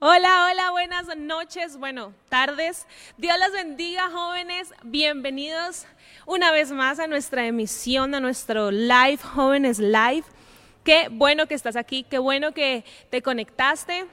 Hola, 0.00 0.48
hola, 0.48 0.70
buenas 0.70 1.16
noches, 1.16 1.76
bueno, 1.76 2.14
tardes. 2.28 2.86
Dios 3.16 3.36
los 3.36 3.50
bendiga, 3.50 4.08
jóvenes. 4.08 4.72
Bienvenidos 4.84 5.86
una 6.24 6.52
vez 6.52 6.70
más 6.70 7.00
a 7.00 7.08
nuestra 7.08 7.44
emisión, 7.46 8.14
a 8.14 8.20
nuestro 8.20 8.70
live, 8.70 9.16
Jóvenes 9.16 9.80
Live. 9.80 10.22
Qué 10.84 11.08
bueno 11.10 11.48
que 11.48 11.54
estás 11.54 11.74
aquí, 11.74 12.04
qué 12.08 12.18
bueno 12.18 12.52
que 12.52 12.84
te 13.10 13.22
conectaste. 13.22 14.06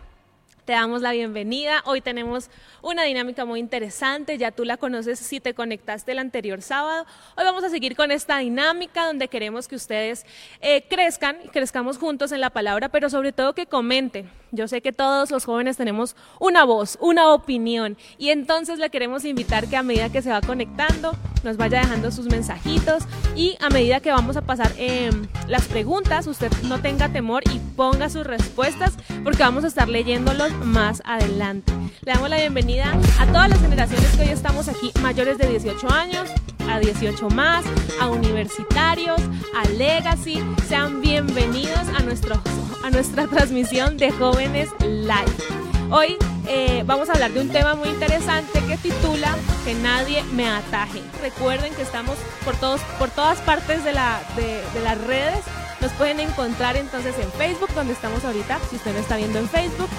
Te 0.66 0.74
damos 0.74 1.04
la 1.04 1.12
bienvenida. 1.12 1.84
Hoy 1.86 2.02
tenemos 2.02 2.50
una 2.82 3.04
dinámica 3.04 3.46
muy 3.46 3.60
interesante. 3.60 4.40
Ya 4.40 4.50
tú 4.50 4.66
la 4.66 4.78
conoces 4.78 5.20
si 5.20 5.40
te 5.40 5.54
conectaste 5.54 6.14
el 6.14 6.18
anterior 6.18 6.64
sábado. 6.64 7.06
Hoy 7.38 7.44
vamos 7.44 7.64
a 7.64 7.70
seguir 7.70 7.96
con 7.96 8.10
esta 8.10 8.40
dinámica 8.40 9.06
donde 9.06 9.28
queremos 9.28 9.68
que 9.68 9.76
ustedes 9.76 10.26
eh, 10.62 10.84
crezcan 10.90 11.38
y 11.46 11.50
crezcamos 11.50 12.00
juntos 12.00 12.32
en 12.32 12.42
la 12.42 12.50
palabra, 12.50 12.90
pero 12.90 13.12
sobre 13.12 13.32
todo 13.32 13.54
que 13.54 13.68
comenten. 13.68 14.28
Yo 14.56 14.68
sé 14.68 14.82
que 14.82 14.94
todos 14.94 15.32
los 15.32 15.46
jóvenes 15.46 15.78
tenemos 15.78 16.16
una 16.40 16.64
voz, 16.64 16.98
una 17.02 17.34
opinión 17.34 17.98
y 18.18 18.30
entonces 18.30 18.80
le 18.80 18.90
queremos 18.90 19.26
invitar 19.26 19.68
que 19.68 19.76
a 19.76 19.84
medida 19.84 20.10
que 20.10 20.22
se 20.22 20.30
va 20.30 20.42
conectando 20.42 21.14
nos 21.44 21.58
vaya 21.58 21.80
dejando 21.82 22.12
sus 22.12 22.26
mensajitos 22.26 23.04
y 23.36 23.58
a 23.60 23.70
medida 23.70 24.00
que 24.00 24.12
vamos 24.12 24.38
a 24.38 24.42
pasar 24.42 24.72
em, 24.78 25.28
las 25.48 25.66
preguntas, 25.68 26.26
usted 26.28 26.52
no 26.64 26.80
tenga 26.80 27.10
temor 27.10 27.44
y 27.54 27.60
ponga 27.76 28.10
sus 28.10 28.26
respuestas 28.26 28.94
porque 29.24 29.44
vamos 29.44 29.64
a 29.64 29.68
estar 29.68 29.88
leyéndolos 29.88 30.52
más 30.64 31.02
adelante. 31.06 31.72
Le 32.02 32.14
damos 32.14 32.30
la 32.30 32.38
bienvenida 32.38 32.92
a 33.20 33.26
todas 33.28 33.50
las 33.50 33.60
generaciones 33.60 34.08
que 34.16 34.24
hoy 34.24 34.30
estamos 34.30 34.68
aquí, 34.68 34.92
mayores 35.02 35.38
de 35.38 35.50
18 35.50 35.90
años, 35.90 36.30
a 36.70 36.80
18 36.80 37.30
más, 37.30 37.66
a 38.00 38.10
universitarios, 38.10 39.20
a 39.56 39.68
Legacy. 39.70 40.40
Sean 40.68 41.02
bienvenidos 41.02 41.88
a, 41.98 42.02
nuestro, 42.04 42.42
a 42.84 42.90
nuestra 42.90 43.28
transmisión 43.28 43.98
de 43.98 44.12
Jóvenes 44.12 44.45
Live. 44.46 45.90
Hoy 45.90 46.18
eh, 46.48 46.84
vamos 46.86 47.10
a 47.10 47.14
hablar 47.14 47.32
de 47.32 47.42
un 47.42 47.50
tema 47.50 47.74
muy 47.74 47.90
interesante 47.90 48.64
que 48.68 48.78
titula 48.78 49.36
Que 49.66 49.74
nadie 49.74 50.24
me 50.34 50.48
ataje. 50.48 51.02
Recuerden 51.20 51.74
que 51.74 51.82
estamos 51.82 52.16
por, 52.44 52.56
todos, 52.58 52.80
por 53.00 53.10
todas 53.10 53.40
partes 53.40 53.84
de, 53.84 53.92
la, 53.92 54.22
de 54.36 54.82
las 54.84 55.02
redes. 55.06 55.40
Nos 55.82 55.92
pueden 55.94 56.20
encontrar 56.20 56.78
entonces 56.78 57.16
en 57.18 57.32
Facebook, 57.32 57.70
donde 57.74 57.94
estamos 57.94 58.24
ahorita, 58.24 58.60
si 58.70 58.76
usted 58.76 58.94
no 58.94 59.00
está 59.00 59.18
viendo 59.18 59.40
en 59.40 59.50
Facebook, 59.50 59.90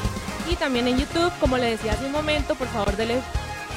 y 0.48 0.54
también 0.54 0.86
en 0.86 0.98
YouTube, 0.98 1.32
como 1.40 1.58
le 1.58 1.70
decía 1.70 1.94
hace 1.94 2.06
un 2.06 2.12
momento, 2.12 2.54
por 2.54 2.68
favor 2.68 2.96
dele 2.96 3.20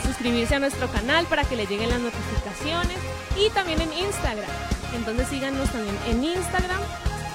suscribirse 0.05 0.53
a 0.53 0.59
nuestro 0.59 0.87
canal 0.89 1.25
para 1.25 1.45
que 1.45 1.55
le 1.55 1.65
lleguen 1.65 1.89
las 1.89 1.99
notificaciones 1.99 2.97
y 3.35 3.49
también 3.49 3.81
en 3.81 3.91
Instagram. 3.91 4.45
Entonces 4.95 5.27
síganos 5.29 5.67
también 5.71 5.97
en 6.07 6.23
Instagram 6.23 6.79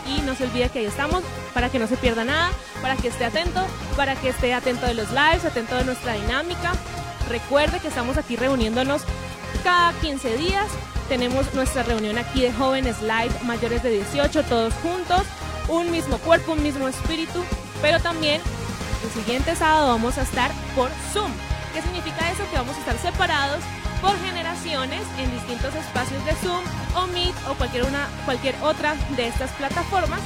y 0.06 0.20
no 0.22 0.34
se 0.34 0.44
olvide 0.44 0.68
que 0.68 0.80
ahí 0.80 0.86
estamos 0.86 1.22
para 1.52 1.70
que 1.70 1.78
no 1.78 1.86
se 1.86 1.96
pierda 1.96 2.24
nada, 2.24 2.50
para 2.82 2.96
que 2.96 3.08
esté 3.08 3.24
atento, 3.24 3.66
para 3.96 4.16
que 4.16 4.30
esté 4.30 4.54
atento 4.54 4.86
de 4.86 4.94
los 4.94 5.10
lives, 5.10 5.44
atento 5.44 5.76
de 5.76 5.84
nuestra 5.84 6.14
dinámica. 6.14 6.72
Recuerde 7.28 7.80
que 7.80 7.88
estamos 7.88 8.18
aquí 8.18 8.36
reuniéndonos 8.36 9.02
cada 9.62 9.92
15 10.00 10.36
días. 10.36 10.66
Tenemos 11.08 11.52
nuestra 11.54 11.82
reunión 11.82 12.18
aquí 12.18 12.42
de 12.42 12.52
jóvenes 12.52 13.00
live 13.02 13.32
mayores 13.44 13.82
de 13.82 13.90
18, 13.90 14.42
todos 14.44 14.74
juntos, 14.74 15.22
un 15.68 15.90
mismo 15.90 16.18
cuerpo, 16.18 16.52
un 16.52 16.62
mismo 16.62 16.88
espíritu, 16.88 17.44
pero 17.82 18.00
también 18.00 18.40
el 19.04 19.10
siguiente 19.10 19.54
sábado 19.54 19.88
vamos 19.88 20.16
a 20.18 20.22
estar 20.22 20.50
por 20.74 20.90
Zoom. 21.12 21.30
¿Qué 21.74 21.82
significa 21.82 22.30
eso? 22.30 22.42
Que 22.50 22.56
vamos 22.56 22.76
a 22.76 22.78
estar 22.78 22.98
separados 22.98 23.60
por 24.04 24.18
generaciones 24.18 25.00
en 25.18 25.30
distintos 25.30 25.74
espacios 25.74 26.22
de 26.26 26.32
Zoom 26.32 26.62
o 26.94 27.06
Meet 27.06 27.34
o 27.48 27.54
cualquier, 27.54 27.84
una, 27.84 28.06
cualquier 28.26 28.54
otra 28.62 28.96
de 29.16 29.28
estas 29.28 29.50
plataformas 29.52 30.20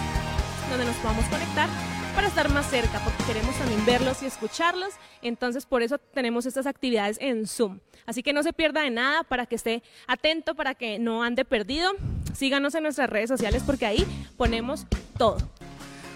donde 0.68 0.84
nos 0.84 0.96
podamos 0.96 1.24
conectar 1.26 1.68
para 2.12 2.26
estar 2.26 2.50
más 2.50 2.68
cerca, 2.68 2.98
porque 3.04 3.22
queremos 3.22 3.54
también 3.56 3.86
verlos 3.86 4.20
y 4.24 4.26
escucharlos. 4.26 4.94
Entonces, 5.22 5.64
por 5.64 5.82
eso 5.82 5.98
tenemos 5.98 6.44
estas 6.44 6.66
actividades 6.66 7.18
en 7.20 7.46
Zoom. 7.46 7.78
Así 8.04 8.24
que 8.24 8.32
no 8.32 8.42
se 8.42 8.52
pierda 8.52 8.82
de 8.82 8.90
nada 8.90 9.22
para 9.22 9.46
que 9.46 9.54
esté 9.54 9.84
atento, 10.08 10.56
para 10.56 10.74
que 10.74 10.98
no 10.98 11.22
ande 11.22 11.44
perdido. 11.44 11.92
Síganos 12.34 12.74
en 12.74 12.82
nuestras 12.82 13.08
redes 13.08 13.28
sociales 13.28 13.62
porque 13.64 13.86
ahí 13.86 14.04
ponemos 14.36 14.86
todo. 15.16 15.38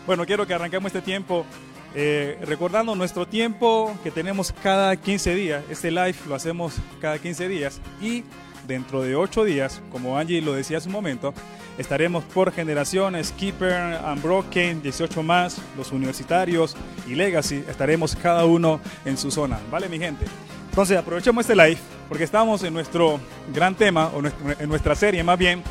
Bueno, 0.05 0.27
quiero 0.27 0.49
que 0.49 0.55
arranquemos 0.55 0.89
este 0.89 1.03
tiempo 1.03 1.47
eh, 1.95 2.39
recordando 2.43 2.95
nuestro 2.95 3.27
tiempo 3.27 3.95
que 4.03 4.11
tenemos 4.11 4.53
cada 4.63 4.97
15 4.97 5.35
días, 5.35 5.65
este 5.71 5.91
live 5.91 6.15
lo 6.27 6.35
hacemos 6.35 6.75
cada 7.01 7.19
15 7.19 7.49
días 7.49 7.81
y 8.01 8.25
dentro 8.67 9.03
de 9.03 9.17
8 9.17 9.45
días, 9.45 9.83
como 9.91 10.19
Angie 10.19 10.41
lo 10.41 10.55
decía 10.55 10.79
hace 10.79 10.89
un 10.89 10.95
momento, 10.95 11.35
estaremos 11.79 12.25
por 12.25 12.53
generaciones, 12.53 13.33
Keeper, 13.33 14.01
Unbroken, 14.05 14.83
18 14.83 15.23
más, 15.23 15.59
los 15.77 15.93
universitarios 15.93 16.77
y 17.07 17.15
Legacy, 17.15 17.65
estaremos 17.69 18.17
cada 18.17 18.45
uno 18.45 18.81
en 19.05 19.17
su 19.17 19.31
zona, 19.31 19.59
¿vale 19.71 19.89
mi 19.89 19.99
gente? 19.99 20.25
Entonces 20.71 20.97
aprovechemos 20.97 21.43
este 21.43 21.55
live 21.55 21.79
porque 22.09 22.25
estamos 22.25 22.63
en 22.63 22.75
nuestro 22.75 23.21
gran 23.55 23.75
tema, 23.75 24.09
o 24.09 24.23
en 24.59 24.69
nuestra 24.69 24.95
serie 24.95 25.23
más 25.25 25.39
bien, 25.39 25.63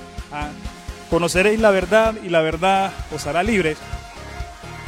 conoceréis 1.10 1.60
la 1.60 1.72
verdad 1.72 2.16
y 2.24 2.30
la 2.30 2.42
verdad 2.42 2.92
os 3.14 3.28
hará 3.28 3.44
libres. 3.44 3.78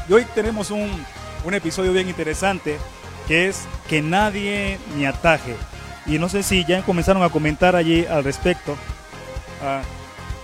Y 0.10 0.14
hoy 0.14 0.26
tenemos 0.36 0.72
un, 0.72 0.90
un 1.44 1.54
episodio 1.54 1.92
bien 1.94 2.10
interesante 2.10 2.78
que 3.28 3.48
es 3.48 3.66
que 3.88 4.02
nadie 4.02 4.78
me 4.98 5.08
ataje. 5.08 5.56
Y 6.06 6.20
no 6.20 6.28
sé 6.30 6.44
si 6.44 6.66
ya 6.66 6.82
comenzaron 6.84 7.24
a 7.24 7.30
comentar 7.30 7.76
allí 7.76 8.06
al 8.06 8.24
respecto. 8.24 8.76
Ah, 9.62 9.82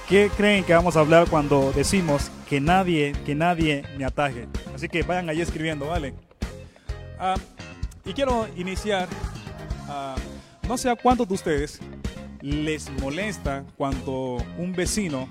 ¿Qué 0.07 0.31
creen 0.35 0.63
que 0.63 0.73
vamos 0.73 0.95
a 0.95 1.01
hablar 1.01 1.27
cuando 1.29 1.71
decimos 1.73 2.31
que 2.47 2.59
nadie, 2.59 3.13
que 3.25 3.35
nadie 3.35 3.83
me 3.97 4.05
ataje? 4.05 4.47
Así 4.73 4.87
que 4.87 5.03
vayan 5.03 5.29
allí 5.29 5.41
escribiendo, 5.41 5.87
¿vale? 5.87 6.13
Ah, 7.19 7.35
y 8.05 8.13
quiero 8.13 8.47
iniciar, 8.55 9.07
ah, 9.87 10.15
no 10.67 10.77
sé 10.77 10.89
a 10.89 10.95
cuántos 10.95 11.27
de 11.27 11.33
ustedes 11.33 11.79
les 12.41 12.89
molesta 13.01 13.65
cuando 13.75 14.37
un 14.57 14.73
vecino 14.73 15.27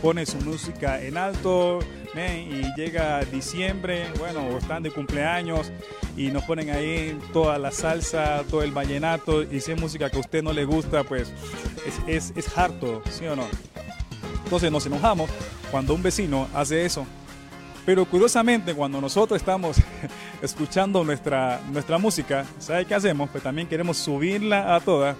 pone 0.00 0.26
su 0.26 0.38
música 0.38 1.02
en 1.02 1.16
alto 1.16 1.80
y 2.16 2.74
llega 2.80 3.22
diciembre, 3.24 4.06
bueno, 4.18 4.40
o 4.48 4.56
están 4.56 4.82
de 4.82 4.90
cumpleaños 4.90 5.70
y 6.16 6.28
nos 6.28 6.44
ponen 6.44 6.70
ahí 6.70 7.18
toda 7.32 7.58
la 7.58 7.70
salsa, 7.70 8.42
todo 8.48 8.62
el 8.62 8.72
vallenato 8.72 9.42
y 9.42 9.60
si 9.60 9.72
es 9.72 9.80
música 9.80 10.08
que 10.08 10.16
a 10.16 10.20
usted 10.20 10.42
no 10.42 10.52
le 10.54 10.64
gusta, 10.64 11.04
pues 11.04 11.30
es, 11.86 12.00
es, 12.06 12.32
es 12.34 12.56
harto, 12.56 13.02
¿sí 13.10 13.26
o 13.26 13.36
no? 13.36 13.46
Entonces 14.44 14.72
nos 14.72 14.86
enojamos 14.86 15.28
cuando 15.70 15.92
un 15.92 16.02
vecino 16.02 16.48
hace 16.54 16.86
eso. 16.86 17.06
Pero 17.84 18.04
curiosamente, 18.04 18.74
cuando 18.74 19.00
nosotros 19.00 19.40
estamos 19.40 19.76
escuchando 20.42 21.04
nuestra, 21.04 21.60
nuestra 21.70 21.98
música, 21.98 22.46
¿sabe 22.58 22.84
qué 22.86 22.94
hacemos? 22.94 23.28
Pues 23.30 23.44
también 23.44 23.68
queremos 23.68 23.98
subirla 23.98 24.74
a 24.74 24.80
toda 24.80 25.16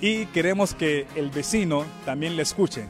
y 0.00 0.26
queremos 0.26 0.74
que 0.74 1.06
el 1.16 1.30
vecino 1.30 1.84
también 2.04 2.36
la 2.36 2.42
escuche. 2.42 2.84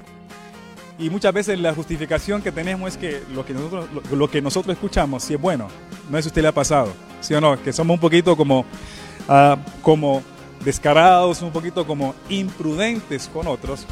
Y 0.98 1.10
muchas 1.10 1.32
veces 1.34 1.58
la 1.58 1.74
justificación 1.74 2.40
que 2.40 2.50
tenemos 2.50 2.92
es 2.92 2.96
que 2.96 3.22
lo 3.32 3.44
que 3.44 3.52
nosotros, 3.52 3.86
lo, 4.10 4.30
que 4.30 4.40
nosotros 4.40 4.74
escuchamos, 4.74 5.24
si 5.24 5.34
es 5.34 5.40
bueno, 5.40 5.68
no 6.08 6.16
es 6.16 6.24
si 6.24 6.28
usted 6.28 6.40
le 6.40 6.48
ha 6.48 6.52
pasado, 6.52 6.92
¿sí 7.20 7.34
o 7.34 7.40
no? 7.40 7.62
Que 7.62 7.72
somos 7.72 7.94
un 7.94 8.00
poquito 8.00 8.34
como, 8.34 8.60
uh, 8.60 9.56
como 9.82 10.22
descarados, 10.64 11.42
un 11.42 11.52
poquito 11.52 11.86
como 11.86 12.14
imprudentes 12.30 13.28
con 13.28 13.46
otros, 13.46 13.86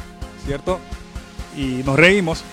¿cierto? 0.47 0.79
Y 1.55 1.83
nos 1.85 1.95
reímos, 1.95 2.43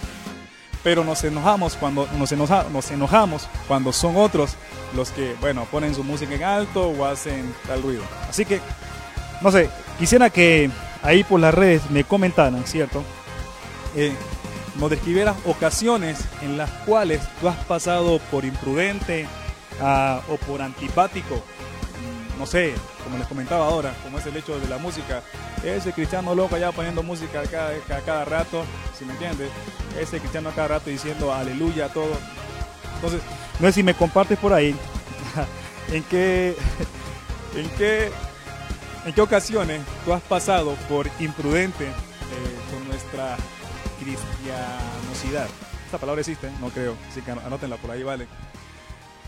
pero 0.83 1.03
nos 1.03 1.25
enojamos 1.25 1.75
cuando 1.77 2.07
nos, 2.19 2.31
enoja, 2.33 2.67
nos 2.71 2.91
enojamos 2.91 3.49
cuando 3.67 3.91
son 3.91 4.17
otros 4.17 4.57
los 4.95 5.11
que, 5.13 5.34
bueno, 5.41 5.67
ponen 5.71 5.95
su 5.95 6.05
música 6.05 6.34
en 6.34 6.45
alto 6.45 6.89
o 6.91 7.07
hacen 7.07 7.55
tal 7.67 7.83
ruido. 7.83 8.03
Así 8.29 8.45
que, 8.45 8.61
no 9.41 9.51
sé, 9.51 9.71
quisiera 9.99 10.29
que 10.29 10.71
ahí 11.03 11.25
por 11.25 11.41
las 11.41 11.55
redes 11.55 11.91
me 11.91 12.05
comentaran, 12.05 12.67
¿cierto? 12.67 13.03
Eh, 13.97 14.13
nos 14.77 14.91
describieras 14.91 15.37
ocasiones 15.44 16.25
en 16.41 16.56
las 16.56 16.71
cuales 16.84 17.21
tú 17.41 17.49
has 17.49 17.56
pasado 17.65 18.19
por 18.31 18.44
imprudente 18.44 19.27
uh, 19.81 20.33
o 20.33 20.37
por 20.37 20.62
antipático. 20.62 21.34
Mm, 21.34 22.39
no 22.39 22.47
sé, 22.47 22.74
como 23.04 23.19
les 23.19 23.27
comentaba 23.27 23.66
ahora, 23.66 23.95
como 24.03 24.19
es 24.19 24.27
el 24.27 24.36
hecho 24.36 24.59
de 24.59 24.69
la 24.69 24.78
música. 24.78 25.22
Ese 25.63 25.92
cristiano 25.92 26.34
loco 26.34 26.57
allá 26.57 26.72
poniendo 26.72 27.03
música 27.03 27.42
cada, 27.51 27.78
cada, 27.86 28.01
cada 28.01 28.24
rato, 28.24 28.65
si 28.98 29.04
me 29.04 29.13
entiendes. 29.13 29.51
Ese 30.01 30.19
cristiano 30.19 30.48
a 30.48 30.54
cada 30.54 30.69
rato 30.69 30.91
diciendo 30.91 31.33
aleluya 31.33 31.86
a 31.86 31.89
todo. 31.89 32.16
Entonces, 32.95 33.21
no 33.60 33.66
sé 33.66 33.72
si 33.74 33.83
me 33.83 33.95
compartes 33.95 34.39
por 34.39 34.53
ahí 34.53 34.74
en 35.92 36.03
qué, 36.04 36.57
en 37.57 37.69
qué, 37.71 38.10
en 39.04 39.13
qué 39.13 39.21
ocasiones 39.21 39.83
tú 40.04 40.13
has 40.13 40.22
pasado 40.22 40.74
por 40.89 41.09
imprudente 41.21 41.84
eh, 41.86 41.92
con 42.71 42.89
nuestra 42.89 43.36
cristianosidad. 44.03 45.47
Esta 45.84 45.99
palabra 45.99 46.21
existe, 46.21 46.51
no 46.60 46.71
creo, 46.71 46.97
así 47.10 47.21
que 47.22 47.31
anótenla 47.31 47.77
por 47.77 47.91
ahí, 47.91 48.03
vale. 48.03 48.27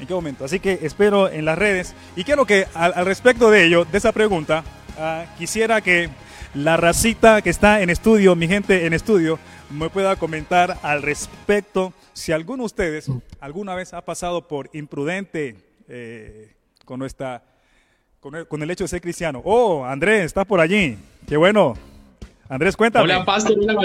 ¿En 0.01 0.07
qué 0.07 0.15
momento? 0.15 0.45
Así 0.45 0.59
que 0.59 0.81
espero 0.83 1.31
en 1.31 1.45
las 1.45 1.57
redes. 1.57 1.95
Y 2.17 2.25
quiero 2.25 2.47
que 2.47 2.67
al, 2.75 3.05
respecto 3.05 3.51
de 3.51 3.65
ello, 3.65 3.85
de 3.85 3.99
esa 3.99 4.13
pregunta, 4.13 4.65
uh, 4.99 5.39
quisiera 5.39 5.81
que 5.81 6.09
la 6.55 6.77
racita 6.77 7.43
que 7.43 7.51
está 7.51 7.81
en 7.83 7.91
estudio, 7.91 8.35
mi 8.35 8.49
gente 8.49 8.87
en 8.87 8.93
estudio, 8.93 9.39
me 9.71 9.91
pueda 9.91 10.17
comentar 10.17 10.79
al 10.83 11.03
respecto 11.03 11.93
si 12.13 12.33
alguno 12.33 12.63
de 12.63 12.67
ustedes 12.67 13.11
alguna 13.41 13.75
vez 13.75 13.93
ha 13.93 14.03
pasado 14.03 14.47
por 14.47 14.71
imprudente 14.73 15.57
eh, 15.89 16.55
con, 16.85 16.99
nuestra, 16.99 17.43
con 18.21 18.63
el, 18.63 18.71
hecho 18.71 18.85
de 18.85 18.89
ser 18.89 19.01
cristiano. 19.01 19.43
Oh, 19.45 19.85
Andrés, 19.85 20.27
estás 20.27 20.47
por 20.47 20.61
allí. 20.61 20.97
Qué 21.27 21.37
bueno. 21.37 21.75
Andrés, 22.49 22.77
cuéntame. 22.77 23.05
Hola, 23.05 23.25
Pastor. 23.25 23.57
Hola, 23.59 23.81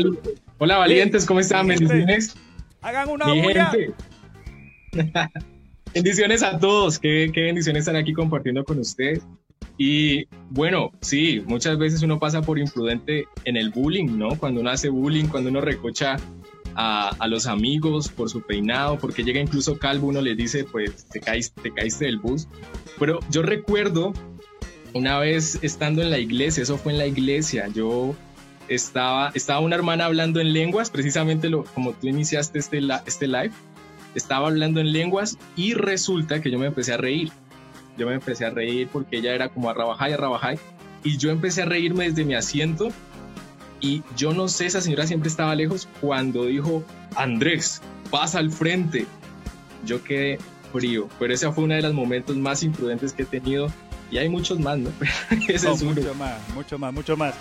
valientes. 0.59 1.25
¿Cómo 1.25 1.39
están? 1.39 1.67
Bendiciones. 1.67 2.35
Hagan 2.81 3.09
una 3.09 3.33
bulla. 3.33 3.71
bendiciones 5.93 6.43
a 6.43 6.59
todos. 6.59 6.99
Qué, 6.99 7.31
qué 7.33 7.41
bendiciones 7.41 7.81
estar 7.81 7.95
aquí 7.95 8.13
compartiendo 8.13 8.63
con 8.63 8.79
ustedes. 8.79 9.21
Y 9.77 10.27
bueno, 10.49 10.91
sí, 11.01 11.41
muchas 11.45 11.77
veces 11.77 12.01
uno 12.01 12.19
pasa 12.19 12.41
por 12.41 12.59
imprudente 12.59 13.27
en 13.45 13.55
el 13.55 13.69
bullying, 13.69 14.17
¿no? 14.17 14.29
Cuando 14.37 14.59
uno 14.59 14.69
hace 14.69 14.89
bullying, 14.89 15.25
cuando 15.25 15.49
uno 15.49 15.61
recocha 15.61 16.17
a, 16.75 17.09
a, 17.17 17.27
los 17.27 17.47
amigos 17.47 18.09
por 18.09 18.29
su 18.29 18.41
peinado, 18.41 18.97
porque 18.97 19.23
llega 19.23 19.39
incluso 19.39 19.79
calvo, 19.79 20.07
uno 20.07 20.21
le 20.21 20.35
dice, 20.35 20.65
pues 20.65 21.05
te 21.05 21.21
caíste, 21.21 21.61
te 21.61 21.73
caíste 21.73 22.05
del 22.05 22.19
bus. 22.19 22.49
Pero 22.99 23.19
yo 23.29 23.41
recuerdo 23.41 24.11
una 24.93 25.17
vez 25.19 25.59
estando 25.61 26.01
en 26.01 26.09
la 26.09 26.19
iglesia, 26.19 26.63
eso 26.63 26.77
fue 26.77 26.91
en 26.91 26.97
la 26.97 27.07
iglesia, 27.07 27.67
yo 27.69 28.15
estaba, 28.69 29.31
estaba 29.33 29.59
una 29.59 29.75
hermana 29.75 30.05
hablando 30.05 30.39
en 30.39 30.53
lenguas, 30.53 30.89
precisamente 30.89 31.49
lo, 31.49 31.63
como 31.63 31.93
tú 31.93 32.07
iniciaste 32.07 32.59
este, 32.59 32.79
este 33.05 33.27
live, 33.27 33.51
estaba 34.15 34.47
hablando 34.47 34.79
en 34.79 34.91
lenguas 34.91 35.37
y 35.55 35.73
resulta 35.73 36.41
que 36.41 36.51
yo 36.51 36.59
me 36.59 36.67
empecé 36.67 36.93
a 36.93 36.97
reír. 36.97 37.31
Yo 37.97 38.07
me 38.07 38.13
empecé 38.13 38.45
a 38.45 38.49
reír 38.49 38.87
porque 38.91 39.17
ella 39.17 39.35
era 39.35 39.49
como 39.49 39.69
a 39.69 39.73
rabajar 39.73 40.09
y 40.09 40.13
a 40.13 40.17
rabajar 40.17 40.57
y 41.03 41.17
yo 41.17 41.31
empecé 41.31 41.63
a 41.63 41.65
reírme 41.65 42.05
desde 42.05 42.23
mi 42.23 42.33
asiento 42.33 42.89
y 43.81 44.03
yo 44.15 44.33
no 44.33 44.47
sé, 44.47 44.65
esa 44.65 44.81
señora 44.81 45.07
siempre 45.07 45.29
estaba 45.29 45.55
lejos 45.55 45.87
cuando 46.01 46.45
dijo, 46.45 46.83
Andrés, 47.15 47.81
pasa 48.09 48.39
al 48.39 48.51
frente. 48.51 49.05
Yo 49.85 50.03
quedé 50.03 50.39
frío, 50.73 51.07
pero 51.17 51.33
ese 51.33 51.51
fue 51.51 51.63
uno 51.63 51.75
de 51.75 51.81
los 51.81 51.93
momentos 51.93 52.35
más 52.35 52.63
imprudentes 52.63 53.13
que 53.13 53.23
he 53.23 53.25
tenido 53.25 53.71
y 54.11 54.17
hay 54.17 54.29
muchos 54.29 54.59
más, 54.59 54.77
¿no? 54.77 54.91
ese 55.47 55.71
es 55.71 55.83
mucho 55.83 56.13
más, 56.15 56.37
mucho 56.53 56.77
más, 56.77 56.93
mucho 56.93 57.17
más. 57.17 57.33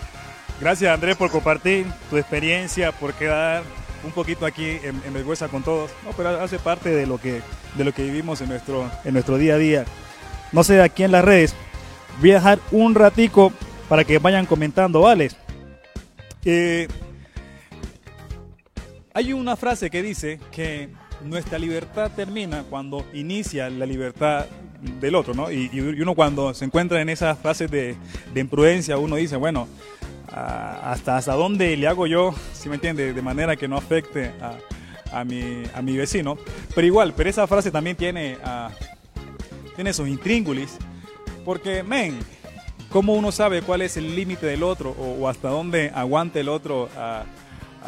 Gracias 0.60 0.92
Andrés 0.92 1.16
por 1.16 1.30
compartir 1.30 1.86
tu 2.10 2.16
experiencia, 2.16 2.92
por 2.92 3.14
quedar 3.14 3.62
un 4.04 4.10
poquito 4.12 4.46
aquí 4.46 4.64
en, 4.82 5.00
en 5.04 5.12
vergüenza 5.12 5.48
con 5.48 5.62
todos, 5.62 5.90
no, 6.04 6.10
pero 6.16 6.40
hace 6.40 6.58
parte 6.58 6.90
de 6.90 7.06
lo 7.06 7.18
que, 7.18 7.42
de 7.74 7.84
lo 7.84 7.92
que 7.92 8.02
vivimos 8.02 8.40
en 8.40 8.48
nuestro, 8.48 8.90
en 9.04 9.12
nuestro 9.12 9.38
día 9.38 9.54
a 9.54 9.58
día. 9.58 9.84
No 10.52 10.64
sé, 10.64 10.80
aquí 10.80 11.02
en 11.04 11.12
las 11.12 11.24
redes, 11.24 11.54
voy 12.20 12.32
a 12.32 12.34
dejar 12.34 12.58
un 12.70 12.94
ratico 12.94 13.52
para 13.88 14.04
que 14.04 14.18
vayan 14.18 14.46
comentando, 14.46 15.00
¿vale? 15.00 15.30
Eh, 16.44 16.88
hay 19.14 19.32
una 19.32 19.56
frase 19.56 19.90
que 19.90 20.02
dice 20.02 20.38
que 20.52 20.88
nuestra 21.24 21.58
libertad 21.58 22.10
termina 22.14 22.64
cuando 22.70 23.04
inicia 23.12 23.68
la 23.68 23.86
libertad 23.86 24.46
del 25.00 25.14
otro, 25.14 25.34
¿no? 25.34 25.50
Y, 25.50 25.68
uno 25.80 26.14
cuando 26.14 26.54
se 26.54 26.64
encuentra 26.64 27.00
en 27.00 27.08
esas 27.08 27.38
fases 27.38 27.70
de, 27.70 27.96
imprudencia, 28.34 28.96
uno 28.96 29.16
dice, 29.16 29.36
bueno, 29.36 29.66
hasta, 30.30 31.16
hasta 31.16 31.34
dónde 31.34 31.76
le 31.76 31.86
hago 31.86 32.06
yo, 32.06 32.34
si 32.52 32.68
me 32.68 32.76
entiende, 32.76 33.12
de 33.12 33.22
manera 33.22 33.56
que 33.56 33.68
no 33.68 33.76
afecte 33.76 34.32
a, 35.12 35.24
mi, 35.24 35.62
a 35.74 35.82
mi 35.82 35.96
vecino. 35.96 36.38
Pero 36.74 36.86
igual, 36.86 37.14
pero 37.16 37.30
esa 37.30 37.46
frase 37.46 37.70
también 37.70 37.96
tiene, 37.96 38.38
tiene 39.74 39.92
sus 39.92 40.08
intríngulis, 40.08 40.76
porque, 41.44 41.82
men, 41.82 42.18
¿Cómo 42.90 43.12
uno 43.12 43.32
sabe 43.32 43.60
cuál 43.60 43.82
es 43.82 43.98
el 43.98 44.16
límite 44.16 44.46
del 44.46 44.62
otro 44.62 44.92
o, 44.92 45.28
hasta 45.28 45.50
dónde 45.50 45.92
aguanta 45.94 46.40
el 46.40 46.48
otro 46.48 46.88
a, 46.96 47.24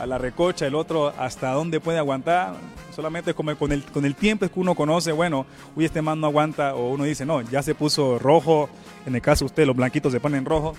la 0.07 0.19
recocha, 0.19 0.67
el 0.67 0.75
otro 0.75 1.09
hasta 1.19 1.53
dónde 1.53 1.81
puede 1.81 1.97
aguantar? 1.97 2.53
Solamente 2.95 3.33
como 3.33 3.57
con 3.57 3.73
el, 3.73 3.83
con 3.83 4.05
el 4.05 4.15
tiempo 4.15 4.45
es 4.45 4.51
que 4.51 4.61
uno 4.61 4.75
conoce, 4.75 5.13
bueno, 5.13 5.47
uy, 5.75 5.87
este 5.87 6.03
man 6.03 6.21
no 6.21 6.27
aguanta 6.27 6.75
o 6.75 6.91
uno 6.91 7.05
dice, 7.05 7.25
no, 7.25 7.41
ya 7.41 7.63
se 7.63 7.75
puso 7.75 8.19
rojo, 8.19 8.69
en 9.07 9.15
el 9.15 9.23
caso 9.23 9.45
de 9.45 9.47
usted 9.47 9.67
los 9.67 9.75
blanquitos 9.75 10.13
se 10.13 10.21
ponen 10.21 10.45
rojo, 10.45 10.75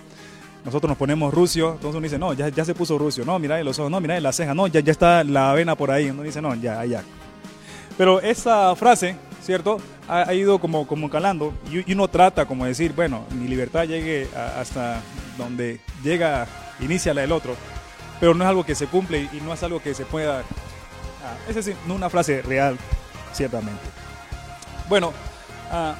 nosotros 0.64 0.90
nos 0.90 0.98
ponemos 0.98 1.34
rucio, 1.34 1.74
entonces 1.74 1.96
uno 1.96 2.04
dice, 2.04 2.20
no, 2.20 2.34
ya, 2.34 2.50
ya 2.50 2.66
se 2.66 2.76
puso 2.76 2.98
rucio, 2.98 3.26
no, 3.26 3.40
mira 3.40 3.62
los 3.64 3.80
ojos, 3.80 3.92
no, 3.92 4.00
mira 4.00 4.20
la 4.20 4.32
ceja, 4.32 4.54
no, 4.54 4.68
ya, 4.68 4.80
ya 4.80 4.92
está 4.92 5.24
la 5.24 5.52
avena 5.52 5.76
por 5.76 5.92
ahí, 5.92 6.10
uno 6.10 6.24
dice, 6.24 6.42
no, 6.42 6.54
ya, 6.56 6.84
ya. 6.86 7.04
Pero 7.98 8.22
esa 8.22 8.76
frase, 8.76 9.16
¿cierto? 9.42 9.80
ha, 10.12 10.34
ido 10.34 10.60
como, 10.60 10.86
como 10.86 11.10
calando 11.10 11.54
y, 11.72 11.94
uno 11.94 12.08
trata 12.08 12.46
como 12.46 12.66
decir, 12.66 12.94
bueno, 12.94 13.26
mi 13.32 13.48
libertad 13.48 13.86
llegue 13.86 14.28
hasta 14.36 15.02
donde 15.38 15.80
llega, 16.04 16.48
inicia 16.82 17.14
la 17.14 17.22
del 17.22 17.32
otro, 17.32 17.56
pero 18.20 18.34
no 18.34 18.44
es 18.44 18.50
algo 18.50 18.66
que 18.66 18.76
se 18.76 18.88
cumple 18.88 19.30
y 19.32 19.40
no 19.42 19.54
es 19.54 19.64
algo 19.64 19.82
que 19.82 19.94
se 19.94 20.06
pueda... 20.06 20.40
Ah, 21.24 21.38
es 21.48 21.56
decir, 21.56 21.76
no 21.88 21.96
una 21.96 22.10
frase 22.10 22.42
real, 22.42 22.78
ciertamente. 23.32 23.82
Bueno, 24.90 25.14
ah, 25.72 25.96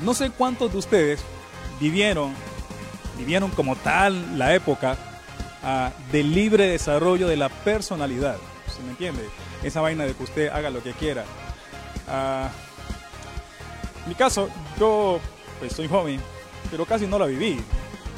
no 0.00 0.14
sé 0.14 0.30
cuántos 0.30 0.72
de 0.72 0.78
ustedes 0.78 1.20
vivieron, 1.80 2.34
vivieron 3.22 3.52
como 3.52 3.76
tal 3.76 4.36
la 4.36 4.52
época 4.52 4.96
del 6.10 6.34
libre 6.34 6.66
desarrollo 6.66 7.28
de 7.28 7.36
la 7.36 7.48
personalidad. 7.48 8.36
¿Se 8.74 8.82
me 8.82 8.90
entiende? 8.90 9.28
Esa 9.62 9.80
vaina 9.80 10.04
de 10.04 10.12
que 10.12 10.22
usted 10.24 10.48
haga 10.48 10.70
lo 10.70 10.82
que 10.82 10.92
quiera. 10.92 11.24
En 14.02 14.08
mi 14.08 14.16
caso, 14.16 14.48
yo 14.76 15.20
pues, 15.60 15.72
soy 15.72 15.86
joven, 15.86 16.20
pero 16.68 16.84
casi 16.84 17.06
no 17.06 17.16
la 17.16 17.26
viví. 17.26 17.60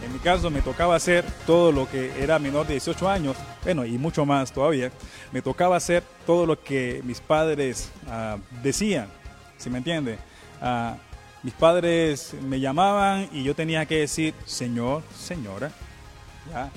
En 0.02 0.12
mi 0.12 0.18
caso 0.20 0.50
me 0.50 0.62
tocaba 0.62 0.96
hacer 0.96 1.22
todo 1.46 1.70
lo 1.70 1.88
que 1.90 2.12
era 2.22 2.38
menor 2.38 2.66
de 2.66 2.74
18 2.74 3.06
años, 3.06 3.36
bueno, 3.62 3.84
y 3.84 3.98
mucho 3.98 4.24
más 4.24 4.52
todavía. 4.52 4.90
Me 5.32 5.42
tocaba 5.42 5.76
hacer 5.76 6.02
todo 6.26 6.46
lo 6.46 6.58
que 6.62 7.02
mis 7.04 7.20
padres 7.20 7.90
ah, 8.08 8.38
decían, 8.62 9.08
¿si 9.58 9.68
me 9.68 9.78
entiende? 9.78 10.18
Ah, 10.62 10.96
mis 11.44 11.54
padres 11.54 12.34
me 12.42 12.58
llamaban 12.58 13.28
y 13.32 13.44
yo 13.44 13.54
tenía 13.54 13.86
que 13.86 14.00
decir, 14.00 14.34
señor, 14.44 15.04
señora. 15.16 15.70
¿ya? 16.50 16.70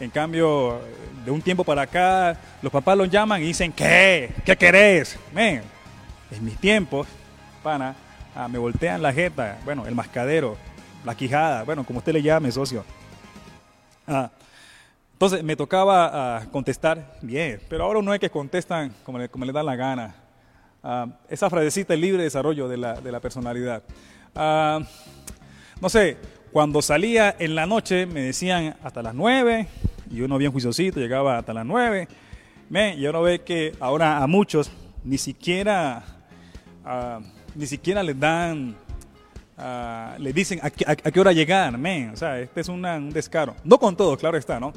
En 0.00 0.08
cambio, 0.08 0.80
de 1.24 1.30
un 1.30 1.42
tiempo 1.42 1.62
para 1.62 1.82
acá, 1.82 2.40
los 2.62 2.72
papás 2.72 2.96
los 2.96 3.10
llaman 3.10 3.42
y 3.42 3.46
dicen, 3.48 3.70
¿qué? 3.70 4.32
¿Qué 4.46 4.56
querés? 4.56 5.18
Men, 5.34 5.62
en 6.30 6.44
mis 6.44 6.56
tiempos, 6.56 7.06
pana, 7.62 7.94
Ah, 8.34 8.48
me 8.48 8.58
voltean 8.58 9.02
la 9.02 9.12
jeta, 9.12 9.58
bueno, 9.64 9.86
el 9.86 9.94
mascadero, 9.94 10.56
la 11.04 11.14
quijada, 11.14 11.64
bueno, 11.64 11.84
como 11.84 11.98
usted 11.98 12.14
le 12.14 12.22
llame, 12.22 12.50
socio. 12.50 12.82
Ah, 14.06 14.30
entonces 15.12 15.44
me 15.44 15.54
tocaba 15.54 16.38
ah, 16.38 16.46
contestar 16.50 17.18
bien, 17.20 17.60
pero 17.68 17.84
ahora 17.84 18.00
no 18.00 18.14
es 18.14 18.20
que 18.20 18.30
contestan 18.30 18.94
como 19.04 19.18
le, 19.18 19.28
como 19.28 19.44
le 19.44 19.52
da 19.52 19.62
la 19.62 19.76
gana. 19.76 20.14
Ah, 20.82 21.06
esa 21.28 21.48
frasecita, 21.48 21.94
el 21.94 22.00
libre 22.00 22.22
desarrollo 22.22 22.68
de 22.68 22.76
la, 22.76 23.00
de 23.00 23.12
la 23.12 23.20
personalidad. 23.20 23.82
no 24.34 25.88
sé, 25.88 26.16
cuando 26.52 26.82
salía 26.82 27.34
en 27.38 27.54
la 27.54 27.66
noche 27.66 28.06
me 28.06 28.20
decían 28.20 28.76
hasta 28.82 29.02
las 29.02 29.14
nueve, 29.14 29.68
y 30.10 30.20
uno 30.20 30.38
bien 30.38 30.52
juiciosito 30.52 31.00
llegaba 31.00 31.38
hasta 31.38 31.52
las 31.52 31.64
nueve. 31.64 32.08
y 32.70 33.06
uno 33.06 33.22
ve 33.22 33.40
que 33.40 33.74
ahora 33.80 34.18
a 34.18 34.26
muchos 34.26 34.70
ni 35.04 35.18
siquiera 35.18 36.04
ni 37.54 37.66
siquiera 37.66 38.02
les 38.02 38.18
dan, 38.18 38.74
uh, 39.58 40.18
les 40.18 40.34
dicen 40.34 40.60
a, 40.62 40.70
qué 40.70 41.20
hora 41.20 41.32
llegar, 41.32 41.76
men. 41.76 42.10
O 42.10 42.16
sea, 42.16 42.40
este 42.40 42.60
es 42.60 42.68
un 42.68 43.10
descaro. 43.10 43.54
No 43.64 43.78
con 43.78 43.96
todo, 43.96 44.16
claro 44.16 44.36
está, 44.36 44.58
¿no? 44.58 44.72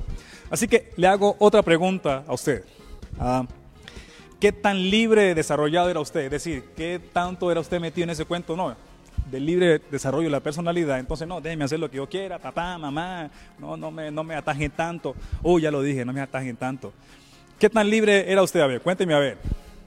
Así 0.50 0.68
que 0.68 0.92
le 0.98 1.08
hago 1.08 1.36
otra 1.40 1.62
pregunta 1.62 2.24
a 2.28 2.34
usted. 2.34 2.64
Uh, 3.20 3.46
¿Qué 4.40 4.52
tan 4.52 4.90
libre 4.90 5.34
desarrollado 5.34 5.90
era 5.90 6.00
usted? 6.00 6.26
Es 6.26 6.32
decir, 6.32 6.64
¿qué 6.76 7.00
tanto 7.14 7.52
era 7.52 7.62
usted 7.62 7.80
metido 7.80 8.04
en 8.04 8.10
ese 8.10 8.26
cuento? 8.26 8.56
No, 8.56 8.76
del 9.32 9.46
libre 9.46 9.82
desarrollo 9.90 10.26
de 10.26 10.32
la 10.32 10.40
personalidad. 10.40 11.00
Entonces, 11.00 11.28
no, 11.28 11.42
déjeme 11.42 11.64
hacer 11.64 11.80
lo 11.80 11.90
que 11.90 11.98
yo 11.98 12.08
quiera, 12.08 12.38
papá, 12.38 12.78
mamá, 12.78 13.30
no, 13.58 13.78
no, 13.78 13.92
me, 13.92 14.12
no 14.12 14.24
me 14.24 14.36
atajen 14.36 14.72
tanto. 14.72 15.16
Oh, 15.42 15.60
ya 15.60 15.72
lo 15.72 15.82
dije, 15.82 16.06
no 16.06 16.14
me 16.14 16.22
atajen 16.22 16.56
tanto. 16.56 16.94
¿Qué 17.60 17.70
tan 17.70 17.90
libre 17.90 18.32
era 18.32 18.44
usted? 18.44 18.60
A 18.60 18.68
ver, 18.68 18.82
cuénteme 18.82 19.14
a 19.14 19.20
ver. 19.20 19.38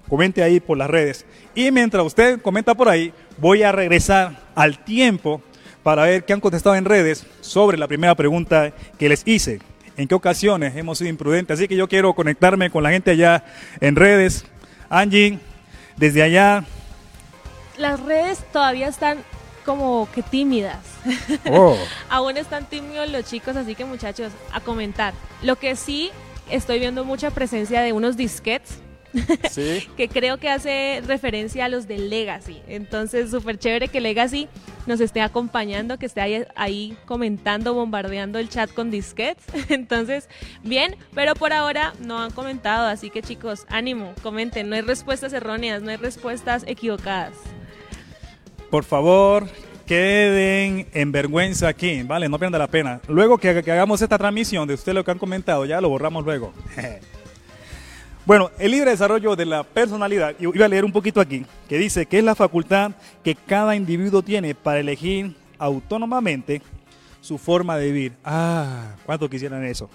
Comente 0.08 0.42
ahí 0.42 0.58
por 0.58 0.78
las 0.78 0.88
redes. 0.88 1.26
Y 1.54 1.70
mientras 1.70 2.04
usted 2.04 2.40
comenta 2.40 2.74
por 2.74 2.88
ahí, 2.88 3.12
voy 3.36 3.62
a 3.62 3.72
regresar 3.72 4.40
al 4.54 4.82
tiempo 4.82 5.42
para 5.82 6.04
ver 6.04 6.24
qué 6.24 6.32
han 6.32 6.40
contestado 6.40 6.76
en 6.76 6.86
redes 6.86 7.26
sobre 7.42 7.76
la 7.76 7.86
primera 7.86 8.14
pregunta 8.14 8.72
que 8.98 9.08
les 9.08 9.26
hice. 9.26 9.60
¿En 9.98 10.06
qué 10.06 10.14
ocasiones 10.14 10.76
hemos 10.76 10.98
sido 10.98 11.10
imprudentes? 11.10 11.58
Así 11.58 11.66
que 11.66 11.74
yo 11.74 11.88
quiero 11.88 12.14
conectarme 12.14 12.70
con 12.70 12.84
la 12.84 12.90
gente 12.90 13.10
allá 13.10 13.44
en 13.80 13.96
redes. 13.96 14.44
Angie, 14.88 15.40
desde 15.96 16.22
allá. 16.22 16.64
Las 17.76 17.98
redes 17.98 18.44
todavía 18.52 18.86
están 18.86 19.18
como 19.64 20.08
que 20.14 20.22
tímidas. 20.22 20.78
Oh. 21.50 21.76
Aún 22.10 22.36
están 22.36 22.66
tímidos 22.66 23.10
los 23.10 23.24
chicos, 23.24 23.56
así 23.56 23.74
que 23.74 23.84
muchachos, 23.84 24.32
a 24.52 24.60
comentar. 24.60 25.14
Lo 25.42 25.56
que 25.56 25.74
sí 25.74 26.12
estoy 26.48 26.78
viendo 26.78 27.04
mucha 27.04 27.32
presencia 27.32 27.80
de 27.80 27.92
unos 27.92 28.16
disquets 28.16 28.78
que 29.96 30.08
creo 30.08 30.38
que 30.38 30.48
hace 30.48 31.02
referencia 31.06 31.64
a 31.64 31.68
los 31.68 31.88
de 31.88 31.98
Legacy. 31.98 32.60
Entonces, 32.68 33.30
súper 33.30 33.58
chévere 33.58 33.88
que 33.88 34.00
Legacy 34.00 34.48
nos 34.86 35.00
esté 35.00 35.20
acompañando, 35.20 35.98
que 35.98 36.06
esté 36.06 36.46
ahí, 36.54 36.96
comentando, 37.06 37.74
bombardeando 37.74 38.38
el 38.38 38.48
chat 38.48 38.72
con 38.72 38.90
disquets. 38.90 39.44
Entonces, 39.68 40.28
bien, 40.62 40.96
pero 41.14 41.34
por 41.34 41.52
ahora 41.52 41.92
no 42.00 42.18
han 42.18 42.30
comentado, 42.30 42.86
así 42.86 43.10
que 43.10 43.22
chicos, 43.22 43.66
ánimo, 43.68 44.12
comenten, 44.22 44.68
no 44.68 44.76
hay 44.76 44.82
respuestas 44.82 45.32
erróneas, 45.32 45.82
no 45.82 45.90
hay 45.90 45.96
respuestas 45.96 46.64
equivocadas. 46.66 47.34
por 48.70 48.84
favor, 48.84 49.48
queden 49.88 50.86
en 50.92 51.12
vergüenza 51.12 51.68
aquí, 51.68 52.02
¿vale? 52.02 52.28
No 52.28 52.38
pierda 52.38 52.58
la 52.58 52.66
pena. 52.66 53.00
Luego 53.08 53.38
que, 53.38 53.48
hagamos 53.48 54.02
esta 54.02 54.18
transmisión 54.18 54.68
de 54.68 54.74
ustedes 54.74 54.94
lo 54.94 55.04
que 55.04 55.10
han 55.10 55.18
comentado, 55.18 55.64
ya 55.64 55.80
lo 55.80 55.88
borramos 55.88 56.24
luego. 56.24 56.52
bueno, 58.28 58.50
el 58.58 58.72
libre 58.72 58.90
desarrollo 58.90 59.34
de 59.36 59.46
la 59.46 59.62
personalidad, 59.62 60.34
y 60.38 60.44
voy 60.44 60.62
a 60.62 60.68
leer 60.68 60.84
un 60.84 60.92
poquito 60.92 61.18
aquí, 61.18 61.46
que 61.66 61.78
dice 61.78 62.04
que 62.04 62.18
es 62.18 62.24
la 62.24 62.34
facultad 62.34 62.92
que 63.24 63.34
cada 63.34 63.74
individuo 63.74 64.20
tiene 64.20 64.54
para 64.54 64.80
elegir 64.80 65.34
autónomamente 65.56 66.60
su 67.22 67.38
forma 67.38 67.78
de 67.78 67.86
vivir. 67.86 68.12
Ah, 68.22 68.96
¿cuánto 69.06 69.30
quisieran 69.30 69.64
eso? 69.64 69.88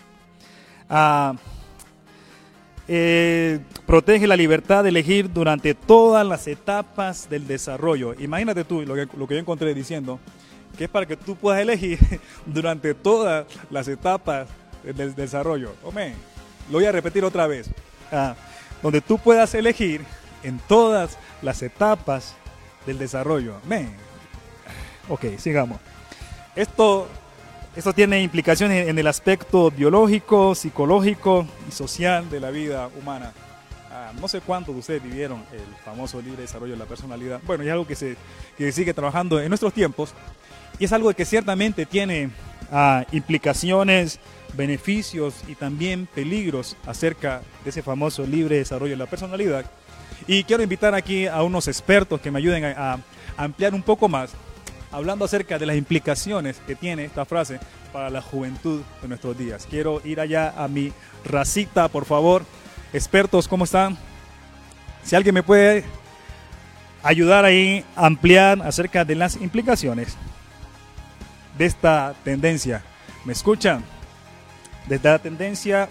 Ah, 0.90 1.36
eh, 2.88 3.60
protege 3.86 4.25
la 4.25 4.36
libertad 4.36 4.82
de 4.82 4.90
elegir 4.90 5.32
durante 5.32 5.75
todas 5.75 6.25
las 6.25 6.48
etapas 6.48 7.30
del 7.30 7.46
desarrollo. 7.46 8.16
Imagínate 8.20 8.63
tú 8.63 8.82
lo 8.82 8.96
que, 8.96 9.08
lo 9.16 9.28
que 9.28 9.36
yo 9.36 9.42
encontré 9.42 9.75
diciendo, 9.75 10.20
que 10.75 10.86
es 10.86 10.90
para 10.90 11.06
que 11.06 11.18
tú 11.18 11.36
puedas 11.36 11.62
elegir 11.62 12.00
durante 12.48 12.96
todas 12.96 13.46
las 13.70 13.88
etapas 13.88 14.48
del 14.84 15.13
desarrollo. 15.13 15.75
Hombre, 15.84 16.16
lo 16.72 16.80
voy 16.80 16.86
a 16.86 16.92
repetir 16.92 17.24
otra 17.24 17.46
vez. 17.46 17.70
Donde 18.82 19.01
tú 19.01 19.17
puedas 19.17 19.53
elegir 19.53 20.05
en 20.43 20.60
todas 20.60 21.17
las 21.41 21.62
etapas 21.62 22.36
del 22.86 22.98
desarrollo. 22.98 23.55
Ok, 25.10 25.25
sigamos. 25.38 25.79
Esto 26.55 27.08
esto 27.75 27.91
tiene 27.91 28.22
implicaciones 28.22 28.88
en 28.88 29.00
el 29.00 29.08
aspecto 29.08 29.72
biológico, 29.72 30.53
psicológico 30.53 31.48
y 31.67 31.72
social 31.72 32.29
de 32.29 32.39
la 32.39 32.51
vida 32.51 32.88
humana. 33.01 33.34
Ah, 33.91 34.12
no 34.22 34.27
sé 34.27 34.41
cuántos 34.41 34.75
de 34.75 34.79
ustedes 34.79 35.01
vivieron 35.01 35.43
el 35.51 35.75
famoso 35.84 36.22
libre 36.22 36.43
desarrollo 36.43 36.74
de 36.74 36.77
la 36.77 36.86
personalidad. 36.86 37.41
Bueno, 37.48 37.63
es 37.63 37.72
algo 37.72 37.88
que 37.88 37.96
se 37.96 38.15
sigue 38.72 38.93
trabajando 38.93 39.41
en 39.41 39.50
nuestros 39.50 39.74
tiempos 39.74 40.13
y 40.77 40.86
es 40.86 40.93
algo 40.93 41.12
que 41.13 41.25
ciertamente 41.25 41.88
tiene 41.88 42.29
ah, 42.72 43.05
implicaciones, 43.12 44.20
beneficios 44.55 45.36
y 45.48 45.55
también 45.55 46.07
peligros 46.13 46.75
acerca 46.86 47.41
de 47.63 47.69
ese 47.69 47.81
famoso 47.81 48.25
libre 48.25 48.57
desarrollo 48.57 48.91
de 48.91 48.98
la 48.98 49.05
personalidad. 49.05 49.65
Y 50.27 50.43
quiero 50.43 50.63
invitar 50.63 50.95
aquí 50.95 51.27
a 51.27 51.41
unos 51.43 51.67
expertos 51.67 52.22
que 52.22 52.31
me 52.31 52.39
ayuden 52.39 52.65
a 52.65 53.00
ampliar 53.38 53.74
un 53.74 53.83
poco 53.83 54.07
más 54.07 54.31
hablando 54.93 55.25
acerca 55.25 55.57
de 55.57 55.65
las 55.65 55.75
implicaciones 55.75 56.62
que 56.67 56.75
tiene 56.75 57.05
esta 57.05 57.25
frase 57.25 57.60
para 57.91 58.10
la 58.10 58.22
juventud 58.22 58.81
de 59.01 59.07
nuestros 59.07 59.38
días. 59.38 59.67
Quiero 59.69 60.01
ir 60.05 60.19
allá 60.19 60.53
a 60.55 60.67
mi 60.67 60.93
racita, 61.25 61.88
por 61.88 62.05
favor. 62.05 62.45
Expertos, 62.93 63.48
¿cómo 63.48 63.65
están? 63.65 63.98
Si 65.03 65.15
alguien 65.15 65.33
me 65.33 65.43
puede 65.43 65.83
ayudar 67.01 67.43
ahí 67.43 67.83
a 67.95 68.05
ampliar 68.05 68.62
acerca 68.62 69.03
de 69.03 69.15
las 69.15 69.36
implicaciones 69.36 70.15
de 71.57 71.65
esta 71.65 72.13
tendencia. 72.24 72.83
¿Me 73.25 73.33
escuchan? 73.33 73.83
De 74.88 74.96
esta 74.96 75.20
tendencia. 75.20 75.90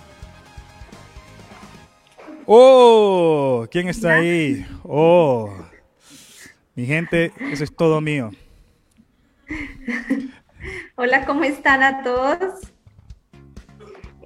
Oh, 2.47 3.67
¿quién 3.71 3.89
está 3.89 4.15
ahí? 4.15 4.67
Oh, 4.83 5.51
mi 6.75 6.87
gente, 6.87 7.33
eso 7.53 7.65
es 7.65 7.75
todo 7.75 8.01
mío. 8.01 8.31
Hola, 10.97 11.25
¿cómo 11.25 11.45
están 11.45 11.83
a 11.83 12.03
todos? 12.03 12.61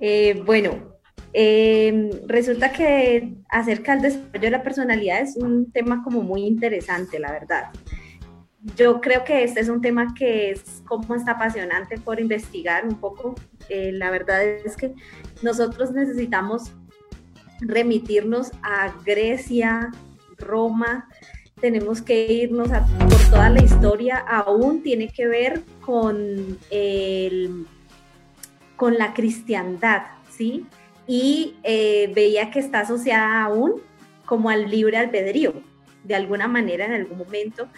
Eh, 0.00 0.42
bueno, 0.44 0.96
em, 1.32 2.10
resulta 2.26 2.72
que 2.72 3.34
acerca 3.48 3.92
del 3.92 4.02
desarrollo 4.02 4.40
de 4.40 4.50
la 4.50 4.62
personalidad 4.62 5.20
es 5.20 5.36
un 5.36 5.70
tema 5.70 6.02
como 6.02 6.22
muy 6.22 6.42
interesante, 6.42 7.18
la 7.18 7.32
verdad. 7.32 7.70
Yo 8.74 9.00
creo 9.00 9.22
que 9.24 9.44
este 9.44 9.60
es 9.60 9.68
un 9.68 9.80
tema 9.80 10.12
que 10.14 10.50
es 10.50 10.82
como 10.86 11.14
está 11.14 11.32
apasionante 11.32 11.98
por 11.98 12.18
investigar 12.18 12.84
un 12.84 12.96
poco. 12.96 13.36
Eh, 13.68 13.92
la 13.92 14.10
verdad 14.10 14.42
es 14.44 14.76
que 14.76 14.94
nosotros 15.42 15.92
necesitamos 15.92 16.72
remitirnos 17.60 18.50
a 18.62 18.92
Grecia, 19.04 19.92
Roma, 20.38 21.08
tenemos 21.60 22.02
que 22.02 22.26
irnos 22.30 22.68
por 22.68 23.30
toda 23.30 23.48
la 23.48 23.62
historia, 23.62 24.16
aún 24.16 24.82
tiene 24.82 25.08
que 25.08 25.26
ver 25.26 25.62
con, 25.80 26.58
el, 26.70 27.66
con 28.76 28.98
la 28.98 29.14
cristiandad, 29.14 30.02
¿sí? 30.30 30.66
Y 31.06 31.56
eh, 31.62 32.12
veía 32.14 32.50
que 32.50 32.58
está 32.58 32.80
asociada 32.80 33.44
aún 33.44 33.80
como 34.26 34.50
al 34.50 34.70
libre 34.70 34.98
albedrío, 34.98 35.54
de 36.04 36.14
alguna 36.14 36.46
manera 36.46 36.84
en 36.84 36.92
algún 36.92 37.18
momento, 37.18 37.68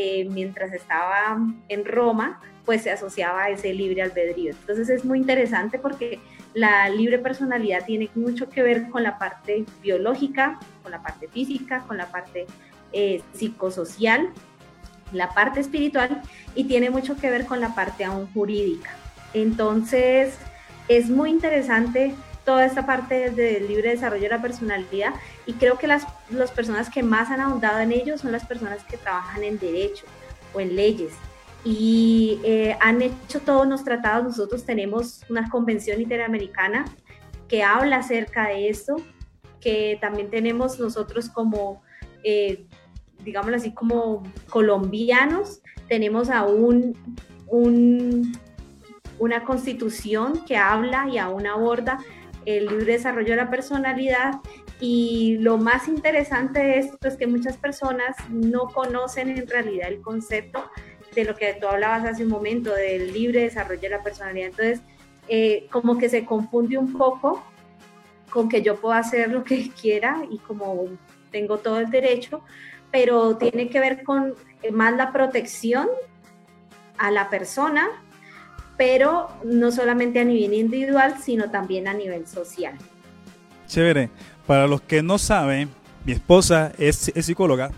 eh, 0.00 0.28
mientras 0.30 0.72
estaba 0.72 1.36
en 1.68 1.84
Roma, 1.84 2.40
pues 2.64 2.82
se 2.82 2.92
asociaba 2.92 3.42
a 3.42 3.50
ese 3.50 3.74
libre 3.74 4.00
albedrío. 4.00 4.52
Entonces 4.52 4.88
es 4.90 5.04
muy 5.04 5.18
interesante 5.18 5.76
porque 5.76 6.20
la 6.54 6.88
libre 6.88 7.18
personalidad 7.18 7.84
tiene 7.84 8.08
mucho 8.14 8.48
que 8.48 8.62
ver 8.62 8.90
con 8.90 9.02
la 9.02 9.18
parte 9.18 9.64
biológica, 9.82 10.60
con 10.84 10.92
la 10.92 11.02
parte 11.02 11.26
física, 11.26 11.82
con 11.88 11.96
la 11.96 12.12
parte 12.12 12.46
eh, 12.92 13.22
psicosocial, 13.32 14.28
la 15.10 15.30
parte 15.30 15.58
espiritual 15.58 16.22
y 16.54 16.62
tiene 16.62 16.90
mucho 16.90 17.16
que 17.16 17.28
ver 17.28 17.44
con 17.44 17.60
la 17.60 17.74
parte 17.74 18.04
aún 18.04 18.32
jurídica. 18.32 18.90
Entonces, 19.34 20.38
es 20.86 21.10
muy 21.10 21.30
interesante 21.30 22.14
toda 22.48 22.64
esta 22.64 22.86
parte 22.86 23.28
del 23.28 23.68
libre 23.68 23.90
desarrollo 23.90 24.22
de 24.22 24.30
la 24.30 24.40
personalidad 24.40 25.12
y 25.44 25.52
creo 25.52 25.76
que 25.76 25.86
las, 25.86 26.06
las 26.30 26.50
personas 26.50 26.88
que 26.88 27.02
más 27.02 27.30
han 27.30 27.42
ahondado 27.42 27.80
en 27.80 27.92
ello 27.92 28.16
son 28.16 28.32
las 28.32 28.46
personas 28.46 28.82
que 28.84 28.96
trabajan 28.96 29.44
en 29.44 29.58
derecho 29.58 30.06
o 30.54 30.60
en 30.60 30.74
leyes 30.74 31.12
y 31.62 32.40
eh, 32.44 32.74
han 32.80 33.02
hecho 33.02 33.40
todos 33.40 33.68
los 33.68 33.84
tratados. 33.84 34.24
Nosotros 34.24 34.64
tenemos 34.64 35.20
una 35.28 35.50
convención 35.50 36.00
interamericana 36.00 36.86
que 37.48 37.62
habla 37.62 37.98
acerca 37.98 38.48
de 38.48 38.70
esto, 38.70 38.96
que 39.60 39.98
también 40.00 40.30
tenemos 40.30 40.80
nosotros 40.80 41.28
como 41.28 41.82
eh, 42.24 42.64
digámoslo 43.26 43.56
así, 43.56 43.74
como 43.74 44.22
colombianos, 44.48 45.60
tenemos 45.86 46.30
aún 46.30 46.96
un, 47.46 48.32
una 49.18 49.44
constitución 49.44 50.46
que 50.46 50.56
habla 50.56 51.08
y 51.12 51.18
aún 51.18 51.46
aborda 51.46 51.98
el 52.56 52.66
libre 52.66 52.92
desarrollo 52.92 53.30
de 53.30 53.36
la 53.36 53.50
personalidad 53.50 54.40
y 54.80 55.36
lo 55.40 55.58
más 55.58 55.86
interesante 55.86 56.60
de 56.60 56.78
esto 56.78 57.08
es 57.08 57.16
que 57.16 57.26
muchas 57.26 57.58
personas 57.58 58.16
no 58.30 58.68
conocen 58.68 59.28
en 59.28 59.46
realidad 59.46 59.88
el 59.88 60.00
concepto 60.00 60.70
de 61.14 61.24
lo 61.24 61.34
que 61.34 61.52
tú 61.60 61.66
hablabas 61.66 62.06
hace 62.06 62.24
un 62.24 62.30
momento, 62.30 62.74
del 62.74 63.12
libre 63.12 63.42
desarrollo 63.42 63.82
de 63.82 63.90
la 63.90 64.02
personalidad. 64.02 64.48
Entonces, 64.48 64.80
eh, 65.28 65.66
como 65.70 65.98
que 65.98 66.08
se 66.08 66.24
confunde 66.24 66.78
un 66.78 66.94
poco 66.94 67.44
con 68.30 68.48
que 68.48 68.62
yo 68.62 68.76
puedo 68.76 68.94
hacer 68.94 69.30
lo 69.30 69.44
que 69.44 69.70
quiera 69.80 70.22
y 70.30 70.38
como 70.38 70.86
tengo 71.30 71.58
todo 71.58 71.80
el 71.80 71.90
derecho, 71.90 72.42
pero 72.90 73.36
tiene 73.36 73.68
que 73.68 73.78
ver 73.78 74.02
con 74.04 74.34
eh, 74.62 74.70
más 74.70 74.96
la 74.96 75.12
protección 75.12 75.86
a 76.96 77.10
la 77.10 77.28
persona, 77.28 77.88
pero 78.78 79.28
no 79.44 79.72
solamente 79.72 80.20
a 80.20 80.24
nivel 80.24 80.54
individual, 80.54 81.16
sino 81.20 81.50
también 81.50 81.88
a 81.88 81.92
nivel 81.92 82.26
social. 82.26 82.74
Chévere. 83.66 84.08
Para 84.46 84.66
los 84.66 84.80
que 84.80 85.02
no 85.02 85.18
saben, 85.18 85.68
mi 86.06 86.12
esposa 86.12 86.72
es, 86.78 87.12
psicóloga 87.20 87.70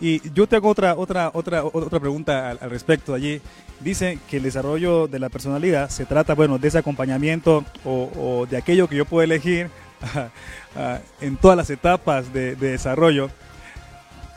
y 0.00 0.20
yo 0.30 0.46
tengo 0.46 0.68
otra, 0.68 0.94
otra, 0.94 1.30
otra, 1.34 1.64
otra 1.64 1.98
pregunta 1.98 2.50
al, 2.50 2.70
respecto 2.70 3.14
allí. 3.14 3.40
Dice 3.80 4.18
que 4.30 4.36
el 4.36 4.44
desarrollo 4.44 5.08
de 5.08 5.18
la 5.18 5.30
personalidad 5.30 5.88
se 5.88 6.04
trata, 6.04 6.34
bueno, 6.34 6.58
de 6.58 6.68
ese 6.68 6.78
acompañamiento 6.78 7.64
o, 7.84 8.46
de 8.48 8.56
aquello 8.56 8.88
que 8.88 8.94
yo 8.94 9.04
puedo 9.04 9.24
elegir 9.24 9.68
en 11.20 11.36
todas 11.38 11.56
las 11.56 11.70
etapas 11.70 12.32
de 12.32 12.54
desarrollo. 12.54 13.30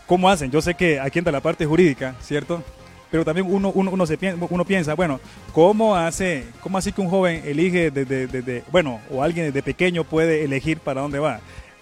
¿Cómo 0.08 0.30
hacen? 0.30 0.50
Yo 0.50 0.62
sé 0.62 0.76
que 0.76 1.00
aquí 1.00 1.20
entra 1.20 1.32
la 1.32 1.42
parte 1.42 1.66
jurídica, 1.66 2.16
¿cierto? 2.22 2.64
Pero 3.12 3.24
también 3.24 3.48
uno, 3.50 3.72
uno, 3.74 4.06
se 4.06 4.18
piensa, 4.18 4.46
uno 4.50 4.66
piensa, 4.66 4.94
bueno, 4.94 5.20
¿cómo 5.54 5.96
hace, 5.96 6.46
cómo 6.62 6.78
así 6.78 6.92
que 6.92 7.02
un 7.02 7.10
joven 7.10 7.44
elige 7.46 7.92
desde, 7.92 8.64
bueno, 8.72 9.00
o 9.10 9.24
alguien 9.24 9.48
desde 9.48 9.64
pequeño 9.64 10.04
puede 10.04 10.44
elegir 10.44 10.80
para 10.80 11.02
dónde 11.02 11.20
va? 11.20 11.40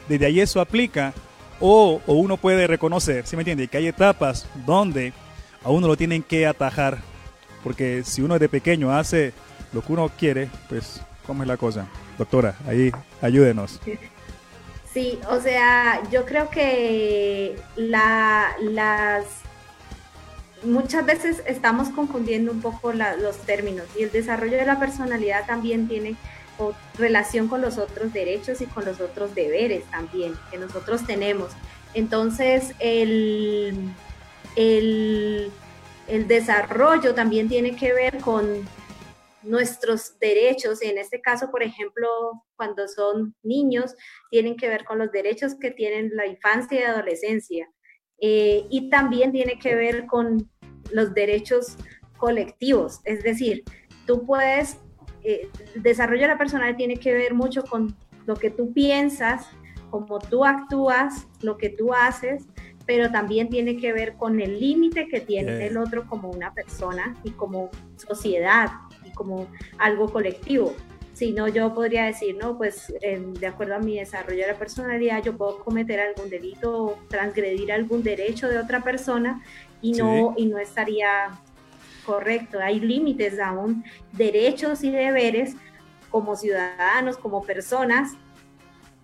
Desde 0.08 0.26
ahí 0.26 0.40
eso 0.40 0.60
aplica 0.60 1.14
o, 1.60 2.02
uno 2.08 2.38
puede 2.38 2.68
reconocer, 2.68 3.26
¿sí 3.26 3.36
me 3.36 3.42
entiende? 3.42 3.68
Que 3.68 3.78
hay 3.78 3.88
etapas 3.88 4.48
donde 4.66 5.14
a 5.64 5.70
uno 5.70 5.88
lo 5.88 5.96
tienen 5.96 6.22
que 6.22 6.46
atajar, 6.46 6.98
porque 7.64 8.04
si 8.04 8.22
uno 8.22 8.38
de 8.38 8.50
pequeño 8.50 8.92
hace 8.92 9.34
lo 9.72 9.82
que 9.82 9.94
uno 9.94 10.10
quiere, 10.10 10.50
pues, 10.68 11.02
¿cómo 11.26 11.44
es 11.44 11.48
la 11.48 11.58
cosa? 11.58 11.88
Doctora, 12.18 12.56
ahí 12.68 12.92
ayúdenos. 13.22 13.80
Sí, 14.94 15.20
o 15.30 15.40
sea, 15.40 16.02
yo 16.12 16.26
creo 16.26 16.50
que 16.50 17.56
la, 17.76 18.56
las 18.62 19.43
muchas 20.66 21.06
veces 21.06 21.44
estamos 21.46 21.90
confundiendo 21.90 22.52
un 22.52 22.62
poco 22.62 22.94
los 22.94 23.38
términos 23.46 23.86
y 23.98 24.04
el 24.04 24.12
desarrollo 24.12 24.58
de 24.58 24.66
la 24.66 24.80
personalidad 24.80 25.46
también 25.46 25.88
tiene 25.88 26.16
relación 26.98 27.48
con 27.48 27.62
los 27.62 27.78
otros 27.78 28.14
derechos 28.14 28.62
y 28.62 28.66
con 28.68 28.86
los 28.86 29.02
otros 29.02 29.34
deberes 29.36 29.84
también 29.86 30.36
que 30.52 30.58
nosotros 30.58 31.06
tenemos. 31.06 31.52
Entonces, 31.94 32.74
el, 32.80 33.92
el 34.56 35.52
desarrollo 36.28 37.14
también 37.14 37.50
tiene 37.50 37.76
que 37.76 37.94
ver 37.94 38.20
con 38.20 38.68
nuestros 39.44 40.18
derechos, 40.20 40.82
y 40.82 40.88
en 40.88 40.98
este 40.98 41.22
caso, 41.22 41.52
por 41.52 41.64
ejemplo, 41.64 42.08
cuando 42.56 42.88
son 42.88 43.36
niños, 43.44 43.96
tienen 44.30 44.56
que 44.56 44.70
ver 44.70 44.86
con 44.86 45.00
los 45.00 45.12
derechos 45.12 45.56
que 45.60 45.72
tienen 45.72 46.12
la 46.14 46.26
infancia 46.26 46.80
y 46.80 46.84
adolescencia. 46.84 47.70
Eh, 48.20 48.66
y 48.70 48.90
también 48.90 49.32
tiene 49.32 49.60
que 49.60 49.76
ver 49.76 50.06
con 50.06 50.50
los 50.92 51.14
derechos 51.14 51.78
colectivos, 52.18 53.02
es 53.04 53.22
decir, 53.24 53.64
tú 54.06 54.26
puedes, 54.26 54.78
eh, 55.24 55.50
el 55.76 55.84
desarrollo 55.84 56.22
de 56.22 56.28
la 56.30 56.38
persona 56.38 56.76
tiene 56.76 56.98
que 56.98 57.14
ver 57.14 57.34
mucho 57.34 57.64
con 57.64 57.96
lo 58.26 58.36
que 58.36 58.50
tú 58.50 58.72
piensas, 58.74 59.48
cómo 59.90 60.20
tú 60.20 60.46
actúas, 60.46 61.28
lo 61.42 61.58
que 61.58 61.70
tú 61.70 61.94
haces, 61.94 62.48
pero 62.86 63.12
también 63.12 63.50
tiene 63.50 63.78
que 63.78 63.94
ver 63.94 64.16
con 64.16 64.40
el 64.40 64.60
límite 64.60 65.08
que 65.08 65.22
tiene 65.22 65.68
el 65.68 65.78
otro 65.78 66.08
como 66.08 66.30
una 66.30 66.54
persona 66.54 67.16
y 67.24 67.32
como 67.32 67.70
sociedad 67.96 68.70
y 69.06 69.12
como 69.12 69.48
algo 69.78 70.12
colectivo. 70.12 70.74
Si 71.24 71.32
no, 71.32 71.48
yo 71.48 71.74
podría 71.74 72.04
decir, 72.04 72.36
no, 72.36 72.58
pues 72.58 72.94
de 73.00 73.48
acuerdo 73.48 73.76
a 73.76 73.80
mi 73.80 73.98
desarrollo 73.98 74.42
de 74.42 74.52
la 74.52 74.60
personalidad, 74.60 75.24
yo 75.24 75.38
puedo 75.38 75.58
cometer 75.60 76.02
algún 76.02 76.30
delito 76.30 76.84
o 76.84 77.00
transgredir 77.08 77.72
algún 77.72 78.04
derecho 78.04 78.50
de 78.50 78.58
otra 78.58 78.84
persona 78.84 79.42
y 79.82 79.94
no, 79.94 80.34
y 80.36 80.48
no 80.48 80.58
estaría 80.58 81.40
correcto. 82.06 82.60
Hay 82.60 82.82
límites 82.82 83.40
aún, 83.40 83.86
derechos 84.12 84.84
y 84.84 84.92
deberes 84.92 85.56
como 86.10 86.36
ciudadanos, 86.36 87.16
como 87.16 87.42
personas 87.42 88.18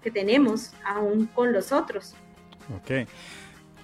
que 0.04 0.12
tenemos 0.12 0.74
aún 0.84 1.26
con 1.28 1.54
los 1.54 1.72
otros. 1.72 2.16
Ok. 2.76 3.08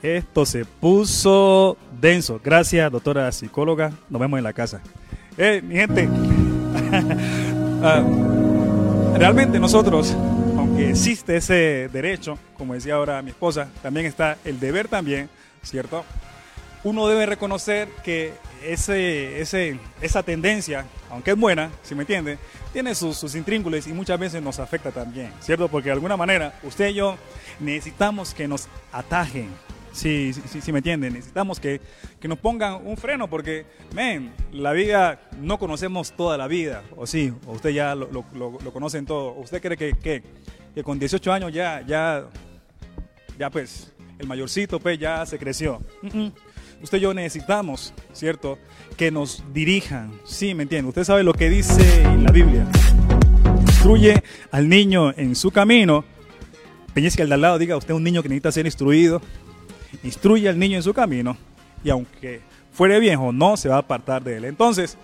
Esto 0.04 0.46
se 0.46 0.65
puso 0.65 1.77
denso. 2.01 2.42
Gracias, 2.44 2.92
doctora 2.92 3.32
psicóloga. 3.32 3.94
Nos 4.10 4.20
vemos 4.20 4.39
en 4.39 4.44
la 4.44 4.51
casa. 4.51 4.82
Eh, 5.38 5.62
mi 5.63 5.75
gente, 5.75 6.10
ah, 7.86 8.04
realmente 9.18 9.60
nosotros, 9.60 10.15
aunque 10.58 10.89
existe 10.89 11.38
ese 11.38 11.89
derecho, 11.92 12.38
como 12.58 12.74
decía 12.74 12.96
ahora 12.96 13.22
mi 13.22 13.30
esposa, 13.30 13.70
también 13.82 14.06
está 14.06 14.38
el 14.44 14.60
deber 14.60 14.88
también, 14.88 15.30
¿cierto? 15.63 16.04
Uno 16.84 17.08
debe 17.08 17.25
reconocer 17.25 17.88
que 18.04 18.34
ese, 18.63 19.39
ese, 19.39 19.80
esa 20.01 20.24
tendencia, 20.24 20.86
aunque 21.10 21.32
es 21.32 21.38
buena, 21.38 21.72
si 21.84 21.96
me 21.96 22.01
entiende, 22.01 22.38
tiene 22.74 22.94
sus, 22.96 23.18
sus 23.18 23.36
intríngules 23.36 23.88
y 23.88 23.94
muchas 23.94 24.20
veces 24.20 24.42
nos 24.42 24.60
afecta 24.60 24.92
también, 24.92 25.32
¿cierto? 25.39 25.68
Porque 25.68 25.89
de 25.89 25.94
alguna 25.94 26.18
manera 26.18 26.60
usted 26.63 26.89
y 26.89 26.96
yo 26.96 27.18
necesitamos 27.60 28.34
que 28.34 28.48
nos 28.48 28.68
atajen, 28.92 29.50
Sí, 29.96 30.34
sí, 30.34 30.60
sí, 30.60 30.72
me 30.74 30.80
entienden. 30.80 31.14
Necesitamos 31.14 31.58
que, 31.58 31.80
que, 32.20 32.28
nos 32.28 32.38
pongan 32.38 32.86
un 32.86 32.98
freno 32.98 33.30
porque, 33.30 33.66
men, 33.94 34.34
la 34.52 34.74
vida 34.74 35.22
no 35.40 35.58
conocemos 35.58 36.12
toda 36.12 36.38
la 36.38 36.48
vida, 36.48 36.84
o 36.98 37.08
sí, 37.08 37.32
o 37.48 37.54
usted 37.54 37.70
ya 37.70 37.96
lo, 37.96 38.12
lo, 38.12 38.25
lo, 38.34 38.74
conocen 38.74 39.06
todo. 39.06 39.32
¿Usted 39.36 39.62
cree 39.62 39.78
que, 39.78 39.94
que, 39.94 40.22
que, 40.75 40.84
con 40.84 41.00
18 41.00 41.32
años 41.32 41.54
ya, 41.54 41.82
ya, 41.88 42.28
ya 43.40 43.50
pues, 43.50 43.94
el 44.20 44.28
mayorcito 44.28 44.82
pues 44.82 45.00
ya 45.00 45.25
se 45.25 45.40
creció? 45.40 45.82
Usted 46.84 46.98
y 46.98 47.02
yo 47.02 47.14
necesitamos, 47.14 47.94
¿cierto? 48.12 48.60
Que 48.98 49.12
nos 49.12 49.46
dirijan, 49.54 50.12
sí, 50.25 50.54
me 50.54 50.64
entiende. 50.64 50.90
Usted 50.90 51.06
sabe 51.06 51.24
lo 51.24 51.34
que 51.34 51.50
dice 51.50 52.04
la 52.22 52.34
Biblia. 52.34 52.68
Instruye 53.62 54.22
al 54.52 54.68
niño 54.68 55.14
en 55.16 55.38
su 55.38 55.52
camino. 55.52 56.04
Peñez 56.94 57.16
que 57.16 57.22
al 57.22 57.30
de 57.30 57.36
al 57.36 57.42
lado 57.42 57.58
diga, 57.58 57.78
usted 57.78 57.94
es 57.94 57.98
un 57.98 58.04
niño 58.04 58.22
que 58.22 58.30
necesita 58.30 58.52
ser 58.52 58.66
instruido 58.66 59.22
instruye 60.04 60.50
al 60.50 60.58
niño 60.60 60.78
en 60.78 60.84
su 60.84 60.94
camino 60.94 61.38
y 61.84 61.90
aunque 61.90 62.42
fuere 62.74 63.00
viejo, 63.00 63.32
no 63.32 63.58
se 63.58 63.70
va 63.70 63.75
a 63.75 63.80
apartar 63.80 64.24
de 64.24 64.38
él. 64.38 64.46
Entonces, 64.46 64.98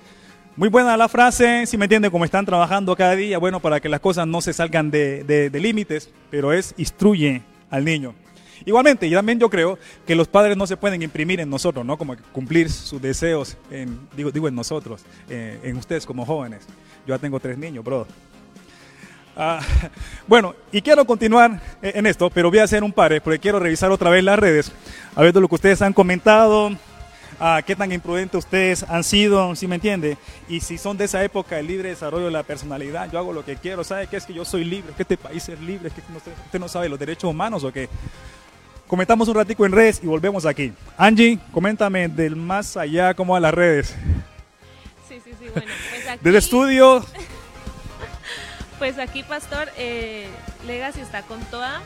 muy 0.57 0.67
buena 0.67 0.97
la 0.97 1.07
frase, 1.07 1.65
si 1.65 1.77
me 1.77 1.85
entiende, 1.85 2.11
como 2.11 2.25
están 2.25 2.45
trabajando 2.45 2.95
cada 2.95 3.15
día, 3.15 3.37
bueno, 3.37 3.61
para 3.61 3.79
que 3.79 3.87
las 3.87 4.01
cosas 4.01 4.27
no 4.27 4.41
se 4.41 4.51
salgan 4.51 4.91
de, 4.91 5.49
límites, 5.53 6.09
pero 6.29 6.51
es 6.51 6.73
instruye 6.77 7.41
al 7.69 7.85
niño. 7.85 8.13
Igualmente, 8.65 9.07
y 9.07 9.11
también 9.11 9.39
yo 9.39 9.49
creo 9.49 9.79
que 10.05 10.13
los 10.13 10.27
padres 10.27 10.57
no 10.57 10.67
se 10.67 10.77
pueden 10.77 11.01
imprimir 11.01 11.39
en 11.39 11.49
nosotros, 11.49 11.85
¿no? 11.85 11.97
Como 11.97 12.15
cumplir 12.31 12.69
sus 12.69 13.01
deseos, 13.01 13.57
en, 13.71 13.97
digo, 14.15 14.29
digo 14.31 14.47
en 14.47 14.53
nosotros, 14.53 15.03
eh, 15.29 15.59
en 15.63 15.77
ustedes 15.77 16.05
como 16.05 16.25
jóvenes. 16.25 16.67
Yo 17.07 17.15
ya 17.15 17.17
tengo 17.17 17.39
tres 17.39 17.57
niños, 17.57 17.83
bro. 17.83 18.05
Ah, 19.35 19.61
bueno, 20.27 20.55
y 20.71 20.81
quiero 20.81 21.05
continuar 21.05 21.61
en 21.81 22.05
esto, 22.05 22.29
pero 22.29 22.49
voy 22.49 22.59
a 22.59 22.63
hacer 22.63 22.83
un 22.83 22.91
par, 22.91 23.21
porque 23.21 23.39
quiero 23.39 23.59
revisar 23.59 23.91
otra 23.91 24.09
vez 24.09 24.23
las 24.23 24.37
redes, 24.37 24.71
a 25.15 25.21
ver 25.21 25.33
de 25.33 25.39
lo 25.39 25.47
que 25.47 25.55
ustedes 25.55 25.81
han 25.81 25.93
comentado, 25.93 26.71
a 27.39 27.61
qué 27.65 27.75
tan 27.75 27.91
imprudentes 27.91 28.37
ustedes 28.37 28.83
han 28.83 29.03
sido, 29.03 29.55
si 29.55 29.67
me 29.67 29.75
entiende, 29.75 30.17
y 30.47 30.59
si 30.59 30.77
son 30.77 30.97
de 30.97 31.05
esa 31.05 31.23
época 31.23 31.57
el 31.57 31.67
libre 31.67 31.89
desarrollo 31.89 32.25
de 32.25 32.31
la 32.31 32.43
personalidad, 32.43 33.09
yo 33.11 33.19
hago 33.19 33.33
lo 33.33 33.45
que 33.45 33.55
quiero, 33.55 33.83
¿sabe 33.83 34.07
qué 34.07 34.17
es 34.17 34.25
que 34.25 34.33
yo 34.33 34.45
soy 34.45 34.63
libre? 34.63 34.93
que 34.95 35.03
este 35.03 35.17
país 35.17 35.47
es 35.47 35.59
libre? 35.59 35.87
¿Es 35.87 35.93
que 35.93 36.01
usted 36.01 36.59
no 36.59 36.67
sabe 36.67 36.89
los 36.89 36.99
derechos 36.99 37.29
humanos 37.29 37.63
o 37.63 37.71
qué? 37.71 37.89
Comentamos 38.87 39.29
un 39.29 39.35
ratico 39.35 39.65
en 39.65 39.71
redes 39.71 40.01
y 40.03 40.07
volvemos 40.07 40.45
aquí. 40.45 40.73
Angie, 40.97 41.39
coméntame 41.53 42.09
del 42.09 42.35
más 42.35 42.75
allá, 42.75 43.13
¿cómo 43.13 43.35
a 43.35 43.39
las 43.39 43.53
redes? 43.53 43.95
Sí, 45.07 45.21
sí, 45.23 45.31
sí, 45.39 45.45
bueno, 45.53 45.71
pues 45.89 46.07
aquí... 46.09 46.23
Del 46.23 46.35
estudio 46.35 47.05
pues 48.81 48.97
aquí, 48.97 49.21
Pastor, 49.21 49.69
eh, 49.77 50.27
Legacy 50.65 51.01
está 51.01 51.21
con 51.21 51.39
toda. 51.51 51.83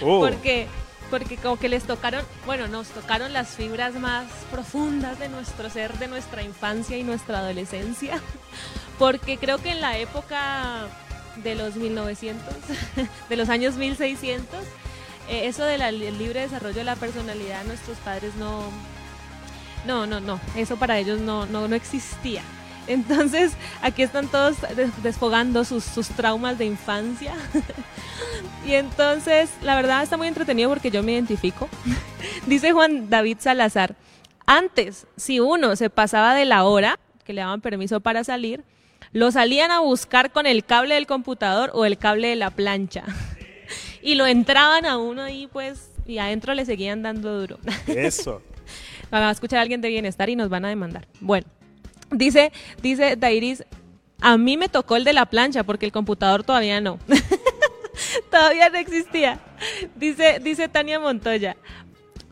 Oh. 0.00 0.18
porque, 0.26 0.66
porque 1.10 1.36
como 1.36 1.58
que 1.58 1.68
les 1.68 1.84
tocaron, 1.84 2.24
bueno, 2.46 2.68
nos 2.68 2.88
tocaron 2.88 3.34
las 3.34 3.48
fibras 3.48 3.92
más 3.92 4.24
profundas 4.50 5.18
de 5.18 5.28
nuestro 5.28 5.68
ser, 5.68 5.92
de 5.98 6.08
nuestra 6.08 6.42
infancia 6.42 6.96
y 6.96 7.02
nuestra 7.02 7.40
adolescencia. 7.40 8.18
Porque 8.98 9.36
creo 9.36 9.58
que 9.58 9.72
en 9.72 9.82
la 9.82 9.98
época 9.98 10.86
de 11.42 11.54
los 11.54 11.76
1900, 11.76 12.54
de 13.28 13.36
los 13.36 13.50
años 13.50 13.74
1600, 13.74 14.60
eh, 15.28 15.48
eso 15.48 15.64
del 15.66 16.18
libre 16.18 16.40
desarrollo 16.40 16.76
de 16.76 16.84
la 16.84 16.96
personalidad, 16.96 17.62
nuestros 17.64 17.98
padres 17.98 18.36
no, 18.36 18.70
no, 19.84 20.06
no, 20.06 20.18
no, 20.20 20.40
eso 20.56 20.76
para 20.76 20.98
ellos 20.98 21.20
no, 21.20 21.44
no, 21.44 21.68
no 21.68 21.76
existía. 21.76 22.40
Entonces, 22.86 23.52
aquí 23.82 24.02
están 24.02 24.28
todos 24.28 24.56
desfogando 25.02 25.64
sus, 25.64 25.84
traumas 26.16 26.58
de 26.58 26.66
infancia. 26.66 27.34
y 28.66 28.74
entonces, 28.74 29.50
la 29.62 29.76
verdad 29.76 30.02
está 30.02 30.16
muy 30.16 30.28
entretenido 30.28 30.68
porque 30.68 30.90
yo 30.90 31.02
me 31.02 31.12
identifico. 31.12 31.68
Dice 32.46 32.72
Juan 32.72 33.08
David 33.08 33.38
Salazar, 33.40 33.96
antes, 34.46 35.06
si 35.16 35.40
uno 35.40 35.76
se 35.76 35.90
pasaba 35.90 36.34
de 36.34 36.44
la 36.44 36.64
hora, 36.64 36.98
que 37.24 37.32
le 37.32 37.40
daban 37.40 37.60
permiso 37.60 38.00
para 38.00 38.24
salir, 38.24 38.62
lo 39.12 39.30
salían 39.30 39.70
a 39.70 39.80
buscar 39.80 40.32
con 40.32 40.46
el 40.46 40.64
cable 40.64 40.96
del 40.96 41.06
computador 41.06 41.70
o 41.72 41.84
el 41.84 41.96
cable 41.96 42.28
de 42.28 42.36
la 42.36 42.50
plancha. 42.50 43.04
y 44.02 44.16
lo 44.16 44.26
entraban 44.26 44.84
a 44.84 44.98
uno 44.98 45.22
ahí, 45.22 45.48
pues, 45.50 45.90
y 46.06 46.18
adentro 46.18 46.52
le 46.52 46.66
seguían 46.66 47.02
dando 47.02 47.40
duro. 47.40 47.58
Eso. 47.86 48.42
Van 49.10 49.22
a 49.22 49.30
escuchar 49.30 49.60
a 49.60 49.62
alguien 49.62 49.80
de 49.80 49.88
bienestar 49.88 50.28
y 50.28 50.36
nos 50.36 50.48
van 50.48 50.64
a 50.64 50.68
demandar. 50.68 51.06
Bueno. 51.20 51.46
Dice, 52.14 52.52
dice 52.82 53.16
Dairis, 53.16 53.64
a 54.20 54.36
mí 54.38 54.56
me 54.56 54.68
tocó 54.68 54.96
el 54.96 55.04
de 55.04 55.12
la 55.12 55.26
plancha 55.26 55.64
porque 55.64 55.86
el 55.86 55.92
computador 55.92 56.44
todavía 56.44 56.80
no. 56.80 56.98
todavía 58.30 58.68
no 58.70 58.78
existía. 58.78 59.40
Dice, 59.96 60.40
dice 60.42 60.68
Tania 60.68 60.98
Montoya, 60.98 61.56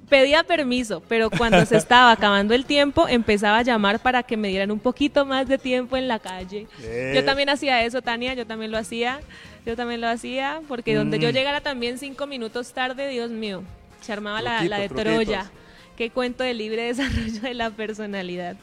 pedía 0.08 0.44
permiso, 0.44 1.02
pero 1.08 1.30
cuando 1.30 1.64
se 1.66 1.76
estaba 1.78 2.12
acabando 2.12 2.54
el 2.54 2.64
tiempo, 2.64 3.08
empezaba 3.08 3.58
a 3.58 3.62
llamar 3.62 4.00
para 4.00 4.22
que 4.22 4.36
me 4.36 4.48
dieran 4.48 4.70
un 4.70 4.80
poquito 4.80 5.24
más 5.26 5.48
de 5.48 5.58
tiempo 5.58 5.96
en 5.96 6.08
la 6.08 6.18
calle. 6.18 6.66
Yo 7.14 7.24
también 7.24 7.48
hacía 7.48 7.84
eso, 7.84 8.02
Tania, 8.02 8.34
yo 8.34 8.46
también 8.46 8.70
lo 8.70 8.78
hacía. 8.78 9.20
Yo 9.64 9.76
también 9.76 10.00
lo 10.00 10.08
hacía, 10.08 10.60
porque 10.66 10.94
donde 10.94 11.18
yo 11.20 11.28
mm. 11.28 11.32
llegara 11.32 11.60
también 11.60 11.98
cinco 11.98 12.26
minutos 12.26 12.72
tarde, 12.72 13.08
Dios 13.08 13.30
mío, 13.30 13.62
se 14.00 14.12
armaba 14.12 14.42
la, 14.42 14.64
la, 14.64 14.78
de 14.78 14.88
Troya. 14.88 15.50
Qué 15.96 16.10
cuento 16.10 16.42
de 16.42 16.54
libre 16.54 16.82
desarrollo 16.82 17.40
de 17.40 17.54
la 17.54 17.70
personalidad. 17.70 18.56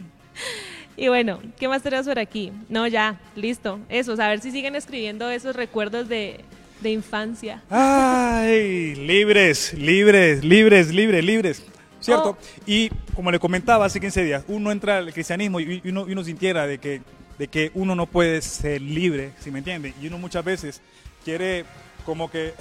Y 1.00 1.08
bueno, 1.08 1.40
¿qué 1.58 1.70
más 1.70 1.82
tenemos 1.82 2.08
por 2.08 2.20
aquí? 2.20 2.52
No, 2.68 2.86
ya, 2.86 3.18
listo. 3.34 3.80
Eso, 3.88 4.12
a 4.22 4.28
ver 4.28 4.42
si 4.42 4.52
siguen 4.52 4.76
escribiendo 4.76 5.30
esos 5.30 5.56
recuerdos 5.56 6.10
de, 6.10 6.44
infancia. 6.84 7.64
Ay, 7.70 8.96
libres, 8.96 9.74
libres, 9.76 10.44
libres, 10.44 10.94
libres, 10.94 11.24
libres. 11.24 11.66
¿Cierto? 12.02 12.32
Oh. 12.32 12.38
Y 12.66 12.90
como 13.16 13.32
le 13.32 13.40
comentaba 13.40 13.86
hace 13.86 14.02
15 14.02 14.24
días, 14.26 14.44
uno 14.50 14.74
entra 14.74 14.98
al 14.98 15.14
cristianismo 15.14 15.62
y 15.62 15.82
uno, 15.86 16.04
uno 16.04 16.24
sintiera 16.26 16.68
de 16.68 16.80
que, 16.80 17.02
de 17.38 17.48
que 17.48 17.72
uno 17.76 17.96
no 17.96 18.06
puede 18.06 18.42
ser 18.42 18.82
libre, 18.82 19.32
si 19.40 19.52
me 19.52 19.60
entiende? 19.60 19.94
Y 20.02 20.08
uno 20.08 20.18
muchas 20.18 20.44
veces 20.44 20.82
quiere 21.24 21.64
como 22.06 22.30
que, 22.30 22.54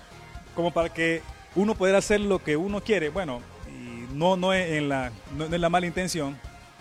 como 0.56 0.72
para 0.72 0.88
que 0.88 1.22
uno 1.54 1.76
pueda 1.76 1.98
hacer 1.98 2.20
lo 2.20 2.42
que 2.42 2.56
uno 2.56 2.80
quiere. 2.80 3.10
Bueno, 3.10 3.40
y 3.68 4.12
no, 4.16 4.36
no, 4.36 4.52
es 4.52 4.72
en 4.72 4.88
la, 4.88 5.12
no 5.36 5.44
es 5.44 5.60
la 5.60 5.68
mala 5.68 5.86
intención, 5.86 6.36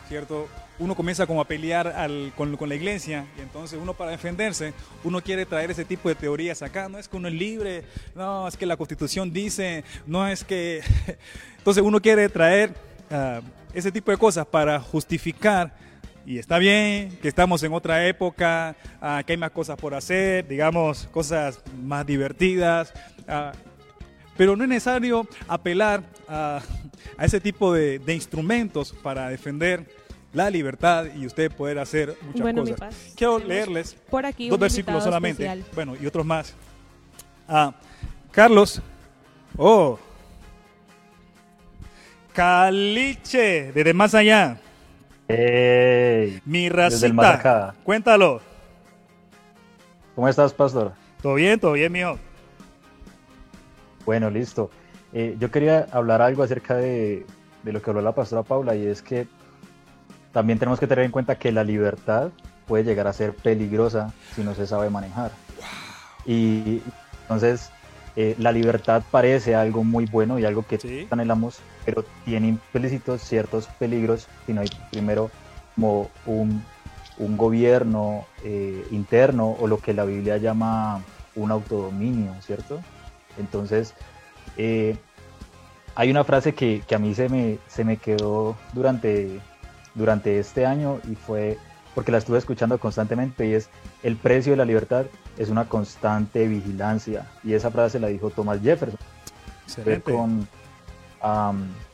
¿cierto? 0.09 0.47
Uno 0.79 0.95
comienza 0.95 1.27
como 1.27 1.41
a 1.41 1.45
pelear 1.45 1.93
con, 2.35 2.57
la 2.67 2.75
iglesia 2.75 3.25
y 3.37 3.41
entonces 3.41 3.79
uno 3.81 3.93
para 3.93 4.11
defenderse, 4.11 4.73
uno 5.03 5.21
quiere 5.21 5.45
traer 5.45 5.71
ese 5.71 5.85
tipo 5.85 6.09
de 6.09 6.15
teorías 6.15 6.61
acá, 6.61 6.89
no 6.89 6.97
es 6.97 7.07
que 7.07 7.17
uno 7.17 7.27
es 7.27 7.33
libre, 7.33 7.83
no, 8.15 8.47
es 8.47 8.57
que 8.57 8.65
la 8.65 8.77
constitución 8.77 9.31
dice, 9.31 9.83
no 10.05 10.27
es 10.27 10.43
que... 10.43 10.81
Entonces 11.57 11.83
uno 11.83 12.01
quiere 12.01 12.27
traer 12.27 12.73
ah, 13.09 13.41
ese 13.73 13.91
tipo 13.91 14.11
de 14.11 14.17
cosas 14.17 14.45
para 14.45 14.79
justificar 14.79 15.73
y 16.25 16.37
está 16.37 16.57
bien 16.57 17.17
que 17.21 17.27
estamos 17.27 17.61
en 17.63 17.73
otra 17.73 18.07
época, 18.07 18.75
ah, 19.01 19.21
que 19.25 19.33
hay 19.33 19.37
más 19.37 19.51
cosas 19.51 19.77
por 19.77 19.93
hacer, 19.93 20.47
digamos, 20.47 21.07
cosas 21.11 21.61
más 21.81 22.05
divertidas, 22.05 22.93
ah, 23.27 23.51
pero 24.37 24.55
no 24.55 24.63
es 24.63 24.69
necesario 24.69 25.27
apelar 25.47 26.03
a, 26.27 26.61
ese 27.19 27.39
tipo 27.39 27.73
de, 27.73 28.01
instrumentos 28.07 28.93
para 29.03 29.29
defender 29.29 29.85
la 30.33 30.49
libertad 30.49 31.05
y 31.15 31.25
usted 31.25 31.51
poder 31.51 31.79
hacer 31.79 32.17
muchas 32.21 32.53
cosas. 32.53 33.13
Quiero 33.15 33.39
leerles 33.39 33.95
por 34.09 34.25
aquí 34.25 34.49
dos 34.49 34.59
versículos 34.59 35.03
solamente, 35.03 35.63
bueno, 35.73 35.95
y 35.99 36.05
otros 36.05 36.25
más. 36.25 36.53
Ah, 37.47 37.73
Carlos, 38.31 38.81
oh, 39.57 39.99
Caliche, 42.33 43.71
desde 43.71 43.93
más 43.93 44.15
allá. 44.15 44.57
Mi 46.45 46.69
racita. 46.69 47.75
Cuéntalo. 47.83 48.41
¿Cómo 50.15 50.27
estás, 50.27 50.53
pastor? 50.53 50.93
Todo 51.21 51.35
bien, 51.35 51.59
todo 51.59 51.73
bien, 51.73 51.91
mío. 51.91 52.17
Bueno, 54.05 54.29
listo. 54.29 54.69
Eh, 55.13 55.35
yo 55.39 55.49
quería 55.51 55.87
hablar 55.91 56.21
algo 56.21 56.43
acerca 56.43 56.75
de, 56.75 57.25
lo 57.63 57.81
que 57.81 57.89
habló 57.89 58.01
la 58.01 58.13
pastora 58.13 58.43
Paula 58.43 58.75
y 58.75 58.85
es 58.85 59.01
que 59.01 59.27
también 60.33 60.59
tenemos 60.59 60.79
que 60.79 60.87
tener 60.87 61.05
en 61.05 61.11
cuenta 61.11 61.35
que 61.35 61.51
la 61.51 61.63
libertad 61.63 62.29
puede 62.67 62.83
llegar 62.83 63.07
a 63.07 63.13
ser 63.13 63.33
peligrosa 63.33 64.11
si 64.35 64.43
no 64.43 64.53
se 64.55 64.67
sabe 64.67 64.89
manejar. 64.89 65.31
Y 66.25 66.81
entonces 67.21 67.69
eh, 68.15 68.35
la 68.37 68.51
libertad 68.51 69.03
parece 69.11 69.55
algo 69.55 69.83
muy 69.83 70.05
bueno 70.05 70.39
y 70.39 70.45
algo 70.45 70.65
que 70.67 71.07
anhelamos, 71.09 71.59
pero 71.85 72.03
tiene 72.25 72.47
implícitos 72.47 73.21
ciertos 73.21 73.67
peligros 73.79 74.27
si 74.45 74.53
no 74.53 74.61
hay 74.61 74.69
primero 74.91 75.31
como 75.75 76.09
un, 76.25 76.63
gobierno 77.37 78.25
eh, 78.43 78.85
interno 78.91 79.55
o 79.59 79.67
lo 79.67 79.77
que 79.79 79.93
la 79.93 80.03
Biblia 80.03 80.37
llama 80.37 81.01
un 81.35 81.51
autodominio, 81.51 82.33
¿cierto? 82.41 82.81
Entonces, 83.37 83.93
eh, 84.57 84.97
hay 85.95 86.11
una 86.11 86.23
frase 86.23 86.53
que, 86.53 86.83
a 86.93 86.97
mí 86.99 87.13
se 87.13 87.29
me, 87.29 87.59
se 87.67 87.83
me 87.83 87.97
quedó 87.97 88.55
durante, 88.73 89.39
durante 89.95 90.39
este 90.39 90.65
año 90.65 90.99
y 91.09 91.15
fue 91.15 91.57
porque 91.95 92.11
la 92.11 92.17
estuve 92.17 92.39
escuchando 92.39 92.79
constantemente 92.79 93.47
y 93.47 93.53
es 93.53 93.69
el 94.01 94.15
precio 94.15 94.53
de 94.53 94.57
la 94.57 94.65
libertad 94.65 95.05
es 95.37 95.49
una 95.49 95.65
constante 95.65 96.47
vigilancia 96.47 97.29
y 97.43 97.53
esa 97.53 97.71
frase 97.71 97.99
la 97.99 98.07
dijo 98.07 98.29
Thomas 98.29 98.59
Jefferson. 98.61 98.99
Con, 100.03 100.47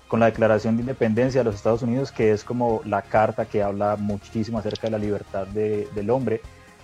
con 0.07 0.19
la 0.19 0.25
Declaración 0.25 0.75
de 0.75 0.81
Independencia 0.81 1.41
de 1.41 1.45
los 1.45 1.55
Estados 1.55 1.83
Unidos 1.83 2.11
que 2.11 2.31
es 2.31 2.43
como 2.43 2.81
la 2.85 3.01
carta 3.01 3.45
que 3.45 3.61
habla 3.61 3.95
muchísimo 3.95 4.57
acerca 4.57 4.87
de 4.87 4.91
la 4.91 4.97
libertad 4.97 5.47
del 5.47 6.09
hombre. 6.09 6.41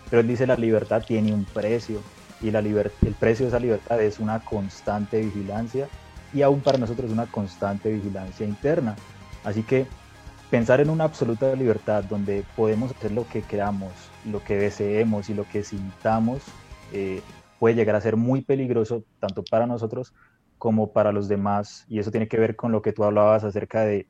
Pero 0.10 0.22
él 0.22 0.28
dice 0.28 0.46
la 0.46 0.56
libertad 0.56 1.04
tiene 1.06 1.34
un 1.34 1.46
precio 1.46 2.02
y 2.42 2.52
la 2.52 2.60
el 2.60 3.16
precio 3.20 3.46
de 3.46 3.50
esa 3.50 3.60
libertad 3.60 4.02
es 4.02 4.20
una 4.20 4.40
constante 4.42 5.22
vigilancia 5.22 5.88
y 6.34 6.42
aún 6.42 6.60
para 6.60 6.78
nosotros 6.78 7.12
una 7.12 7.26
constante 7.26 7.90
vigilancia 7.92 8.46
interna 8.46 8.96
así 9.44 9.64
que 9.64 9.88
pensar 10.50 10.80
en 10.80 10.90
una 10.90 11.06
absoluta 11.06 11.56
libertad 11.56 12.04
donde 12.04 12.44
podemos 12.56 12.92
hacer 12.92 13.12
lo 13.12 13.28
que 13.28 13.42
queramos, 13.42 13.92
lo 14.26 14.44
que 14.44 14.56
deseemos 14.58 15.30
y 15.30 15.34
lo 15.34 15.48
que 15.50 15.64
sintamos, 15.64 16.42
eh, 16.94 17.22
puede 17.60 17.76
llegar 17.76 17.96
a 17.96 18.02
ser 18.02 18.16
muy 18.16 18.42
peligroso 18.42 19.04
tanto 19.20 19.44
para 19.44 19.66
nosotros 19.66 20.14
como 20.58 20.92
para 20.94 21.12
los 21.12 21.28
demás. 21.28 21.86
Y 21.90 22.00
eso 22.00 22.12
tiene 22.12 22.28
que 22.28 22.38
ver 22.38 22.56
con 22.56 22.72
lo 22.72 22.82
que 22.82 22.94
tú 22.94 23.04
hablabas 23.04 23.44
acerca 23.44 23.82
de, 23.82 24.08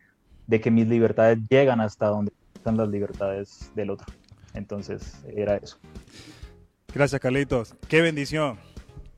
que 0.62 0.72
mis 0.72 0.88
libertades 0.88 1.40
llegan 1.50 1.82
hasta 1.82 2.08
donde 2.08 2.32
están 2.54 2.78
las 2.78 2.90
libertades 2.90 3.72
del 3.76 3.92
otro. 3.92 4.08
Entonces, 4.54 5.24
era 5.36 5.58
eso. 5.58 5.78
Gracias, 6.94 7.20
Carlitos. 7.20 7.76
Qué 7.88 8.02
bendición. 8.02 8.58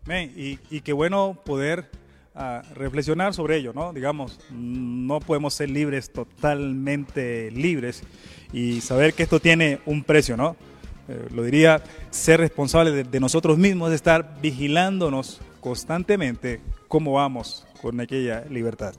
y, 0.09 0.59
y 0.69 0.81
qué 0.81 0.93
bueno 0.93 1.37
poder 1.45 1.89
a 2.37 2.61
reflexionar 2.75 3.33
sobre 3.33 3.57
ello, 3.57 3.73
¿no? 3.73 3.91
Digamos, 3.91 4.39
no 4.51 5.19
podemos 5.19 5.55
ser 5.55 5.69
libres, 5.69 6.11
totalmente 6.11 7.49
libres, 7.51 8.03
y 8.53 8.81
saber 8.81 9.13
que 9.13 9.23
esto 9.23 9.39
tiene 9.39 9.79
un 9.85 10.03
precio, 10.03 10.37
¿no? 10.37 10.55
Eh, 11.09 11.27
lo 11.33 11.43
diría, 11.43 11.81
ser 12.11 12.39
responsable 12.39 13.03
de, 13.03 13.19
nosotros 13.19 13.57
mismos, 13.57 13.89
de 13.89 13.95
estar 13.95 14.37
vigilándonos 14.41 15.39
constantemente 15.61 16.61
cómo 16.87 17.13
vamos 17.13 17.65
con 17.81 17.99
aquella 17.99 18.45
libertad. 18.49 18.93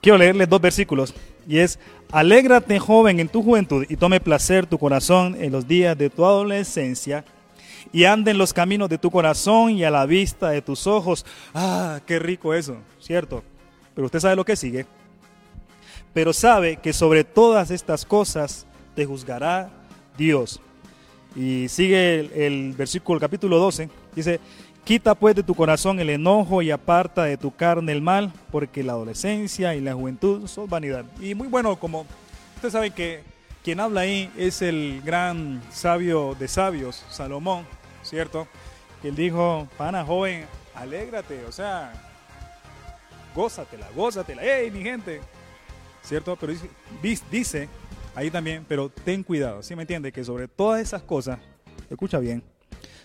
Quiero 0.00 0.16
leerles 0.16 0.48
dos 0.48 0.60
versículos, 0.60 1.14
y 1.48 1.58
es, 1.58 1.80
alégrate 2.12 2.78
joven 2.78 3.18
en 3.18 3.28
tu 3.28 3.42
juventud 3.42 3.84
y 3.88 3.96
tome 3.96 4.20
placer 4.20 4.66
tu 4.66 4.78
corazón 4.78 5.36
en 5.40 5.50
los 5.50 5.66
días 5.66 5.98
de 5.98 6.08
tu 6.08 6.24
adolescencia 6.24 7.24
y 7.92 8.04
ande 8.04 8.30
en 8.30 8.38
los 8.38 8.52
caminos 8.52 8.88
de 8.88 8.98
tu 8.98 9.10
corazón 9.10 9.70
y 9.70 9.84
a 9.84 9.90
la 9.90 10.06
vista 10.06 10.50
de 10.50 10.62
tus 10.62 10.86
ojos. 10.86 11.24
Ah, 11.54 12.00
qué 12.06 12.18
rico 12.18 12.54
eso, 12.54 12.76
¿cierto? 13.00 13.42
Pero 13.94 14.06
usted 14.06 14.20
sabe 14.20 14.36
lo 14.36 14.44
que 14.44 14.56
sigue. 14.56 14.86
Pero 16.12 16.32
sabe 16.32 16.76
que 16.76 16.92
sobre 16.92 17.24
todas 17.24 17.70
estas 17.70 18.04
cosas 18.04 18.66
te 18.94 19.04
juzgará 19.04 19.70
Dios. 20.16 20.60
Y 21.36 21.68
sigue 21.68 22.20
el, 22.20 22.32
el 22.32 22.72
versículo, 22.72 23.20
capítulo 23.20 23.58
12, 23.58 23.88
dice, 24.14 24.40
Quita 24.88 25.14
pues 25.14 25.36
de 25.36 25.42
tu 25.42 25.54
corazón 25.54 26.00
el 26.00 26.08
enojo 26.08 26.62
y 26.62 26.70
aparta 26.70 27.24
de 27.24 27.36
tu 27.36 27.54
carne 27.54 27.92
el 27.92 28.00
mal, 28.00 28.32
porque 28.50 28.82
la 28.82 28.92
adolescencia 28.92 29.74
y 29.74 29.82
la 29.82 29.92
juventud 29.92 30.46
son 30.46 30.66
vanidad. 30.66 31.04
Y 31.20 31.34
muy 31.34 31.46
bueno, 31.46 31.76
como 31.76 32.06
usted 32.56 32.70
sabe 32.70 32.90
que 32.90 33.22
quien 33.68 33.80
habla 33.80 34.00
ahí 34.00 34.32
es 34.34 34.62
el 34.62 35.02
gran 35.04 35.60
sabio 35.70 36.34
de 36.38 36.48
sabios, 36.48 37.04
Salomón, 37.10 37.66
¿cierto? 38.02 38.48
Que 39.02 39.08
él 39.08 39.14
dijo, 39.14 39.68
pana 39.76 40.06
joven, 40.06 40.46
alégrate, 40.74 41.44
o 41.44 41.52
sea, 41.52 41.92
gózatela, 43.34 43.86
gózatela, 43.94 44.40
¡hey, 44.42 44.70
mi 44.70 44.82
gente! 44.82 45.20
¿Cierto? 46.00 46.34
Pero 46.36 46.54
dice, 47.02 47.22
dice 47.30 47.68
ahí 48.14 48.30
también, 48.30 48.64
pero 48.66 48.88
ten 48.88 49.22
cuidado, 49.22 49.62
¿sí 49.62 49.76
me 49.76 49.82
entiende? 49.82 50.12
Que 50.12 50.24
sobre 50.24 50.48
todas 50.48 50.80
esas 50.80 51.02
cosas, 51.02 51.38
escucha 51.90 52.18
bien, 52.20 52.42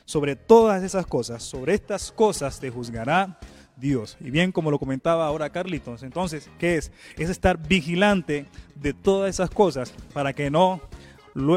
sobre 0.05 0.37
todas 0.37 0.81
esas 0.81 1.05
cosas, 1.05 1.43
sobre 1.43 1.73
estas 1.73 2.09
cosas 2.09 2.57
te 2.57 2.69
juzgará 2.69 3.37
Dios. 3.77 4.17
Y 4.19 4.31
bien 4.31 4.51
como 4.51 4.71
lo 4.71 4.79
comentaba 4.79 5.25
ahora 5.25 5.49
Carlitos, 5.49 6.03
entonces, 6.03 6.49
¿qué 6.59 6.77
es? 6.77 6.91
Es 7.17 7.29
estar 7.29 7.57
vigilante 7.57 8.45
de 8.75 8.93
todas 8.93 9.29
esas 9.29 9.49
cosas 9.49 9.93
para 10.13 10.33
que 10.33 10.49
no 10.49 10.81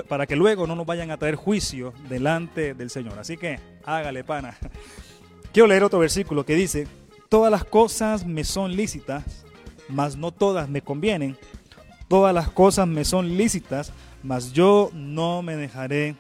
para 0.09 0.27
que 0.27 0.37
luego 0.37 0.67
no 0.67 0.75
nos 0.75 0.87
vayan 0.87 1.11
a 1.11 1.19
traer 1.19 1.35
juicio 1.35 1.93
delante 2.09 2.73
del 2.73 2.89
Señor. 2.89 3.19
Así 3.19 3.37
que 3.37 3.61
hágale 3.85 4.25
pana. 4.25 4.57
Quiero 5.53 5.67
leer 5.67 5.85
otro 5.85 5.99
versículo 5.99 6.45
que 6.45 6.55
dice, 6.55 6.87
todas 7.29 7.51
las 7.51 7.65
cosas 7.65 8.27
me 8.27 8.45
son 8.45 8.75
lícitas, 8.75 9.45
mas 9.89 10.17
no 10.17 10.33
todas 10.33 10.69
me 10.69 10.83
convienen. 10.83 11.37
Todas 12.09 12.35
las 12.35 12.51
cosas 12.51 12.87
me 12.87 13.05
son 13.05 13.37
lícitas, 13.37 13.93
mas 14.23 14.53
yo 14.53 14.91
no 14.93 15.43
me 15.43 15.57
dejaré 15.57 16.17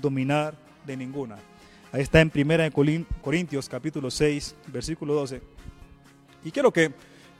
dominar 0.00 0.54
de 0.86 0.96
ninguna. 0.96 1.38
Ahí 1.92 2.00
está 2.00 2.22
en 2.22 2.32
1 2.34 3.04
Corintios 3.20 3.68
capítulo 3.68 4.10
6, 4.10 4.54
versículo 4.68 5.12
12. 5.12 5.42
Y 6.42 6.50
quiero 6.50 6.72
que, 6.72 6.90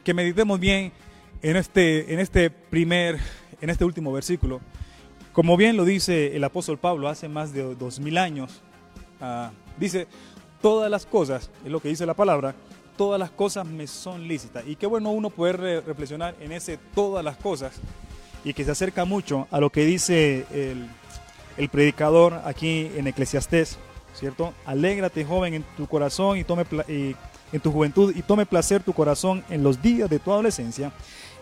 que 0.05 0.13
meditemos 0.13 0.61
bien 0.61 0.93
en 1.41 1.57
este, 1.57 2.13
en 2.13 2.21
este 2.21 2.51
primer, 2.51 3.19
en 3.63 3.71
este 3.71 3.87
último 3.87 4.13
versículo. 4.13 4.61
Como 5.33 5.57
bien 5.57 5.79
lo 5.79 5.87
dice 5.87 6.37
el 6.37 6.45
apóstol 6.45 6.77
Pablo 6.77 7.09
hace 7.09 7.31
más 7.31 7.55
de 7.55 7.75
dos 7.77 7.99
mil 7.99 8.19
años, 8.19 8.61
ah, 9.23 9.53
dice, 9.79 10.07
todas 10.61 10.91
las 10.91 11.07
cosas, 11.07 11.51
es 11.65 11.73
lo 11.73 11.81
que 11.81 11.89
dice 11.89 12.05
la 12.05 12.13
palabra, 12.13 12.55
todas 12.99 13.19
las 13.19 13.31
cosas 13.31 13.67
me 13.67 13.87
son 13.87 14.29
lícitas. 14.29 14.65
Y 14.67 14.77
qué 14.77 14.87
bueno 14.87 15.13
uno 15.13 15.31
poder 15.31 15.61
reflexionar 15.87 16.37
en 16.41 16.53
ese 16.53 16.79
todas 16.95 17.25
las 17.25 17.39
cosas 17.39 17.81
y 18.45 18.53
que 18.53 18.67
se 18.67 18.73
acerca 18.73 19.07
mucho 19.07 19.49
a 19.51 19.61
lo 19.61 19.71
que 19.71 19.87
dice 19.87 20.45
el, 20.53 20.91
el 21.57 21.71
predicador 21.71 22.43
aquí 22.45 22.91
en 22.97 23.07
Eclesiastés 23.07 23.79
¿cierto? 24.15 24.53
Alégrate, 24.65 25.25
joven, 25.25 25.55
en 25.55 25.63
tu 25.77 25.87
corazón 25.87 26.39
y 26.39 26.45
tome 26.45 26.65
en 26.89 27.61
tu 27.61 27.71
juventud 27.71 28.15
y 28.17 28.23
tome 28.23 28.47
placer 28.47 28.83
tu 28.83 28.93
corazón 28.93 29.45
en 29.51 29.63
los 29.63 29.83
días 29.83 30.09
de 30.09 30.19
tu 30.19 30.33
adolescencia 30.33 30.93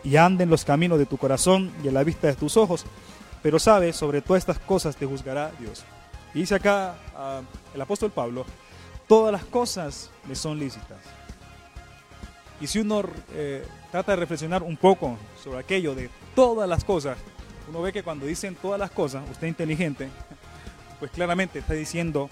y 0.03 0.17
ande 0.17 0.45
en 0.45 0.51
los 0.51 0.65
caminos 0.65 0.99
de 0.99 1.07
tu 1.07 1.17
corazón 1.17 1.71
y 1.85 1.89
a 1.89 1.93
la 1.93 2.05
vista 2.05 2.27
de 2.27 2.35
tus 2.35 2.57
ojos. 2.57 2.85
Pero 3.43 3.59
sabe, 3.59 3.93
sobre 3.93 4.21
todas 4.21 4.43
estas 4.43 4.59
cosas 4.59 4.97
te 4.97 5.07
juzgará 5.07 5.51
Dios. 5.59 5.85
Y 6.35 6.41
dice 6.41 6.57
acá 6.57 6.97
ah, 7.17 7.41
el 7.75 7.81
apóstol 7.81 8.11
Pablo, 8.11 8.45
todas 9.07 9.33
las 9.33 9.45
cosas 9.45 10.11
me 10.29 10.35
son 10.35 10.59
lícitas. 10.59 10.99
Y 12.61 12.67
si 12.67 12.81
uno 12.81 13.03
eh, 13.33 13.65
trata 13.91 14.13
de 14.13 14.17
reflexionar 14.17 14.63
un 14.63 14.77
poco 14.77 15.17
sobre 15.43 15.61
aquello 15.61 15.95
de 15.95 16.11
todas 16.35 16.69
las 16.69 16.85
cosas, 16.85 17.17
uno 17.69 17.81
ve 17.83 17.93
que 17.93 18.03
cuando 18.03 18.27
dicen 18.27 18.55
todas 18.55 18.79
las 18.79 18.91
cosas, 18.91 19.25
usted 19.31 19.47
inteligente, 19.47 20.09
pues 20.99 21.11
claramente 21.11 21.61
está 21.61 21.73
diciendo 21.73 22.29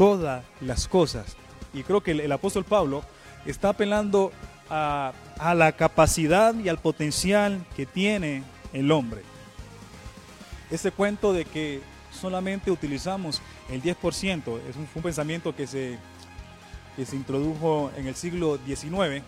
todas 0.00 0.42
las 0.62 0.88
cosas. 0.88 1.36
Y 1.74 1.82
creo 1.82 2.00
que 2.02 2.12
el, 2.12 2.32
apóstol 2.32 2.64
Pablo 2.64 3.04
está 3.44 3.68
apelando 3.68 4.32
a 4.70 5.12
la 5.54 5.72
capacidad 5.72 6.54
y 6.54 6.70
al 6.70 6.78
potencial 6.78 7.62
que 7.76 7.84
tiene 7.84 8.42
el 8.72 8.90
hombre. 8.92 9.20
Ese 10.70 10.90
cuento 10.90 11.34
de 11.34 11.44
que 11.44 11.82
solamente 12.18 12.70
utilizamos 12.70 13.42
el 13.68 13.82
10%, 13.82 14.60
es 14.70 14.76
un 14.94 15.02
pensamiento 15.02 15.54
que 15.54 15.66
se, 15.66 15.98
que 16.96 17.04
se 17.04 17.16
introdujo 17.16 17.90
en 17.94 18.06
el 18.06 18.14
siglo 18.14 18.58
XIX, 18.66 19.22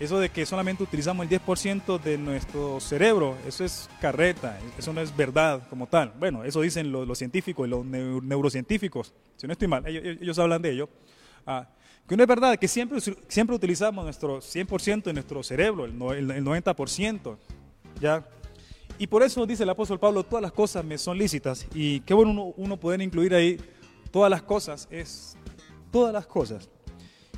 eso 0.00 0.20
de 0.20 0.28
que 0.28 0.46
solamente 0.46 0.82
utilizamos 0.82 1.26
el 1.26 1.40
10% 1.40 2.00
de 2.00 2.18
nuestro 2.18 2.78
cerebro, 2.78 3.36
eso 3.46 3.64
es 3.64 3.90
carreta, 4.00 4.58
eso 4.78 4.92
no 4.92 5.00
es 5.00 5.14
verdad 5.16 5.66
como 5.68 5.86
tal. 5.88 6.12
Bueno, 6.18 6.44
eso 6.44 6.60
dicen 6.60 6.92
los, 6.92 7.18
científicos 7.18 7.66
y 7.66 7.70
los 7.70 7.84
neurocientíficos, 7.84 9.12
si 9.36 9.46
no 9.46 9.52
estoy 9.52 9.66
mal, 9.66 9.84
ellos, 9.86 10.38
hablan 10.38 10.62
de 10.62 10.70
ello. 10.70 10.88
Ah, 11.46 11.68
que 12.06 12.16
no 12.16 12.22
es 12.22 12.28
verdad, 12.28 12.56
que 12.56 12.68
siempre, 12.68 13.00
siempre 13.00 13.56
utilizamos 13.56 14.04
nuestro 14.04 14.38
100% 14.38 15.02
de 15.02 15.12
nuestro 15.12 15.42
cerebro, 15.42 15.84
el, 15.84 15.92
el, 16.30 16.44
90%. 16.44 17.36
¿ya? 18.00 18.26
Y 18.98 19.06
por 19.08 19.22
eso 19.22 19.44
dice 19.46 19.64
el 19.64 19.70
apóstol 19.70 19.98
Pablo, 19.98 20.22
todas 20.22 20.42
las 20.42 20.52
cosas 20.52 20.84
me 20.84 20.96
son 20.96 21.18
lícitas. 21.18 21.66
Y 21.74 22.00
qué 22.00 22.14
bueno 22.14 22.30
uno, 22.30 22.54
uno 22.56 22.76
poder 22.78 23.02
incluir 23.02 23.34
ahí 23.34 23.60
todas 24.10 24.30
las 24.30 24.42
cosas, 24.42 24.88
es 24.90 25.36
todas 25.90 26.12
las 26.12 26.26
cosas. 26.26 26.70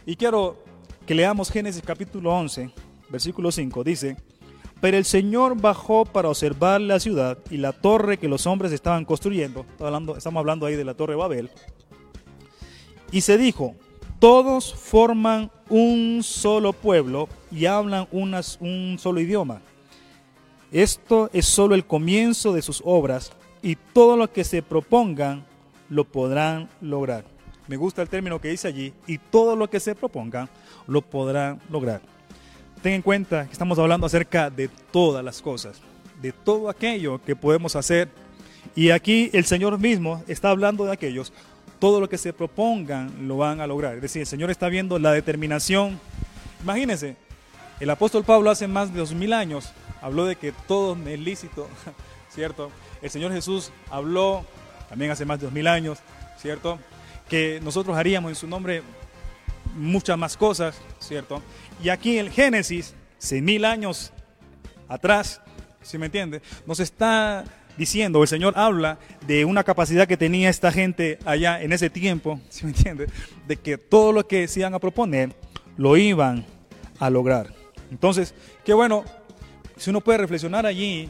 Y 0.06 0.14
quiero 0.14 0.69
que 1.06 1.14
leamos 1.14 1.50
Génesis 1.50 1.82
capítulo 1.84 2.32
11, 2.32 2.70
versículo 3.08 3.50
5. 3.50 3.84
Dice, 3.84 4.16
pero 4.80 4.96
el 4.96 5.04
Señor 5.04 5.60
bajó 5.60 6.04
para 6.04 6.28
observar 6.28 6.80
la 6.80 7.00
ciudad 7.00 7.38
y 7.50 7.58
la 7.58 7.72
torre 7.72 8.18
que 8.18 8.28
los 8.28 8.46
hombres 8.46 8.72
estaban 8.72 9.04
construyendo. 9.04 9.66
Hablando, 9.78 10.16
estamos 10.16 10.40
hablando 10.40 10.66
ahí 10.66 10.76
de 10.76 10.84
la 10.84 10.94
torre 10.94 11.16
Babel. 11.16 11.50
Y 13.12 13.20
se 13.20 13.36
dijo, 13.36 13.74
todos 14.18 14.74
forman 14.74 15.50
un 15.68 16.20
solo 16.22 16.72
pueblo 16.72 17.28
y 17.50 17.66
hablan 17.66 18.06
un 18.10 18.98
solo 18.98 19.20
idioma. 19.20 19.60
Esto 20.72 21.28
es 21.32 21.46
solo 21.46 21.74
el 21.74 21.84
comienzo 21.84 22.52
de 22.52 22.62
sus 22.62 22.80
obras 22.84 23.32
y 23.62 23.76
todo 23.76 24.16
lo 24.16 24.32
que 24.32 24.44
se 24.44 24.62
propongan 24.62 25.44
lo 25.88 26.04
podrán 26.04 26.68
lograr. 26.80 27.24
Me 27.66 27.76
gusta 27.76 28.02
el 28.02 28.08
término 28.08 28.40
que 28.40 28.48
dice 28.48 28.66
allí, 28.66 28.92
y 29.06 29.18
todo 29.18 29.54
lo 29.54 29.70
que 29.70 29.78
se 29.78 29.94
propongan 29.94 30.48
lo 30.90 31.02
podrán 31.02 31.60
lograr. 31.70 32.00
Ten 32.82 32.94
en 32.94 33.02
cuenta 33.02 33.46
que 33.46 33.52
estamos 33.52 33.78
hablando 33.78 34.06
acerca 34.06 34.50
de 34.50 34.68
todas 34.90 35.24
las 35.24 35.40
cosas, 35.40 35.80
de 36.20 36.32
todo 36.32 36.68
aquello 36.68 37.22
que 37.22 37.36
podemos 37.36 37.76
hacer. 37.76 38.08
Y 38.74 38.90
aquí 38.90 39.30
el 39.32 39.44
Señor 39.44 39.78
mismo 39.78 40.22
está 40.26 40.50
hablando 40.50 40.84
de 40.84 40.92
aquellos 40.92 41.32
todo 41.78 41.98
lo 41.98 42.08
que 42.08 42.18
se 42.18 42.32
propongan 42.32 43.26
lo 43.26 43.38
van 43.38 43.60
a 43.60 43.66
lograr. 43.66 43.94
Es 43.94 44.02
decir, 44.02 44.20
el 44.20 44.26
Señor 44.26 44.50
está 44.50 44.68
viendo 44.68 44.98
la 44.98 45.12
determinación. 45.12 45.98
Imagínense, 46.62 47.16
el 47.80 47.88
apóstol 47.88 48.22
Pablo 48.22 48.50
hace 48.50 48.68
más 48.68 48.92
de 48.92 49.00
dos 49.00 49.14
mil 49.14 49.32
años 49.32 49.72
habló 50.02 50.26
de 50.26 50.36
que 50.36 50.52
todo 50.68 50.96
es 51.08 51.18
lícito, 51.18 51.68
¿cierto? 52.28 52.70
El 53.00 53.10
Señor 53.10 53.32
Jesús 53.32 53.72
habló 53.90 54.44
también 54.88 55.10
hace 55.10 55.24
más 55.24 55.40
de 55.40 55.46
dos 55.46 55.54
mil 55.54 55.66
años, 55.66 55.98
¿cierto? 56.36 56.78
Que 57.28 57.60
nosotros 57.62 57.96
haríamos 57.96 58.30
en 58.30 58.36
su 58.36 58.46
nombre 58.46 58.82
muchas 59.76 60.18
más 60.18 60.36
cosas, 60.36 60.80
¿cierto? 60.98 61.42
Y 61.82 61.88
aquí 61.88 62.18
en 62.18 62.26
el 62.26 62.32
Génesis, 62.32 62.94
seis 63.18 63.42
mil 63.42 63.64
años 63.64 64.12
atrás, 64.88 65.40
si 65.82 65.98
me 65.98 66.06
entiende, 66.06 66.42
nos 66.66 66.80
está 66.80 67.44
diciendo, 67.76 68.22
el 68.22 68.28
Señor 68.28 68.54
habla 68.56 68.98
de 69.26 69.44
una 69.44 69.64
capacidad 69.64 70.06
que 70.06 70.16
tenía 70.16 70.50
esta 70.50 70.70
gente 70.70 71.18
allá 71.24 71.62
en 71.62 71.72
ese 71.72 71.88
tiempo, 71.90 72.40
¿sí 72.50 72.64
me 72.64 72.72
entiende? 72.72 73.06
De 73.46 73.56
que 73.56 73.78
todo 73.78 74.12
lo 74.12 74.26
que 74.26 74.46
se 74.48 74.60
iban 74.60 74.74
a 74.74 74.78
proponer 74.78 75.34
lo 75.76 75.96
iban 75.96 76.44
a 76.98 77.08
lograr. 77.08 77.52
Entonces, 77.90 78.34
qué 78.64 78.74
bueno, 78.74 79.04
si 79.76 79.90
uno 79.90 80.00
puede 80.00 80.18
reflexionar 80.18 80.66
allí, 80.66 81.08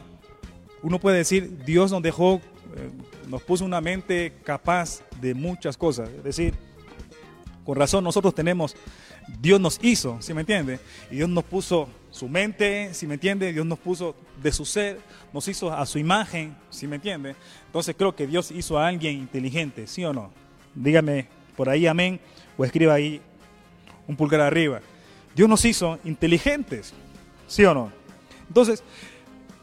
uno 0.81 0.99
puede 0.99 1.17
decir, 1.17 1.63
Dios 1.65 1.91
nos 1.91 2.01
dejó, 2.01 2.41
eh, 2.75 2.89
nos 3.27 3.43
puso 3.43 3.65
una 3.65 3.81
mente 3.81 4.33
capaz 4.43 5.01
de 5.19 5.33
muchas 5.33 5.77
cosas. 5.77 6.09
Es 6.09 6.23
decir, 6.23 6.55
con 7.65 7.77
razón 7.77 8.03
nosotros 8.03 8.33
tenemos, 8.33 8.75
Dios 9.39 9.59
nos 9.59 9.79
hizo, 9.83 10.17
¿sí 10.21 10.33
me 10.33 10.41
entiende? 10.41 10.79
Y 11.09 11.17
Dios 11.17 11.29
nos 11.29 11.43
puso 11.43 11.87
su 12.09 12.27
mente, 12.27 12.93
si 12.93 13.07
me 13.07 13.15
entiende, 13.15 13.53
Dios 13.53 13.65
nos 13.65 13.79
puso 13.79 14.15
de 14.41 14.51
su 14.51 14.65
ser, 14.65 14.99
nos 15.31 15.47
hizo 15.47 15.71
a 15.71 15.85
su 15.85 15.99
imagen, 15.99 16.55
si 16.69 16.87
me 16.87 16.95
entiende. 16.95 17.35
Entonces 17.67 17.95
creo 17.97 18.15
que 18.15 18.27
Dios 18.27 18.51
hizo 18.51 18.77
a 18.77 18.87
alguien 18.87 19.15
inteligente, 19.15 19.87
¿sí 19.87 20.03
o 20.03 20.13
no? 20.13 20.31
Dígame 20.75 21.27
por 21.55 21.69
ahí 21.69 21.87
amén 21.87 22.19
o 22.57 22.65
escriba 22.65 22.93
ahí 22.93 23.21
un 24.07 24.15
pulgar 24.15 24.41
arriba. 24.41 24.81
Dios 25.35 25.47
nos 25.47 25.63
hizo 25.63 25.99
inteligentes, 26.03 26.93
¿sí 27.47 27.63
o 27.63 27.73
no? 27.73 27.91
Entonces, 28.47 28.83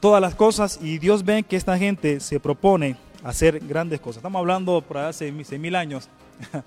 todas 0.00 0.20
las 0.20 0.34
cosas 0.34 0.78
y 0.80 0.98
Dios 0.98 1.24
ve 1.24 1.42
que 1.42 1.56
esta 1.56 1.76
gente 1.76 2.20
se 2.20 2.40
propone 2.40 2.96
hacer 3.22 3.60
grandes 3.60 4.00
cosas. 4.00 4.18
Estamos 4.18 4.38
hablando 4.38 4.80
por 4.80 4.98
hace 4.98 5.30
mil 5.32 5.74
años 5.74 6.08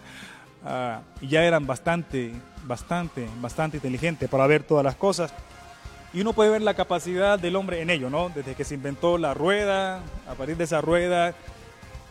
y 1.21 1.27
ya 1.27 1.43
eran 1.43 1.65
bastante, 1.65 2.31
bastante, 2.63 3.27
bastante 3.39 3.77
inteligentes 3.77 4.29
para 4.29 4.47
ver 4.47 4.63
todas 4.63 4.83
las 4.83 4.95
cosas. 4.95 5.33
Y 6.13 6.21
uno 6.21 6.33
puede 6.33 6.49
ver 6.49 6.61
la 6.61 6.73
capacidad 6.73 7.39
del 7.39 7.55
hombre 7.55 7.81
en 7.81 7.89
ello, 7.89 8.09
¿no? 8.09 8.29
Desde 8.29 8.53
que 8.53 8.65
se 8.65 8.75
inventó 8.75 9.17
la 9.17 9.33
rueda, 9.33 10.01
a 10.27 10.33
partir 10.33 10.57
de 10.57 10.65
esa 10.65 10.81
rueda, 10.81 11.33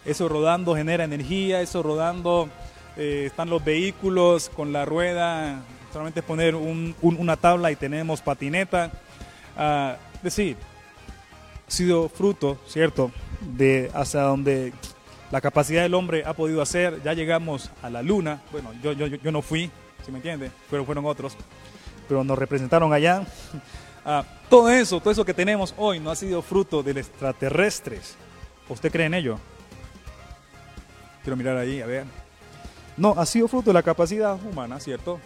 eso 0.04 0.28
rodando 0.28 0.74
genera 0.74 1.04
energía, 1.04 1.60
eso 1.60 1.82
rodando, 1.82 2.48
eh, 2.96 3.24
están 3.26 3.50
los 3.50 3.62
vehículos 3.62 4.48
con 4.48 4.72
la 4.72 4.86
rueda, 4.86 5.60
solamente 5.92 6.22
poner 6.22 6.54
una 6.54 7.36
tabla 7.36 7.70
y 7.70 7.76
tenemos 7.76 8.22
patineta. 8.22 8.90
Ah, 9.56 9.96
es 10.16 10.22
decir, 10.22 10.56
ha 11.66 11.70
sido 11.70 12.08
fruto, 12.08 12.58
¿cierto?, 12.66 13.10
de 13.40 13.90
hasta 13.94 14.22
donde 14.22 14.72
la 15.30 15.40
capacidad 15.40 15.82
del 15.82 15.94
hombre 15.94 16.24
ha 16.24 16.34
podido 16.34 16.60
hacer. 16.62 17.00
Ya 17.02 17.14
llegamos 17.14 17.70
a 17.82 17.90
la 17.90 18.02
luna. 18.02 18.42
Bueno, 18.52 18.72
yo, 18.82 18.92
yo, 18.92 19.32
no 19.32 19.42
fui, 19.42 19.70
si 20.04 20.10
me 20.10 20.18
entiende, 20.18 20.50
pero 20.70 20.84
fueron 20.84 21.06
otros, 21.06 21.36
pero 22.08 22.24
nos 22.24 22.38
representaron 22.38 22.92
allá. 22.92 23.24
Ah, 24.02 24.24
todo 24.48 24.70
eso, 24.70 24.98
todo 24.98 25.10
eso 25.10 25.26
que 25.26 25.34
tenemos 25.34 25.74
hoy 25.76 26.00
no 26.00 26.10
ha 26.10 26.16
sido 26.16 26.40
fruto 26.40 26.82
de 26.82 26.92
extraterrestres. 26.92 28.16
¿Usted 28.66 28.90
cree 28.90 29.04
en 29.04 29.12
ello? 29.12 29.38
Quiero 31.22 31.36
mirar 31.36 31.58
ahí, 31.58 31.82
a 31.82 31.86
ver. 31.86 32.06
No, 32.96 33.14
ha 33.18 33.26
sido 33.26 33.46
fruto 33.46 33.68
de 33.68 33.74
la 33.74 33.82
capacidad 33.82 34.42
humana, 34.42 34.80
¿cierto? 34.80 35.20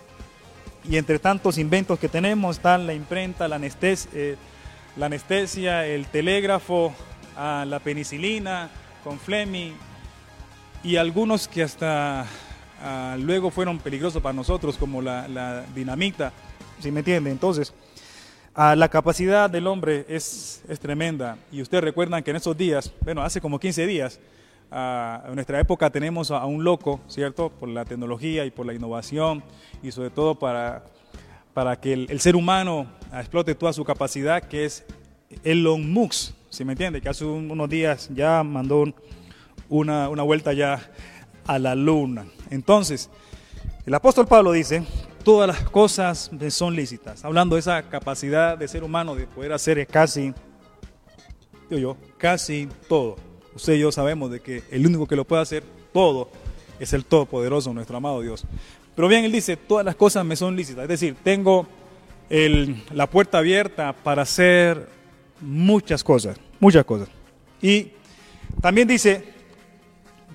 Y 0.82 0.96
entre 0.96 1.20
tantos 1.20 1.56
inventos 1.56 2.00
que 2.00 2.08
tenemos 2.08 2.56
están 2.56 2.84
la 2.84 2.94
imprenta, 2.94 3.46
la 3.46 3.56
anestesia, 3.56 4.10
eh, 4.12 4.36
anestesia 5.00 5.86
el 5.86 6.06
telégrafo, 6.06 6.92
ah, 7.36 7.64
la 7.64 7.78
penicilina 7.78 8.70
con 9.04 9.20
Fleming 9.20 9.74
y 10.84 10.96
algunos 10.96 11.48
que 11.48 11.62
hasta 11.62 12.26
ah, 12.82 13.16
luego 13.18 13.50
fueron 13.50 13.78
peligrosos 13.78 14.22
para 14.22 14.34
nosotros, 14.34 14.76
como 14.76 15.02
la, 15.02 15.64
dinamita, 15.74 16.32
si 16.78 16.92
me 16.92 17.00
entiende? 17.00 17.30
Entonces, 17.30 17.72
Ah, 18.56 18.76
la 18.76 18.88
capacidad 18.88 19.50
del 19.50 19.66
hombre 19.66 20.06
es, 20.08 20.62
es, 20.68 20.78
tremenda. 20.78 21.36
Y 21.50 21.60
ustedes 21.60 21.82
recuerdan 21.82 22.22
que 22.22 22.30
en 22.30 22.36
esos 22.36 22.56
días, 22.56 22.92
bueno, 23.02 23.20
hace 23.22 23.40
como 23.40 23.58
15 23.58 23.84
días, 23.84 24.20
ah, 24.70 25.24
en 25.26 25.34
nuestra 25.34 25.58
época 25.58 25.90
tenemos 25.90 26.30
a, 26.30 26.46
un 26.46 26.62
loco, 26.62 27.00
¿cierto? 27.08 27.50
Por 27.50 27.68
la 27.68 27.84
tecnología 27.84 28.44
y 28.44 28.52
por 28.52 28.64
la 28.64 28.72
innovación 28.72 29.42
y 29.82 29.90
sobre 29.90 30.10
todo 30.10 30.36
para, 30.36 30.84
para 31.52 31.80
que 31.80 31.94
el, 31.94 32.20
ser 32.20 32.36
humano 32.36 32.86
explote 33.12 33.56
toda 33.56 33.72
su 33.72 33.82
capacidad, 33.82 34.40
que 34.40 34.66
es 34.66 34.84
Elon 35.42 35.92
Musk, 35.92 36.32
¿sí 36.48 36.64
me 36.64 36.74
entiende? 36.74 37.00
Que 37.00 37.08
hace 37.08 37.24
unos 37.24 37.68
días 37.68 38.08
ya 38.14 38.44
mandó 38.44 38.84
una, 39.68 40.08
una 40.08 40.22
vuelta 40.22 40.52
ya 40.52 40.90
a 41.46 41.58
la 41.58 41.74
luna. 41.74 42.26
Entonces, 42.50 43.10
el 43.86 43.94
apóstol 43.94 44.26
Pablo 44.26 44.52
dice 44.52 44.84
todas 45.24 45.48
las 45.48 45.68
cosas 45.70 46.30
son 46.50 46.76
lícitas. 46.76 47.24
Hablando 47.24 47.56
de 47.56 47.60
esa 47.60 47.82
capacidad 47.88 48.56
de 48.56 48.68
ser 48.68 48.84
humano 48.84 49.16
de 49.16 49.26
poder 49.26 49.52
hacer 49.52 49.84
casi, 49.86 50.32
digo 51.68 51.80
yo, 51.80 51.96
casi 52.18 52.68
todo. 52.88 53.16
Usted 53.54 53.74
y 53.74 53.80
yo 53.80 53.90
sabemos 53.90 54.30
de 54.30 54.40
que 54.40 54.62
el 54.70 54.86
único 54.86 55.06
que 55.06 55.16
lo 55.16 55.24
puede 55.24 55.42
hacer 55.42 55.64
todo 55.92 56.28
es 56.78 56.92
el 56.92 57.04
Todopoderoso, 57.04 57.72
nuestro 57.72 57.96
amado 57.96 58.20
Dios. 58.20 58.44
Pero 58.94 59.08
bien, 59.08 59.24
él 59.24 59.32
dice, 59.32 59.56
todas 59.56 59.84
las 59.84 59.96
cosas 59.96 60.24
me 60.24 60.36
son 60.36 60.54
lícitas. 60.54 60.82
Es 60.82 60.88
decir, 60.88 61.16
tengo 61.22 61.66
la 62.92 63.08
puerta 63.08 63.38
abierta 63.38 63.92
para 63.92 64.22
hacer 64.22 64.88
muchas 65.40 66.04
cosas, 66.04 66.36
muchas 66.60 66.84
cosas. 66.84 67.08
Y 67.62 67.92
también 68.60 68.86
dice, 68.86 69.33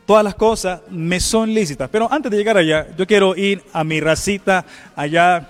todas 0.10 0.24
las 0.24 0.34
cosas 0.34 0.82
me 0.90 1.20
son 1.20 1.54
lícitas. 1.54 1.88
Pero 1.88 2.12
antes 2.12 2.32
de 2.32 2.38
llegar 2.38 2.58
allá, 2.58 2.88
yo 2.98 3.06
quiero 3.06 3.36
ir 3.36 3.64
a 3.72 3.84
mi 3.84 4.00
racita 4.00 4.66
allá 4.96 5.48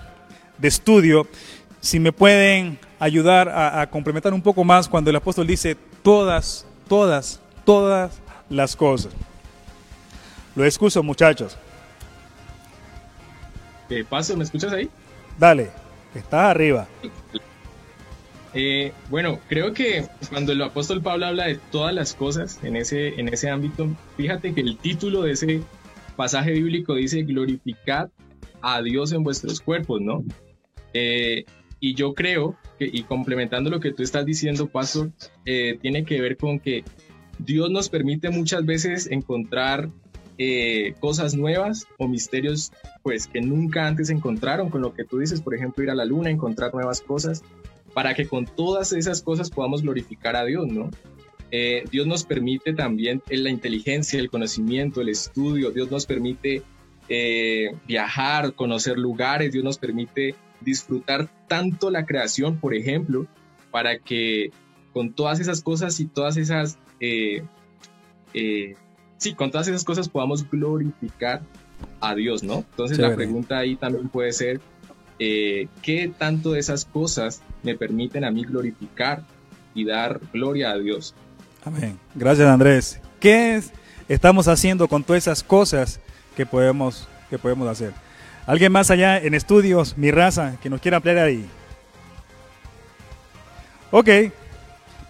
de 0.58 0.68
estudio. 0.68 1.26
Si 1.80 1.98
me 1.98 2.12
pueden 2.12 2.78
ayudar 2.98 3.48
a, 3.48 3.88
complementar 3.88 4.34
un 4.34 4.42
poco 4.42 4.62
más 4.62 4.86
cuando 4.86 5.08
el 5.08 5.16
apóstol 5.16 5.46
dice 5.46 5.78
todas, 6.02 6.66
todas, 6.90 7.40
todas 7.64 8.20
las 8.50 8.76
cosas. 8.76 9.14
Lo 10.54 10.66
excuso, 10.66 11.02
muchachos. 11.02 11.56
¿Qué 13.88 14.04
pasa? 14.04 14.36
¿Me 14.36 14.44
escuchas 14.44 14.74
ahí? 14.74 14.90
Dale. 15.38 15.70
Estás 16.14 16.50
arriba. 16.50 16.86
Eh, 18.52 18.92
bueno, 19.08 19.38
creo 19.48 19.72
que 19.72 20.06
cuando 20.28 20.52
el 20.52 20.62
apóstol 20.62 21.02
Pablo 21.02 21.26
habla 21.26 21.46
de 21.46 21.58
todas 21.70 21.94
las 21.94 22.14
cosas 22.14 22.58
en 22.64 22.76
ese, 22.76 23.20
en 23.20 23.28
ese 23.28 23.48
ámbito, 23.48 23.88
fíjate 24.16 24.52
que 24.52 24.60
el 24.60 24.76
título 24.76 25.22
de 25.22 25.32
ese 25.32 25.62
pasaje 26.16 26.52
bíblico 26.52 26.94
dice 26.94 27.22
glorificad 27.22 28.10
a 28.60 28.82
Dios 28.82 29.12
en 29.12 29.22
vuestros 29.22 29.60
cuerpos, 29.60 30.00
¿no? 30.00 30.24
Eh, 30.92 31.44
y 31.78 31.94
yo 31.94 32.14
creo, 32.14 32.56
que, 32.78 32.90
y 32.92 33.04
complementando 33.04 33.70
lo 33.70 33.80
que 33.80 33.92
tú 33.92 34.02
estás 34.02 34.26
diciendo, 34.26 34.66
Pastor, 34.66 35.12
eh, 35.46 35.78
tiene 35.80 36.04
que 36.04 36.20
ver 36.20 36.36
con 36.36 36.58
que 36.58 36.84
Dios 37.38 37.70
nos 37.70 37.88
permite 37.88 38.30
muchas 38.30 38.66
veces 38.66 39.08
encontrar 39.10 39.88
cosas 41.00 41.34
nuevas 41.34 41.86
o 41.98 42.08
misterios 42.08 42.72
pues 43.02 43.26
que 43.26 43.42
nunca 43.42 43.86
antes 43.86 44.08
encontraron 44.08 44.70
con 44.70 44.80
lo 44.80 44.94
que 44.94 45.04
tú 45.04 45.18
dices, 45.18 45.42
por 45.42 45.54
ejemplo, 45.54 45.84
ir 45.84 45.90
a 45.90 45.94
la 45.94 46.06
luna, 46.06 46.30
encontrar 46.30 46.72
nuevas 46.72 47.02
cosas 47.02 47.42
para 47.94 48.14
que 48.14 48.26
con 48.26 48.46
todas 48.46 48.92
esas 48.92 49.22
cosas 49.22 49.50
podamos 49.50 49.82
glorificar 49.82 50.36
a 50.36 50.44
Dios, 50.44 50.66
¿no? 50.66 50.90
Eh, 51.50 51.84
Dios 51.90 52.06
nos 52.06 52.24
permite 52.24 52.72
también 52.72 53.22
la 53.28 53.50
inteligencia, 53.50 54.20
el 54.20 54.30
conocimiento, 54.30 55.00
el 55.00 55.08
estudio, 55.08 55.72
Dios 55.72 55.90
nos 55.90 56.06
permite 56.06 56.62
eh, 57.08 57.74
viajar, 57.88 58.54
conocer 58.54 58.98
lugares, 58.98 59.52
Dios 59.52 59.64
nos 59.64 59.78
permite 59.78 60.36
disfrutar 60.60 61.28
tanto 61.48 61.90
la 61.90 62.06
creación, 62.06 62.58
por 62.58 62.74
ejemplo, 62.74 63.26
para 63.72 63.98
que 63.98 64.52
con 64.92 65.12
todas 65.12 65.40
esas 65.40 65.60
cosas 65.62 65.98
y 65.98 66.06
todas 66.06 66.36
esas, 66.36 66.78
eh, 67.00 67.42
sí, 69.16 69.34
con 69.34 69.50
todas 69.50 69.66
esas 69.66 69.84
cosas 69.84 70.08
podamos 70.08 70.48
glorificar 70.48 71.42
a 72.00 72.14
Dios, 72.14 72.44
¿no? 72.44 72.64
Entonces 72.70 72.98
la 72.98 73.14
pregunta 73.14 73.58
ahí 73.58 73.74
también 73.74 74.08
puede 74.08 74.32
ser, 74.32 74.60
eh, 75.22 75.68
qué 75.82 76.10
tanto 76.16 76.52
de 76.52 76.60
esas 76.60 76.86
cosas 76.86 77.42
me 77.62 77.76
permiten 77.76 78.24
a 78.24 78.30
mí 78.30 78.42
glorificar 78.42 79.22
y 79.74 79.84
dar 79.84 80.18
gloria 80.32 80.70
a 80.70 80.78
Dios. 80.78 81.14
Amén. 81.62 81.98
Gracias 82.14 82.48
Andrés. 82.48 83.00
¿Qué 83.20 83.62
estamos 84.08 84.48
haciendo 84.48 84.88
con 84.88 85.04
todas 85.04 85.24
esas 85.24 85.42
cosas 85.42 86.00
que 86.34 86.46
podemos, 86.46 87.06
que 87.28 87.38
podemos 87.38 87.68
hacer? 87.68 87.92
¿Alguien 88.46 88.72
más 88.72 88.90
allá 88.90 89.18
en 89.18 89.34
estudios, 89.34 89.98
mi 89.98 90.10
raza, 90.10 90.56
que 90.62 90.70
nos 90.70 90.80
quiera 90.80 90.96
ampliar 90.96 91.18
ahí? 91.18 91.44
Ok. 93.90 94.08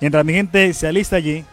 Mientras 0.00 0.24
mi 0.24 0.32
gente 0.32 0.74
se 0.74 0.88
alista 0.88 1.16
allí, 1.16 1.44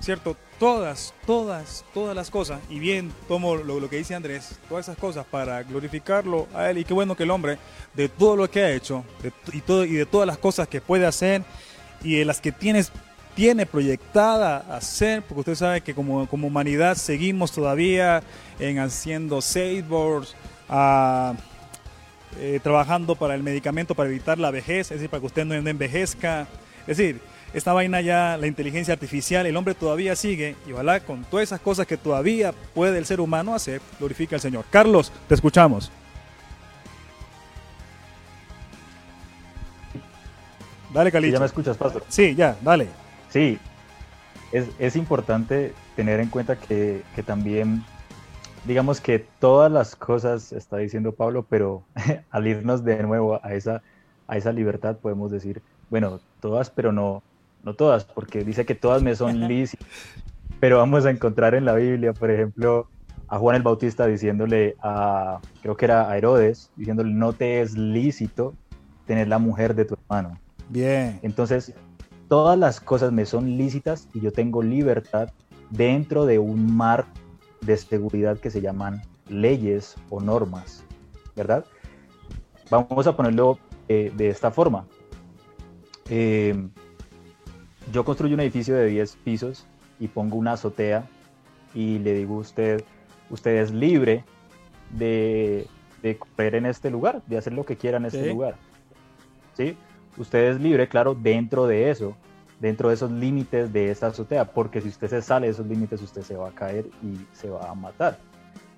¿cierto? 0.00 0.38
Todas, 0.58 1.14
todas, 1.26 1.84
todas 1.92 2.14
las 2.16 2.30
cosas, 2.30 2.60
y 2.68 2.78
bien 2.78 3.12
tomo 3.28 3.56
lo, 3.56 3.88
que 3.88 3.96
dice 3.96 4.14
Andrés, 4.14 4.58
todas 4.68 4.86
esas 4.86 4.98
cosas 4.98 5.26
para 5.26 5.62
glorificarlo 5.62 6.46
a 6.54 6.70
él, 6.70 6.78
y 6.78 6.84
qué 6.84 6.94
bueno 6.94 7.16
que 7.16 7.24
el 7.24 7.30
hombre, 7.30 7.58
de 7.94 8.08
todo 8.08 8.36
lo 8.36 8.50
que 8.50 8.62
ha 8.62 8.70
hecho, 8.72 9.04
y, 9.52 9.60
todo, 9.60 9.84
y 9.84 9.92
de 9.92 10.06
todas 10.06 10.26
las 10.26 10.38
cosas 10.38 10.68
que 10.68 10.80
puede 10.80 11.06
hacer, 11.06 11.42
y 12.02 12.16
de 12.16 12.24
las 12.24 12.40
que 12.40 12.52
tienes, 12.52 12.92
tiene 13.34 13.66
proyectada 13.66 14.58
hacer, 14.74 15.22
porque 15.22 15.40
usted 15.40 15.54
sabe 15.54 15.80
que 15.82 15.94
como, 15.94 16.26
como 16.26 16.46
humanidad 16.46 16.96
seguimos 16.96 17.52
todavía 17.52 18.22
en 18.58 18.78
haciendo 18.78 19.40
skateboards, 19.42 20.34
ah, 20.68 21.34
eh, 22.38 22.60
trabajando 22.62 23.14
para 23.14 23.34
el 23.34 23.42
medicamento 23.42 23.94
para 23.94 24.10
evitar 24.10 24.38
la 24.38 24.50
vejez, 24.50 24.90
es 24.90 24.98
decir, 24.98 25.08
para 25.08 25.20
que 25.20 25.26
usted 25.26 25.44
no 25.44 25.54
envejezca, 25.54 26.46
es 26.86 26.98
decir, 26.98 27.20
esta 27.52 27.72
vaina 27.72 28.00
ya, 28.00 28.36
la 28.36 28.46
inteligencia 28.46 28.94
artificial, 28.94 29.46
el 29.46 29.56
hombre 29.56 29.74
todavía 29.74 30.14
sigue 30.16 30.56
y 30.66 30.72
ojalá 30.72 31.00
con 31.00 31.24
todas 31.24 31.44
esas 31.44 31.60
cosas 31.60 31.86
que 31.86 31.96
todavía 31.96 32.52
puede 32.74 32.98
el 32.98 33.06
ser 33.06 33.20
humano 33.20 33.54
hacer, 33.54 33.80
glorifica 33.98 34.36
al 34.36 34.40
Señor. 34.40 34.64
Carlos, 34.70 35.12
te 35.28 35.34
escuchamos. 35.34 35.90
Dale, 40.92 41.12
Calito. 41.12 41.34
¿Ya 41.34 41.40
me 41.40 41.46
escuchas, 41.46 41.76
Pastor? 41.76 42.04
Sí, 42.08 42.34
ya, 42.34 42.56
dale. 42.62 42.88
Sí, 43.28 43.58
es, 44.52 44.96
importante 44.96 45.74
tener 45.94 46.20
en 46.20 46.28
cuenta 46.28 46.56
que, 46.56 47.02
que, 47.14 47.22
también, 47.22 47.84
digamos 48.64 49.00
que 49.00 49.18
todas 49.18 49.70
las 49.70 49.96
cosas, 49.96 50.52
está 50.52 50.78
diciendo 50.78 51.12
Pablo, 51.12 51.44
pero 51.48 51.82
al 52.30 52.46
irnos 52.46 52.84
de 52.84 53.02
nuevo 53.02 53.40
a 53.42 53.54
esa, 53.54 53.82
a 54.26 54.36
esa 54.36 54.52
libertad 54.52 54.96
podemos 54.96 55.30
decir, 55.30 55.60
bueno, 55.90 56.20
todas, 56.40 56.70
pero 56.70 56.92
no, 56.92 57.22
no 57.66 57.74
todas, 57.74 58.04
porque 58.04 58.44
dice 58.44 58.64
que 58.64 58.74
todas 58.74 59.02
me 59.02 59.14
son 59.14 59.40
lícitas, 59.48 59.86
pero 60.60 60.78
vamos 60.78 61.04
a 61.04 61.10
encontrar 61.10 61.54
en 61.54 61.66
la 61.66 61.74
Biblia, 61.74 62.14
por 62.14 62.30
ejemplo, 62.30 62.88
a 63.28 63.38
Juan 63.38 63.56
el 63.56 63.62
Bautista 63.62 64.06
diciéndole 64.06 64.76
a, 64.80 65.40
creo 65.60 65.76
que 65.76 65.84
era 65.84 66.08
a 66.08 66.16
Herodes, 66.16 66.70
diciéndole, 66.76 67.12
no 67.12 67.32
te 67.32 67.60
es 67.60 67.76
lícito 67.76 68.54
tener 69.04 69.26
la 69.28 69.38
mujer 69.38 69.74
de 69.74 69.84
tu 69.84 69.94
hermano. 69.94 70.38
Bien. 70.68 71.18
Entonces, 71.22 71.74
todas 72.28 72.56
las 72.56 72.80
cosas 72.80 73.12
me 73.12 73.26
son 73.26 73.58
lícitas 73.58 74.08
y 74.14 74.20
yo 74.20 74.32
tengo 74.32 74.62
libertad 74.62 75.30
dentro 75.70 76.24
de 76.24 76.38
un 76.38 76.74
mar 76.76 77.04
de 77.62 77.76
seguridad 77.76 78.38
que 78.38 78.50
se 78.50 78.60
llaman 78.60 79.02
leyes 79.28 79.96
o 80.08 80.20
normas, 80.20 80.84
¿verdad? 81.34 81.64
Vamos 82.70 83.06
a 83.08 83.16
ponerlo 83.16 83.58
eh, 83.88 84.12
de 84.16 84.28
esta 84.28 84.52
forma. 84.52 84.86
Eh, 86.08 86.68
yo 87.92 88.04
construyo 88.04 88.34
un 88.34 88.40
edificio 88.40 88.74
de 88.74 88.86
10 88.86 89.16
pisos 89.24 89.66
y 90.00 90.08
pongo 90.08 90.36
una 90.36 90.52
azotea 90.52 91.06
y 91.74 91.98
le 91.98 92.14
digo 92.14 92.36
a 92.36 92.38
usted, 92.38 92.84
usted 93.30 93.56
es 93.56 93.70
libre 93.70 94.24
de, 94.90 95.68
correr 96.18 96.54
en 96.54 96.66
este 96.66 96.90
lugar, 96.90 97.22
de 97.26 97.38
hacer 97.38 97.52
lo 97.52 97.64
que 97.64 97.76
quiera 97.76 97.98
en 97.98 98.06
este 98.06 98.32
lugar. 98.32 98.56
¿Sí? 99.56 99.76
Usted 100.16 100.50
es 100.50 100.60
libre, 100.60 100.88
claro, 100.88 101.14
dentro 101.14 101.66
de 101.66 101.90
eso, 101.90 102.16
dentro 102.60 102.88
de 102.88 102.94
esos 102.94 103.10
límites 103.10 103.72
de 103.72 103.90
esta 103.90 104.08
azotea, 104.08 104.44
porque 104.46 104.80
si 104.80 104.88
usted 104.88 105.08
se 105.08 105.22
sale 105.22 105.46
de 105.46 105.52
esos 105.52 105.66
límites, 105.66 106.00
usted 106.00 106.22
se 106.22 106.36
va 106.36 106.48
a 106.48 106.52
caer 106.52 106.86
y 107.02 107.18
se 107.32 107.50
va 107.50 107.70
a 107.70 107.74
matar. 107.74 108.18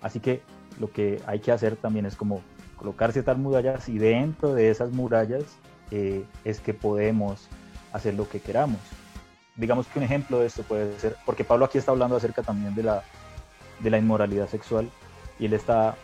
Así 0.01 0.21
que 0.21 0.42
lo 0.81 0.90
que 0.90 1.21
hay 1.27 1.40
que 1.40 1.53
hacer 1.53 1.77
también 1.77 2.07
es 2.07 2.16
como 2.16 2.42
colocar 2.77 3.12
ciertas 3.12 3.37
murallas 3.38 3.88
y 3.88 3.99
dentro 3.99 4.55
de 4.55 4.71
esas 4.71 4.92
murallas 4.92 5.44
eh, 5.90 6.25
es 6.44 6.61
que 6.61 6.75
podemos 6.75 7.49
hacer 7.92 8.14
lo 8.14 8.29
que 8.29 8.40
queramos. 8.40 8.81
Digamos 9.57 9.87
que 9.87 9.98
un 9.98 10.05
ejemplo 10.05 10.38
de 10.38 10.46
esto 10.46 10.62
puede 10.62 10.98
ser, 10.98 11.16
porque 11.27 11.44
Pablo 11.44 11.64
aquí 11.64 11.79
está 11.79 11.90
hablando 11.90 12.16
acerca 12.16 12.42
también 12.42 12.74
de 12.74 12.83
la, 12.85 13.03
de 13.81 13.90
la 13.90 13.98
inmoralidad 13.98 14.48
sexual 14.48 14.88
y 15.38 15.46
él 15.46 15.53
está, 15.53 15.96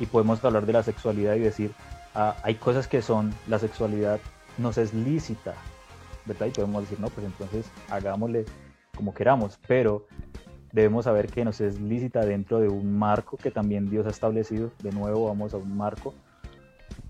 y 0.00 0.06
podemos 0.06 0.42
hablar 0.44 0.66
de 0.66 0.72
la 0.72 0.82
sexualidad 0.82 1.34
y 1.34 1.40
decir, 1.40 1.72
ah, 2.14 2.36
hay 2.42 2.54
cosas 2.54 2.88
que 2.88 3.02
son, 3.02 3.34
la 3.48 3.58
sexualidad 3.58 4.20
nos 4.58 4.78
es 4.78 4.94
lícita, 4.94 5.54
¿verdad? 6.24 6.46
Y 6.46 6.50
podemos 6.50 6.82
decir, 6.82 6.98
no, 7.00 7.08
pues 7.08 7.26
entonces 7.26 7.66
hagámosle 7.90 8.46
como 8.96 9.12
queramos, 9.12 9.58
pero 9.66 10.06
debemos 10.72 11.04
saber 11.04 11.28
que 11.28 11.44
nos 11.44 11.60
es 11.60 11.80
lícita 11.80 12.24
dentro 12.24 12.60
de 12.60 12.68
un 12.68 12.98
marco 12.98 13.36
que 13.36 13.50
también 13.50 13.88
Dios 13.88 14.06
ha 14.06 14.10
establecido. 14.10 14.70
De 14.82 14.90
nuevo 14.90 15.26
vamos 15.26 15.54
a 15.54 15.58
un 15.58 15.76
marco 15.76 16.14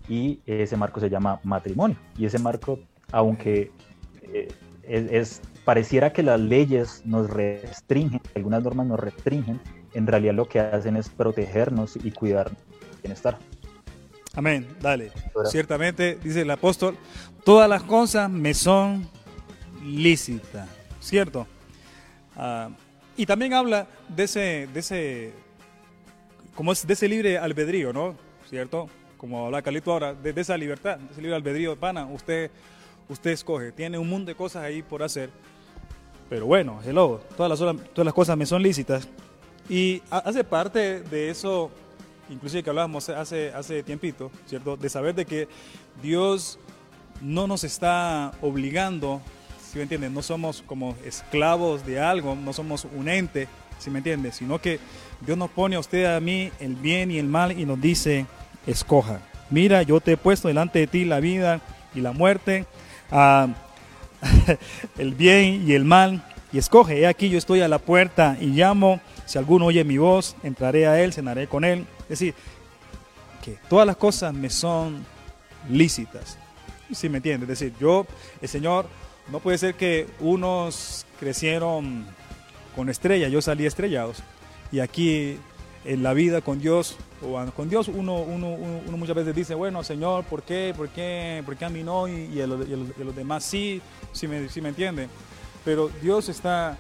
y 0.09 0.41
ese 0.47 0.77
marco 0.77 1.01
se 1.01 1.11
llama 1.11 1.41
matrimonio. 1.43 1.97
Y 2.17 2.27
ese 2.27 2.39
marco, 2.39 2.79
aunque 3.13 3.73
eh, 4.33 4.49
es, 4.83 5.41
pareciera 5.65 6.13
que 6.13 6.23
las 6.23 6.41
leyes 6.41 7.03
nos 7.05 7.29
restringen, 7.29 8.21
algunas 8.35 8.63
normas 8.63 8.87
nos 8.87 9.01
restringen, 9.01 9.61
en 9.95 10.07
realidad 10.07 10.35
lo 10.35 10.49
que 10.49 10.61
hacen 10.61 10.97
es 10.97 11.09
protegernos 11.09 11.97
y 11.97 12.11
cuidar 12.13 12.51
bienestar. 13.03 13.39
Amén, 14.35 14.67
dale. 14.81 15.11
Ciertamente, 15.47 16.19
dice 16.23 16.43
el 16.43 16.51
apóstol, 16.51 16.97
todas 17.45 17.69
las 17.69 17.83
cosas 17.83 18.31
me 18.31 18.53
son 18.53 19.09
lícitas, 19.83 20.69
¿cierto? 21.01 21.47
Ah, 22.37 22.69
y 23.17 23.25
también 23.25 23.55
habla 23.55 23.87
de 24.09 24.25
ese, 24.25 24.69
de 24.73 24.81
ese, 24.81 25.33
como 26.55 26.73
es 26.73 26.87
de 26.87 26.93
ese 26.93 27.09
libre 27.09 27.39
albedrío, 27.39 27.93
¿no? 27.93 28.15
¿Cierto? 28.49 28.91
Como 29.17 29.47
habla 29.47 29.63
Calito 29.63 29.91
ahora, 29.91 30.13
de, 30.13 30.39
esa 30.39 30.57
libertad, 30.57 30.99
de 30.99 31.13
ese 31.13 31.23
libre 31.23 31.37
albedrío, 31.37 31.77
pana, 31.77 32.05
usted 32.07 32.51
usted 33.09 33.31
escoge. 33.31 33.73
Tiene 33.73 33.99
un 33.99 34.09
mundo 34.09 34.31
de 34.31 34.35
cosas 34.35 34.65
ahí 34.65 34.83
por 34.83 35.03
hacer. 35.03 35.31
Pero 36.29 36.47
bueno, 36.47 36.81
hello, 36.85 37.21
todas 37.37 37.61
las, 37.61 37.77
todas 37.93 38.05
las 38.05 38.15
cosas 38.15 38.37
me 38.37 38.47
son 38.47 38.63
lícitas. 38.63 39.09
Y 39.69 40.03
hace 40.11 40.45
parte 40.45 41.01
de 41.03 41.31
eso, 41.31 41.71
inclusive 42.29 42.63
que 42.63 42.71
hablábamos 42.71 43.09
hace, 43.09 43.53
hace 43.53 43.83
tiempito, 43.83 44.31
¿cierto? 44.47 44.77
De 44.77 44.89
saber 44.89 45.15
de 45.15 45.25
que 45.25 45.49
Dios 46.03 46.59
no 47.21 47.47
nos 47.47 47.65
está 47.65 48.33
obligando, 48.43 49.21
si 49.71 49.79
me 49.79 49.83
entienden? 49.83 50.15
No 50.15 50.23
somos 50.23 50.63
como 50.63 50.97
esclavos 51.05 51.85
de 51.85 52.01
algo, 52.01 52.35
no 52.35 52.53
somos 52.53 52.87
un 52.97 53.09
ente, 53.09 53.49
si 53.79 53.91
me 53.91 53.99
entiende? 53.99 54.33
Sino 54.33 54.61
que 54.61 54.79
Dios 55.21 55.37
nos 55.37 55.51
pone 55.51 55.77
a 55.77 55.81
usted, 55.81 56.05
a 56.05 56.21
mí, 56.21 56.51
el 56.61 56.77
bien 56.77 57.11
y 57.11 57.19
el 57.19 57.27
mal 57.27 57.59
y 57.59 57.67
nos 57.67 57.81
dice, 57.81 58.27
escoja. 58.67 59.21
Mira, 59.51 59.83
yo 59.83 60.01
te 60.01 60.13
he 60.13 60.17
puesto 60.17 60.49
delante 60.49 60.81
de 60.81 60.87
ti 60.87 61.05
la 61.05 61.21
vida 61.21 61.61
y 61.95 62.01
la 62.01 62.13
muerte, 62.13 62.67
el 64.99 65.15
bien 65.15 65.65
y 65.67 65.73
el 65.75 65.85
mal, 65.85 66.25
y 66.53 66.59
escoge, 66.59 67.07
aquí 67.07 67.29
yo 67.29 67.39
estoy 67.39 67.61
a 67.61 67.69
la 67.69 67.79
puerta 67.79 68.37
y 68.41 68.47
llamo, 68.47 69.01
si 69.27 69.39
alguno 69.39 69.67
oye 69.67 69.85
mi 69.85 69.99
voz, 69.99 70.37
entraré 70.43 70.87
a 70.87 71.01
él, 71.01 71.13
cenaré 71.13 71.49
con 71.49 71.65
él. 71.65 71.87
Es 72.05 72.09
decir, 72.21 72.35
que 73.45 73.59
todas 73.69 73.87
las 73.87 73.97
cosas 73.97 74.33
me 74.33 74.49
son 74.51 75.05
lícitas. 75.69 76.39
si 76.93 77.09
me 77.09 77.19
entiende. 77.19 77.45
Es 77.45 77.59
decir, 77.59 77.75
yo, 77.81 78.07
el 78.41 78.49
Señor, 78.49 78.87
no 79.31 79.41
puede 79.41 79.59
ser 79.59 79.75
que 79.75 80.07
unos 80.21 81.05
crecieron 81.19 82.07
con 82.77 82.89
estrella, 82.89 83.29
yo 83.29 83.43
salí 83.43 83.67
estrellados. 83.67 84.23
Y 84.71 84.81
aquí 84.81 85.39
en 85.87 86.03
la 86.03 86.13
vida 86.13 86.41
con 86.41 86.59
Dios, 86.59 86.97
o 87.23 87.45
con 87.53 87.69
Dios 87.69 87.89
uno, 87.89 88.17
uno, 88.17 88.49
uno, 88.51 88.97
muchas 88.97 89.15
veces 89.15 89.35
dice, 89.35 89.55
bueno, 89.55 89.85
Señor, 89.85 90.25
¿por 90.25 90.43
qué? 90.43 90.75
¿Por 90.77 90.89
qué? 90.89 91.43
¿Por 91.47 91.57
qué 91.57 91.65
a 91.65 91.69
mí 91.69 91.83
no? 91.83 92.09
Y, 92.09 92.27
y, 92.35 92.41
a, 92.41 92.47
los, 92.47 93.17
demás 93.17 93.45
sí, 93.45 93.81
si 94.13 94.27
me, 94.27 94.49
si 94.49 94.61
me 94.61 94.71
entiende. 94.71 95.09
Pero 95.65 95.89
Dios 96.03 96.29
está, 96.29 96.77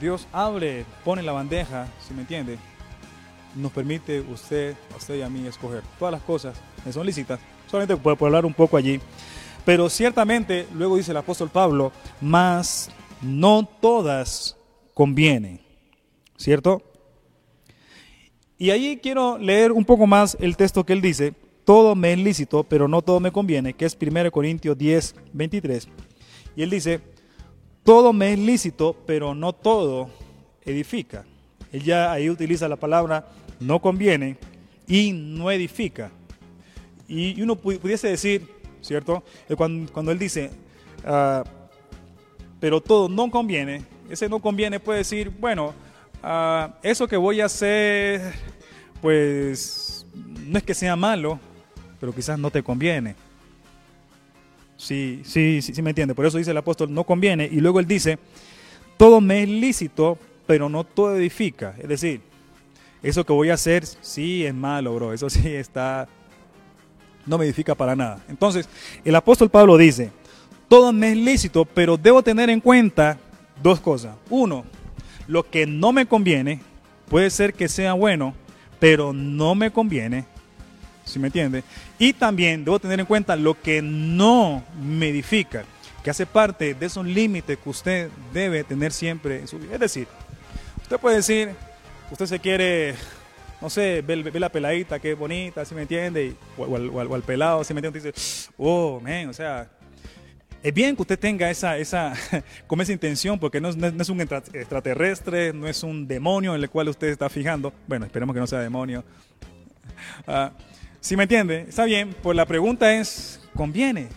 Dios 0.00 0.26
abre, 0.32 0.84
pone 1.04 1.22
la 1.22 1.32
bandeja, 1.32 1.88
si 2.06 2.14
me 2.14 2.22
entiende. 2.22 2.58
Nos 3.56 3.72
permite 3.72 4.20
usted, 4.20 4.76
usted 4.96 5.16
y 5.16 5.22
a 5.22 5.28
mí 5.28 5.46
escoger. 5.46 5.82
Todas 5.98 6.12
las 6.12 6.22
cosas 6.22 6.56
me 6.84 6.92
son 6.92 7.04
lícitas. 7.04 7.40
Solamente 7.68 7.96
puedo 7.96 8.24
hablar 8.26 8.46
un 8.46 8.54
poco 8.54 8.76
allí. 8.76 9.00
Pero 9.64 9.90
ciertamente, 9.90 10.66
luego 10.74 10.96
dice 10.96 11.10
el 11.10 11.16
apóstol 11.16 11.50
Pablo, 11.50 11.92
más 12.20 12.90
no 13.22 13.68
todas 13.80 14.56
convienen. 14.94 15.60
¿Cierto? 16.36 16.82
Y 18.60 18.68
ahí 18.68 18.98
quiero 19.02 19.38
leer 19.38 19.72
un 19.72 19.86
poco 19.86 20.06
más 20.06 20.36
el 20.38 20.54
texto 20.54 20.84
que 20.84 20.92
él 20.92 21.00
dice, 21.00 21.32
todo 21.64 21.94
me 21.94 22.12
es 22.12 22.18
lícito, 22.18 22.62
pero 22.62 22.88
no 22.88 23.00
todo 23.00 23.18
me 23.18 23.32
conviene, 23.32 23.72
que 23.72 23.86
es 23.86 23.96
1 23.98 24.30
Corintios 24.30 24.76
10, 24.76 25.14
23. 25.32 25.88
Y 26.56 26.62
él 26.62 26.68
dice, 26.68 27.00
todo 27.84 28.12
me 28.12 28.34
es 28.34 28.38
lícito, 28.38 28.94
pero 29.06 29.34
no 29.34 29.54
todo 29.54 30.10
edifica. 30.62 31.24
Él 31.72 31.82
ya 31.84 32.12
ahí 32.12 32.28
utiliza 32.28 32.68
la 32.68 32.76
palabra 32.76 33.28
no 33.60 33.80
conviene 33.80 34.36
y 34.86 35.12
no 35.12 35.50
edifica. 35.50 36.10
Y 37.08 37.40
uno 37.40 37.56
pudiese 37.56 38.08
decir, 38.08 38.46
¿cierto? 38.82 39.24
Cuando, 39.56 40.12
él 40.12 40.18
dice, 40.18 40.50
ah, 41.06 41.44
pero 42.60 42.82
todo 42.82 43.08
no 43.08 43.30
conviene, 43.30 43.86
ese 44.10 44.28
no 44.28 44.38
conviene 44.38 44.80
puede 44.80 44.98
decir, 44.98 45.30
bueno, 45.30 45.72
Ah, 46.22 46.74
eso 46.82 47.08
que 47.08 47.16
voy 47.16 47.40
a 47.40 47.46
hacer, 47.46 48.20
pues 49.00 50.06
no 50.46 50.58
es 50.58 50.64
que 50.64 50.74
sea 50.74 50.96
malo, 50.96 51.38
pero 51.98 52.14
quizás 52.14 52.38
no 52.38 52.50
te 52.50 52.62
conviene. 52.62 53.14
Sí, 54.76 55.22
sí, 55.24 55.60
sí, 55.62 55.74
sí 55.74 55.82
me 55.82 55.90
entiende. 55.90 56.14
Por 56.14 56.26
eso 56.26 56.38
dice 56.38 56.50
el 56.50 56.56
apóstol, 56.56 56.92
no 56.92 57.04
conviene. 57.04 57.48
Y 57.50 57.60
luego 57.60 57.80
él 57.80 57.86
dice, 57.86 58.18
todo 58.96 59.20
me 59.20 59.42
es 59.42 59.48
lícito, 59.48 60.18
pero 60.46 60.68
no 60.68 60.84
todo 60.84 61.16
edifica. 61.16 61.74
Es 61.78 61.88
decir, 61.88 62.20
eso 63.02 63.24
que 63.24 63.32
voy 63.32 63.50
a 63.50 63.54
hacer, 63.54 63.84
sí 63.86 64.44
es 64.44 64.54
malo, 64.54 64.94
bro. 64.94 65.12
Eso 65.12 65.28
sí 65.30 65.48
está, 65.48 66.08
no 67.26 67.38
me 67.38 67.44
edifica 67.44 67.74
para 67.74 67.94
nada. 67.94 68.20
Entonces, 68.28 68.68
el 69.04 69.14
apóstol 69.14 69.50
Pablo 69.50 69.76
dice, 69.76 70.10
todo 70.68 70.92
me 70.92 71.12
es 71.12 71.16
lícito, 71.16 71.64
pero 71.64 71.96
debo 71.96 72.22
tener 72.22 72.50
en 72.50 72.60
cuenta 72.60 73.18
dos 73.62 73.80
cosas. 73.80 74.16
Uno, 74.30 74.64
lo 75.30 75.48
que 75.48 75.64
no 75.64 75.92
me 75.92 76.06
conviene 76.06 76.60
puede 77.08 77.30
ser 77.30 77.54
que 77.54 77.68
sea 77.68 77.92
bueno, 77.92 78.34
pero 78.80 79.12
no 79.12 79.54
me 79.54 79.70
conviene. 79.70 80.24
¿Sí 81.04 81.18
me 81.18 81.28
entiende? 81.28 81.62
Y 81.98 82.12
también 82.12 82.64
debo 82.64 82.80
tener 82.80 82.98
en 82.98 83.06
cuenta 83.06 83.36
lo 83.36 83.60
que 83.60 83.80
no 83.80 84.64
me 84.82 85.08
edifica, 85.08 85.64
que 86.02 86.10
hace 86.10 86.26
parte 86.26 86.74
de 86.74 86.86
esos 86.86 87.06
límites 87.06 87.58
que 87.58 87.68
usted 87.68 88.10
debe 88.32 88.64
tener 88.64 88.92
siempre 88.92 89.38
en 89.40 89.48
su 89.48 89.58
vida. 89.58 89.74
Es 89.74 89.80
decir, 89.80 90.08
usted 90.82 90.98
puede 90.98 91.16
decir, 91.16 91.50
usted 92.10 92.26
se 92.26 92.40
quiere, 92.40 92.96
no 93.60 93.70
sé, 93.70 94.02
ver, 94.02 94.34
la 94.40 94.48
peladita, 94.50 94.98
que 94.98 95.12
es 95.12 95.18
bonita, 95.18 95.64
¿sí 95.64 95.76
me 95.76 95.82
entiende? 95.82 96.34
o, 96.58 96.76
al, 96.76 97.22
pelado, 97.22 97.62
¿sí 97.62 97.72
me 97.72 97.78
entiende? 97.78 98.10
dice, 98.10 98.50
oh, 98.58 99.00
man, 99.00 99.28
o 99.28 99.32
sea, 99.32 99.68
es 100.62 100.74
bien 100.74 100.94
que 100.94 101.02
usted 101.02 101.18
tenga 101.18 101.50
esa, 101.50 101.78
esa, 101.78 102.14
como 102.66 102.82
esa 102.82 102.92
intención, 102.92 103.38
porque 103.38 103.60
no, 103.60 103.68
es 103.68 104.08
un 104.08 104.20
extraterrestre, 104.20 105.52
no 105.52 105.66
es 105.66 105.82
un 105.82 106.06
demonio 106.06 106.54
en 106.54 106.62
el 106.62 106.68
cual 106.68 106.88
usted 106.88 107.08
está 107.08 107.28
fijando. 107.28 107.72
Bueno, 107.86 108.06
esperemos 108.06 108.34
que 108.34 108.40
no 108.40 108.46
sea 108.46 108.60
demonio. 108.60 109.04
Uh, 110.26 110.50
si 111.00 111.16
me 111.16 111.22
entiende, 111.24 111.66
está 111.68 111.84
bien, 111.84 112.14
pues 112.22 112.36
la 112.36 112.44
pregunta 112.44 112.92
es, 112.92 113.40
¿conviene? 113.54 114.08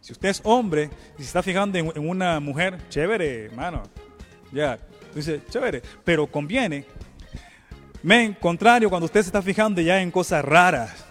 Si 0.00 0.12
usted 0.12 0.30
es 0.30 0.40
hombre 0.44 0.90
y 1.18 1.22
se 1.22 1.28
está 1.28 1.42
fijando 1.42 1.78
en, 1.78 1.92
una 2.08 2.40
mujer, 2.40 2.78
chévere, 2.88 3.46
hermano. 3.46 3.82
Ya, 4.52 4.78
dice, 5.14 5.42
chévere, 5.50 5.82
pero 6.04 6.26
conviene. 6.26 6.86
Men, 8.02 8.32
contrario, 8.32 8.88
cuando 8.88 9.04
usted 9.04 9.20
se 9.20 9.28
está 9.28 9.42
fijando 9.42 9.82
ya 9.82 10.00
en 10.00 10.10
cosas 10.10 10.42
raras, 10.42 11.04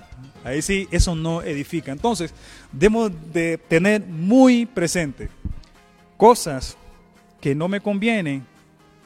Ahí 0.44 0.62
sí, 0.62 0.88
eso 0.92 1.16
no 1.16 1.42
edifica. 1.42 1.92
Entonces, 1.92 2.34
debemos 2.72 3.12
de 3.34 3.58
tener 3.58 4.02
muy 4.06 4.66
presente 4.66 5.30
cosas 6.18 6.78
que 7.42 7.56
no 7.56 7.68
me 7.68 7.82
convienen 7.82 8.46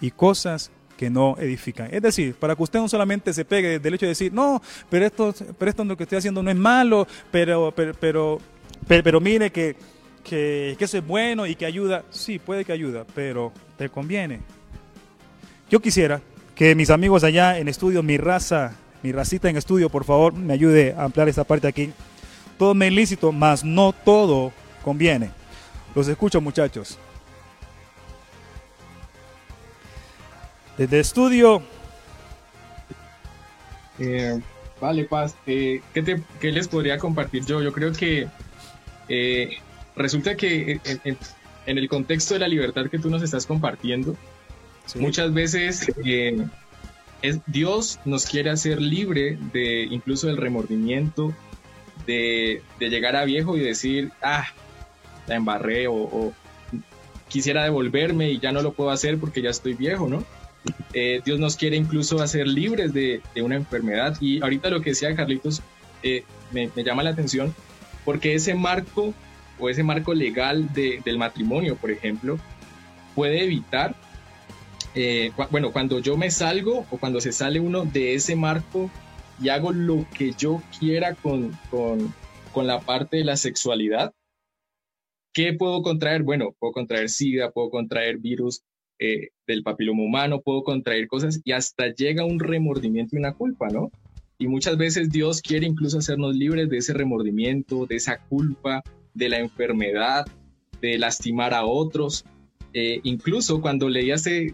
y 0.01 0.11
cosas 0.11 0.71
que 0.97 1.09
no 1.09 1.35
edifican. 1.39 1.89
Es 1.91 2.01
decir, 2.01 2.35
para 2.35 2.55
que 2.55 2.63
usted 2.63 2.79
no 2.79 2.87
solamente 2.87 3.33
se 3.33 3.45
pegue 3.45 3.79
del 3.79 3.93
hecho 3.95 4.05
de 4.05 4.09
decir, 4.09 4.33
no, 4.33 4.61
pero 4.89 5.05
esto, 5.05 5.33
pero 5.57 5.69
esto 5.69 5.83
lo 5.83 5.97
que 5.97 6.03
estoy 6.03 6.19
haciendo 6.19 6.43
no 6.43 6.51
es 6.51 6.57
malo, 6.57 7.07
pero, 7.31 7.73
pero, 7.75 7.93
pero, 7.99 8.39
pero, 8.87 9.21
mire 9.21 9.51
que, 9.51 9.75
que, 10.23 10.75
que 10.77 10.85
eso 10.85 10.97
es 10.97 11.05
bueno 11.05 11.47
y 11.47 11.55
que 11.55 11.65
ayuda. 11.65 12.03
Sí, 12.09 12.39
puede 12.39 12.63
que 12.63 12.71
ayuda, 12.71 13.05
pero 13.15 13.51
te 13.77 13.89
conviene. 13.89 14.39
Yo 15.69 15.79
quisiera 15.79 16.21
que 16.55 16.75
mis 16.75 16.89
amigos 16.89 17.23
allá 17.23 17.57
en 17.57 17.67
estudio, 17.67 18.03
mi 18.03 18.17
raza 18.17 18.75
mi 19.03 19.11
racita 19.11 19.49
en 19.49 19.57
estudio, 19.57 19.89
por 19.89 20.05
favor, 20.05 20.33
me 20.33 20.53
ayude 20.53 20.95
a 20.97 21.03
ampliar 21.03 21.27
esta 21.27 21.43
parte 21.43 21.67
aquí. 21.67 21.91
Todo 22.57 22.73
me 22.73 22.87
ilícito, 22.87 23.33
mas 23.33 23.63
no 23.63 23.91
todo 23.91 24.53
conviene. 24.83 25.29
Los 25.93 26.07
escucho, 26.07 26.39
muchachos. 26.39 26.97
Desde 30.77 31.01
estudio. 31.01 31.61
Eh, 33.99 34.39
vale, 34.79 35.03
Paz. 35.03 35.35
Eh, 35.45 35.81
¿qué, 35.93 36.51
les 36.51 36.67
podría 36.69 36.97
compartir 36.97 37.45
yo? 37.45 37.61
Yo 37.61 37.73
creo 37.73 37.91
que 37.91 38.27
eh, 39.09 39.57
resulta 39.97 40.35
que 40.35 40.79
en, 40.85 41.77
el 41.77 41.89
contexto 41.89 42.35
de 42.35 42.39
la 42.39 42.47
libertad 42.47 42.89
que 42.89 42.99
tú 42.99 43.09
nos 43.09 43.21
estás 43.21 43.45
compartiendo, 43.45 44.15
muchas 44.95 45.33
veces 45.33 45.91
Dios 47.47 47.99
nos 48.05 48.25
quiere 48.25 48.49
hacer 48.49 48.81
libre 48.81 49.37
de 49.53 49.83
incluso 49.83 50.27
del 50.27 50.37
remordimiento, 50.37 51.33
de, 52.05 52.61
llegar 52.79 53.15
a 53.15 53.23
viejo 53.23 53.55
y 53.57 53.61
decir, 53.61 54.11
ah, 54.21 54.45
la 55.27 55.35
embarré 55.35 55.87
o, 55.87 56.33
quisiera 57.29 57.63
devolverme 57.63 58.29
y 58.29 58.39
ya 58.39 58.51
no 58.51 58.61
lo 58.61 58.73
puedo 58.73 58.91
hacer 58.91 59.17
porque 59.17 59.41
ya 59.41 59.49
estoy 59.49 59.73
viejo, 59.73 60.07
¿no? 60.07 60.23
Eh, 60.93 61.21
Dios 61.25 61.39
nos 61.39 61.55
quiere 61.55 61.75
incluso 61.77 62.21
hacer 62.21 62.47
libres 62.47 62.93
de, 62.93 63.21
una 63.37 63.55
enfermedad. 63.55 64.15
Y 64.21 64.41
ahorita 64.41 64.69
lo 64.69 64.81
que 64.81 64.91
decía 64.91 65.15
Carlitos 65.15 65.61
eh, 66.03 66.23
me, 66.51 66.69
llama 66.83 67.03
la 67.03 67.09
atención 67.09 67.55
porque 68.05 68.35
ese 68.35 68.53
marco 68.53 69.13
o 69.59 69.69
ese 69.69 69.83
marco 69.83 70.13
legal 70.13 70.71
del 70.73 71.17
matrimonio, 71.17 71.75
por 71.75 71.89
ejemplo, 71.89 72.37
puede 73.15 73.43
evitar 73.43 73.95
eh, 74.95 75.31
bueno, 75.49 75.71
cuando 75.71 75.99
yo 75.99 76.17
me 76.17 76.29
salgo 76.29 76.85
o 76.91 76.97
cuando 76.97 77.19
se 77.19 77.31
sale 77.31 77.59
uno 77.59 77.85
de 77.85 78.13
ese 78.13 78.35
marco 78.35 78.91
y 79.41 79.49
hago 79.49 79.71
lo 79.71 80.05
que 80.15 80.33
yo 80.37 80.61
quiera 80.79 81.15
con, 81.15 81.57
con, 81.71 82.13
la 82.67 82.79
parte 82.81 83.17
de 83.17 83.23
la 83.23 83.35
sexualidad, 83.35 84.13
¿qué 85.33 85.53
puedo 85.53 85.81
contraer? 85.81 86.21
Bueno, 86.21 86.55
puedo 86.59 86.71
contraer 86.71 87.09
SIDA, 87.09 87.49
puedo 87.51 87.71
contraer 87.71 88.19
virus 88.19 88.61
eh, 88.99 89.29
del 89.47 89.63
papiloma 89.63 90.03
humano, 90.03 90.41
puedo 90.41 90.63
contraer 90.63 91.07
cosas 91.07 91.41
y 91.43 91.51
hasta 91.51 91.87
llega 91.93 92.25
un 92.25 92.39
remordimiento 92.39 93.15
y 93.15 93.19
una 93.19 93.33
culpa, 93.33 93.69
¿no? 93.69 93.91
Y 94.37 94.47
muchas 94.47 94.77
veces 94.77 95.09
Dios 95.09 95.41
quiere 95.41 95.65
incluso 95.65 95.97
hacernos 95.97 96.35
libres 96.35 96.69
de 96.69 96.77
ese 96.77 96.93
remordimiento, 96.93 97.87
de 97.87 97.95
esa 97.95 98.19
culpa, 98.19 98.83
de 99.15 99.29
la 99.29 99.39
enfermedad, 99.39 100.25
de 100.81 100.99
lastimar 100.99 101.53
a 101.53 101.65
otros. 101.65 102.25
Eh, 102.73 102.99
incluso 103.03 103.61
cuando 103.61 103.89
leí 103.89 104.11
hace 104.11 104.53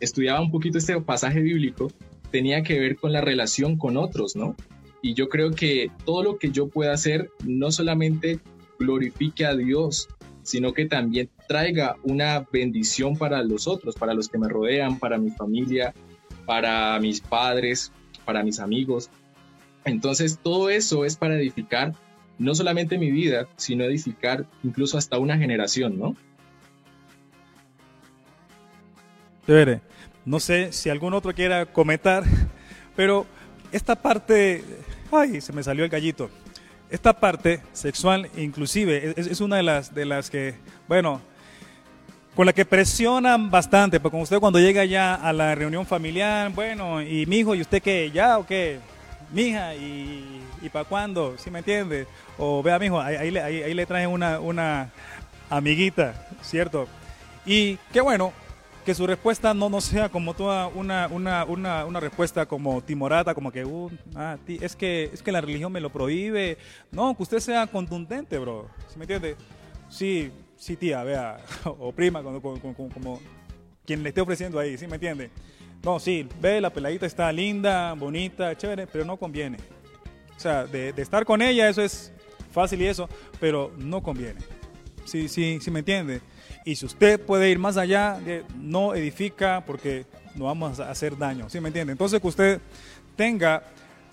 estudiaba 0.00 0.40
un 0.40 0.50
poquito 0.50 0.78
este 0.78 1.00
pasaje 1.00 1.40
bíblico, 1.40 1.90
tenía 2.30 2.62
que 2.62 2.78
ver 2.78 2.96
con 2.96 3.12
la 3.12 3.20
relación 3.20 3.76
con 3.76 3.96
otros, 3.96 4.36
¿no? 4.36 4.54
Y 5.02 5.14
yo 5.14 5.28
creo 5.28 5.52
que 5.52 5.90
todo 6.04 6.22
lo 6.22 6.38
que 6.38 6.50
yo 6.50 6.68
pueda 6.68 6.92
hacer 6.92 7.30
no 7.44 7.70
solamente 7.70 8.40
glorifique 8.78 9.44
a 9.46 9.54
Dios, 9.54 10.08
sino 10.42 10.72
que 10.72 10.86
también 10.86 11.30
traiga 11.46 11.96
una 12.02 12.46
bendición 12.52 13.16
para 13.16 13.42
los 13.42 13.66
otros, 13.66 13.94
para 13.94 14.14
los 14.14 14.28
que 14.28 14.38
me 14.38 14.48
rodean, 14.48 14.98
para 14.98 15.18
mi 15.18 15.30
familia, 15.30 15.94
para 16.46 16.98
mis 17.00 17.20
padres, 17.20 17.92
para 18.24 18.42
mis 18.42 18.58
amigos. 18.58 19.10
Entonces 19.84 20.38
todo 20.42 20.70
eso 20.70 21.04
es 21.04 21.16
para 21.16 21.38
edificar 21.38 21.94
no 22.38 22.54
solamente 22.54 22.98
mi 22.98 23.10
vida, 23.10 23.48
sino 23.56 23.84
edificar 23.84 24.46
incluso 24.62 24.96
hasta 24.96 25.18
una 25.18 25.38
generación, 25.38 25.98
¿no? 25.98 26.16
No 30.26 30.40
sé 30.40 30.74
si 30.74 30.90
algún 30.90 31.14
otro 31.14 31.32
quiera 31.32 31.64
comentar, 31.64 32.22
pero 32.94 33.24
esta 33.72 33.96
parte, 33.96 34.62
ay, 35.10 35.40
se 35.40 35.54
me 35.54 35.62
salió 35.62 35.84
el 35.84 35.90
gallito. 35.90 36.28
esta 36.90 37.18
parte 37.18 37.62
sexual 37.72 38.28
inclusive 38.36 39.14
es, 39.16 39.40
una 39.40 39.56
de 39.56 39.62
las, 39.62 39.94
de 39.94 40.04
las 40.04 40.28
que, 40.28 40.54
bueno, 40.86 41.22
con 42.36 42.44
la 42.44 42.52
que 42.52 42.66
presionan 42.66 43.50
bastante, 43.50 43.98
porque 44.00 44.18
usted 44.18 44.38
cuando 44.38 44.58
llega 44.58 44.84
ya 44.84 45.14
a 45.14 45.32
la 45.32 45.54
reunión 45.54 45.86
familiar, 45.86 46.50
bueno, 46.50 47.00
y 47.00 47.24
mi 47.24 47.38
hijo, 47.38 47.54
¿y 47.54 47.62
usted 47.62 47.80
qué? 47.80 48.10
¿Ya 48.10 48.38
o 48.38 48.44
qué? 48.44 48.80
Mija, 49.32 49.74
¿y, 49.74 50.42
y 50.60 50.68
para 50.68 50.84
cuándo? 50.84 51.36
¿Sí 51.38 51.50
me 51.50 51.60
entiende? 51.60 52.06
O 52.36 52.62
vea, 52.62 52.78
mijo, 52.78 53.00
ahí, 53.00 53.16
ahí, 53.16 53.36
ahí, 53.38 53.62
ahí 53.62 53.72
le 53.72 53.86
traen 53.86 54.10
una, 54.10 54.40
una 54.40 54.90
amiguita, 55.48 56.28
¿cierto? 56.42 56.86
Y 57.46 57.78
qué 57.94 58.02
bueno 58.02 58.34
que 58.88 58.94
su 58.94 59.06
respuesta 59.06 59.52
no, 59.52 59.68
no 59.68 59.82
sea 59.82 60.08
como 60.08 60.32
toda 60.32 60.68
una, 60.68 61.08
una, 61.08 61.44
una, 61.44 61.84
una 61.84 62.00
respuesta 62.00 62.46
como 62.46 62.82
timorata, 62.82 63.34
como 63.34 63.52
que, 63.52 63.62
uh, 63.62 63.90
ah, 64.14 64.38
es 64.46 64.74
que 64.76 65.10
es 65.12 65.22
que 65.22 65.30
la 65.30 65.42
religión 65.42 65.70
me 65.70 65.78
lo 65.78 65.90
prohíbe. 65.90 66.56
No, 66.90 67.14
que 67.14 67.22
usted 67.22 67.38
sea 67.40 67.66
contundente, 67.66 68.38
bro. 68.38 68.70
¿Sí 68.86 68.98
me 68.98 69.04
entiende? 69.04 69.36
Sí, 69.90 70.32
sí, 70.56 70.74
tía, 70.74 71.04
vea, 71.04 71.36
o 71.66 71.92
prima, 71.92 72.22
como, 72.22 72.40
como, 72.40 73.20
quien 73.84 74.02
le 74.02 74.08
esté 74.08 74.22
ofreciendo 74.22 74.58
ahí, 74.58 74.78
¿sí 74.78 74.86
me 74.86 74.94
entiende? 74.94 75.28
No, 75.82 76.00
sí, 76.00 76.26
ve, 76.40 76.58
la 76.58 76.70
peladita 76.70 77.04
está 77.04 77.30
linda, 77.30 77.92
bonita, 77.92 78.56
chévere, 78.56 78.86
pero 78.86 79.04
no 79.04 79.18
conviene. 79.18 79.58
O 80.34 80.40
sea, 80.40 80.64
de, 80.64 80.94
de 80.94 81.02
estar 81.02 81.26
con 81.26 81.42
ella, 81.42 81.68
eso 81.68 81.82
es 81.82 82.10
fácil 82.52 82.80
y 82.80 82.86
eso, 82.86 83.06
pero 83.38 83.70
no 83.76 84.02
conviene. 84.02 84.40
Sí, 85.04 85.28
sí, 85.28 85.58
sí 85.60 85.70
me 85.70 85.80
entiende. 85.80 86.22
Y 86.64 86.76
si 86.76 86.86
usted 86.86 87.20
puede 87.20 87.50
ir 87.50 87.58
más 87.58 87.76
allá, 87.76 88.18
no 88.58 88.94
edifica 88.94 89.64
porque 89.64 90.06
no 90.34 90.44
vamos 90.44 90.80
a 90.80 90.90
hacer 90.90 91.16
daño, 91.16 91.48
¿sí 91.48 91.60
me 91.60 91.68
entiende? 91.68 91.92
Entonces 91.92 92.20
que 92.20 92.26
usted 92.26 92.60
tenga 93.16 93.62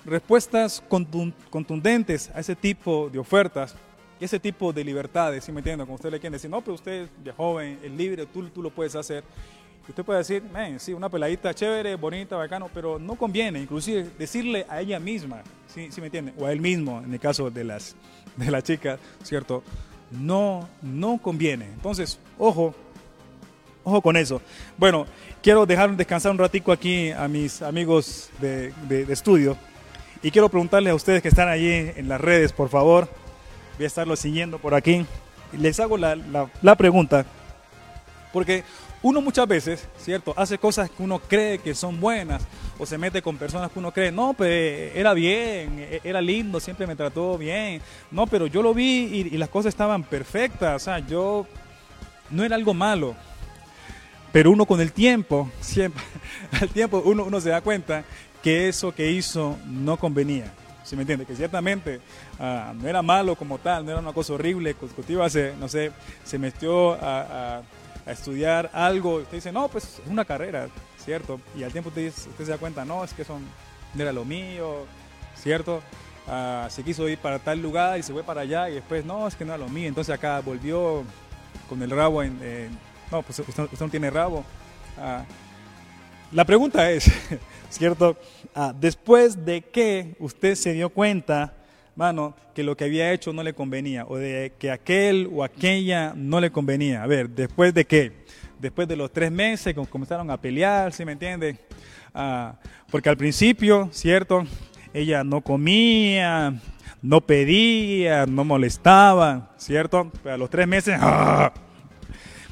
respuestas 0.06 0.84
contundentes 0.88 2.32
a 2.34 2.39
ese 2.39 2.56
tipo 2.56 3.10
de 3.10 3.20
ofertas, 3.20 3.76
ese 4.20 4.39
tipo 4.39 4.72
de 4.72 4.84
libertades, 4.84 5.43
¿sí 5.43 5.52
me 5.52 5.60
entiende? 5.60 5.84
Como 5.84 5.96
usted 5.96 6.12
le 6.12 6.20
quiere 6.20 6.36
decir, 6.36 6.50
no, 6.50 6.62
pero 6.62 6.76
usted 6.76 7.10
de 7.24 7.32
joven, 7.32 7.80
es 7.84 7.91
libre, 7.91 8.26
tú, 8.26 8.48
tú 8.50 8.62
lo 8.62 8.70
puedes 8.70 8.96
hacer. 8.96 9.24
Usted 9.88 10.04
puede 10.04 10.20
decir, 10.20 10.41
sí, 10.80 10.93
una 10.93 11.10
peladita 11.10 11.54
chévere, 11.54 11.96
bonita, 11.96 12.36
bacano, 12.36 12.70
pero 12.74 12.98
no 12.98 13.16
conviene, 13.16 13.60
inclusive 13.60 14.10
decirle 14.18 14.66
a 14.68 14.82
ella 14.82 15.00
misma, 15.00 15.43
¿sí, 15.68 15.91
¿sí 15.91 16.02
me 16.02 16.08
entiende? 16.08 16.34
O 16.39 16.46
a 16.46 16.52
él 16.52 16.60
mismo, 16.60 17.02
en 17.04 17.14
el 17.14 17.20
caso 17.20 17.52
de 17.52 17.64
las, 17.64 17.96
de 18.36 18.50
las 18.50 18.64
chicas, 18.64 19.00
¿cierto? 19.22 19.64
No, 20.12 20.68
no 20.82 21.18
conviene. 21.18 21.66
Entonces, 21.66 22.20
ojo, 22.38 22.74
ojo 23.84 24.01
con 24.01 24.18
eso. 24.18 24.41
Bueno, 24.78 25.06
quiero 25.41 25.66
dejar 25.66 25.95
descansar 25.95 26.32
un 26.32 26.38
ratico 26.38 26.72
aquí 26.72 27.12
a 27.12 27.28
mis 27.28 27.62
amigos 27.62 28.30
de, 28.39 28.74
de, 28.88 29.12
estudio 29.14 29.58
y 30.22 30.32
quiero 30.32 30.49
preguntarles 30.49 30.91
a 30.91 30.95
ustedes 30.95 31.22
que 31.22 31.28
están 31.28 31.47
allí 31.47 31.70
en 31.70 32.10
las 32.10 32.20
redes, 32.20 32.51
por 32.51 32.70
favor, 32.70 33.08
voy 33.78 33.84
a 33.84 33.88
estarlo 33.88 34.16
siguiendo 34.16 34.58
por 34.58 34.74
aquí. 34.74 35.06
Les 35.53 35.80
hago 35.80 35.97
la, 35.97 36.16
la, 36.62 36.76
pregunta, 36.76 37.26
porque 38.34 38.64
uno 39.06 39.22
muchas 39.22 39.47
veces, 39.47 39.88
¿cierto? 39.99 40.34
Hace 40.36 40.58
cosas 40.58 40.89
que 40.89 41.03
uno 41.03 41.20
cree 41.20 41.60
que 41.60 41.76
son 41.76 41.99
buenas 41.99 42.41
o 42.80 42.88
se 42.88 42.97
mete 42.97 43.22
con 43.22 43.38
personas 43.38 43.70
que 43.72 43.78
uno 43.78 43.91
cree, 43.91 44.12
no, 44.12 44.34
pues 44.34 44.95
era 44.95 45.14
bien, 45.14 45.99
era 46.03 46.20
lindo, 46.20 46.60
siempre 46.60 46.88
me 46.88 46.95
trató 46.95 47.38
bien. 47.38 47.84
No, 48.10 48.26
pero 48.26 48.47
yo 48.47 48.64
lo 48.64 48.74
vi 48.74 49.30
y, 49.32 49.38
las 49.38 49.49
cosas 49.49 49.70
estaban 49.70 50.03
perfectas, 50.03 50.82
o 50.82 50.84
sea, 50.84 50.97
yo 50.97 51.45
no 52.32 52.43
era 52.43 52.56
algo 52.56 52.74
malo. 52.74 53.16
Pero 54.32 54.49
uno 54.49 54.66
con 54.66 54.82
el 54.82 54.91
tiempo, 54.91 55.51
siempre, 55.62 56.03
al 56.60 56.70
tiempo 56.70 57.03
uno, 57.06 57.26
uno 57.26 57.39
se 57.39 57.49
da 57.49 57.62
cuenta 57.62 58.03
que 58.41 58.68
eso 58.68 58.91
que 58.91 59.12
hizo 59.12 59.56
no 59.68 59.97
convenía. 59.97 60.51
¿Sí 60.84 60.95
me 60.95 61.03
entiende? 61.03 61.28
Que 61.28 61.36
ciertamente 61.36 61.99
uh, 62.39 62.74
no 62.74 62.88
era 62.88 63.03
malo 63.03 63.36
como 63.36 63.60
tal, 63.60 63.86
no 63.86 63.91
era 63.91 63.99
una 63.99 64.14
cosa 64.14 64.34
horrible, 64.34 64.74
consecutiva, 64.74 65.30
se, 65.30 65.53
no 65.60 65.68
sé, 65.68 65.91
se 66.24 66.39
metió 66.39 66.93
a, 66.93 67.62
a, 68.06 68.12
estudiar 68.12 68.70
algo, 68.74 69.16
usted 69.16 69.38
dice, 69.38 69.51
no, 69.51 69.68
pues 69.68 69.99
es 70.03 70.10
una 70.10 70.26
carrera, 70.26 70.68
¿cierto? 70.97 71.39
Y 71.56 71.64
al 71.64 71.72
tiempo 71.72 71.89
usted, 71.89 72.12
se 72.12 72.45
da 72.45 72.58
cuenta, 72.58 72.86
no, 72.86 73.03
es 73.03 73.14
que 73.14 73.24
eso 73.24 73.39
no 73.93 74.01
era 74.01 74.12
lo 74.12 74.26
mío, 74.26 74.86
¿cierto? 75.36 75.82
Uh, 76.28 76.70
se 76.70 76.84
quiso 76.84 77.08
ir 77.08 77.20
para 77.20 77.39
tal 77.39 77.62
lugar 77.62 77.99
y 77.99 78.03
se 78.03 78.12
fue 78.12 78.24
para 78.24 78.41
allá 78.41 78.70
y 78.70 78.76
después, 78.76 79.06
no, 79.06 79.28
es 79.28 79.36
que 79.36 79.45
no 79.45 79.53
era 79.53 79.64
lo 79.64 79.70
mío, 79.70 79.88
entonces 79.88 80.14
acá 80.14 80.39
volvió 80.41 81.03
con 81.70 81.82
el 81.82 81.89
rabo 81.89 82.24
en... 82.24 82.38
no, 83.12 83.22
pues 83.22 83.39
usted, 83.39 83.64
usted, 83.64 83.80
no 83.80 83.89
tiene 83.89 84.10
rabo. 84.10 84.39
Uh, 84.97 85.24
la 86.32 86.43
pregunta 86.43 86.89
es, 86.91 87.12
¿cierto? 87.70 88.18
Ah, 88.53 88.74
después 88.78 89.45
de 89.45 89.62
que 89.62 90.16
usted 90.20 90.56
se 90.56 90.74
dio 90.74 90.89
cuenta, 90.89 91.53
mano, 91.96 92.36
que 92.54 92.64
lo 92.64 92.76
que 92.76 92.86
había 92.86 93.12
hecho 93.12 93.34
no 93.34 93.43
le 93.43 93.54
convenía, 93.54 94.06
o 94.06 94.18
de 94.18 94.54
que 94.60 94.72
aquel 94.72 95.30
o 95.32 95.43
aquella 95.43 96.14
no 96.16 96.39
le 96.39 96.52
convenía. 96.52 97.04
A 97.04 97.08
ver, 97.08 97.30
¿después 97.30 97.74
de 97.74 97.86
qué? 97.86 98.12
Después 98.60 98.88
de 98.88 98.96
los 98.96 99.12
tres 99.12 99.32
meses 99.32 99.76
comenzaron 99.89 100.30
a 100.32 100.39
pelear, 100.39 100.93
¿sí 100.93 101.06
me 101.06 101.14
entiende? 101.14 101.58
Ah, 102.14 102.56
porque 102.89 103.10
al 103.10 103.18
principio, 103.18 103.89
¿cierto? 103.91 104.46
Ella 104.93 105.24
no 105.24 105.41
comía, 105.41 106.54
no 107.02 107.22
pedía, 107.22 108.26
no 108.26 108.46
molestaba, 108.46 109.52
¿cierto? 109.58 110.12
Pero 110.24 110.36
a 110.36 110.38
los 110.38 110.50
tres 110.50 110.68
meses, 110.68 110.98
¡ah! 111.00 111.54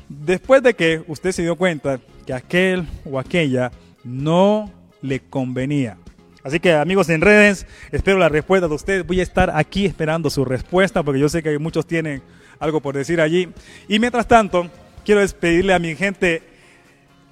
después 0.10 0.62
de 0.62 0.74
que 0.74 1.04
usted 1.08 1.32
se 1.32 1.42
dio 1.42 1.56
cuenta 1.56 2.00
que 2.26 2.34
aquel 2.34 2.86
o 3.06 3.20
aquella 3.20 3.72
no 4.04 4.72
le 5.02 5.22
convenía. 5.22 5.98
Así 6.44 6.60
que 6.60 6.74
amigos 6.74 7.10
en 7.10 7.22
redes, 7.22 7.66
espero 7.92 8.18
la 8.18 8.28
respuesta 8.28 8.68
de 8.68 8.74
ustedes. 8.76 9.08
Voy 9.08 9.22
a 9.22 9.24
estar 9.24 9.50
aquí 9.56 9.86
esperando 9.86 10.30
su 10.30 10.44
respuesta 10.44 11.02
porque 11.02 11.22
yo 11.22 11.30
sé 11.30 11.42
que 11.42 11.58
muchos 11.58 11.88
tienen 11.88 12.22
algo 12.60 12.82
por 12.82 12.96
decir 12.96 13.22
allí. 13.22 13.50
Y 13.88 14.00
mientras 14.00 14.28
tanto, 14.28 14.70
quiero 15.06 15.22
despedirle 15.22 15.74
a 15.74 15.80
mi 15.80 15.96
gente 15.96 16.44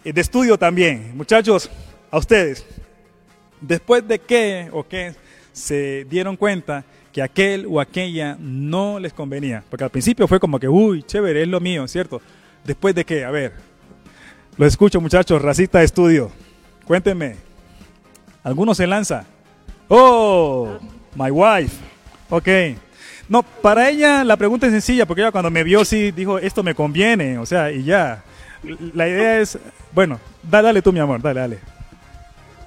de 0.04 0.22
estudio 0.22 0.58
también. 0.58 1.12
Muchachos, 1.16 1.70
a 2.10 2.18
ustedes, 2.18 2.66
después 3.60 4.08
de 4.08 4.20
que 4.20 4.70
o 4.72 4.88
que 4.88 5.14
se 5.52 6.06
dieron 6.10 6.38
cuenta 6.38 6.86
que 7.12 7.22
aquel 7.22 7.66
o 7.70 7.82
aquella 7.82 8.38
no 8.40 9.00
les 9.00 9.12
convenía, 9.12 9.64
porque 9.70 9.84
al 9.84 9.90
principio 9.90 10.28
fue 10.28 10.40
como 10.40 10.60
que, 10.60 10.70
uy, 10.70 11.04
chévere, 11.04 11.42
es 11.42 11.48
lo 11.48 11.60
mío, 11.60 11.88
¿cierto? 11.88 12.22
Después 12.64 12.96
de 12.96 13.04
que, 13.04 13.26
a 13.26 13.32
ver, 13.32 13.54
lo 14.58 14.66
escucho 14.66 15.02
muchachos, 15.02 15.42
racista 15.42 15.80
de 15.80 15.86
estudio, 15.86 16.32
cuéntenme, 16.86 17.36
¿alguno 18.44 18.74
se 18.74 18.88
lanza? 18.88 19.26
Oh, 19.88 20.78
my 21.16 21.30
wife, 21.32 21.76
ok. 22.30 22.48
No, 23.28 23.44
para 23.44 23.90
ella 23.90 24.24
la 24.24 24.38
pregunta 24.38 24.68
es 24.68 24.74
sencilla, 24.74 25.06
porque 25.06 25.22
ella 25.22 25.32
cuando 25.32 25.50
me 25.52 25.64
vio 25.64 25.86
sí 25.86 26.12
dijo, 26.12 26.38
esto 26.38 26.64
me 26.64 26.76
conviene, 26.76 27.38
o 27.38 27.46
sea, 27.46 27.72
y 27.72 27.84
ya. 27.84 28.24
La 28.94 29.08
idea 29.08 29.40
es, 29.40 29.58
bueno, 29.94 30.20
dale, 30.44 30.68
dale 30.68 30.82
tú 30.82 30.94
mi 30.94 31.00
amor, 31.00 31.22
dale, 31.22 31.40
dale. 31.40 31.60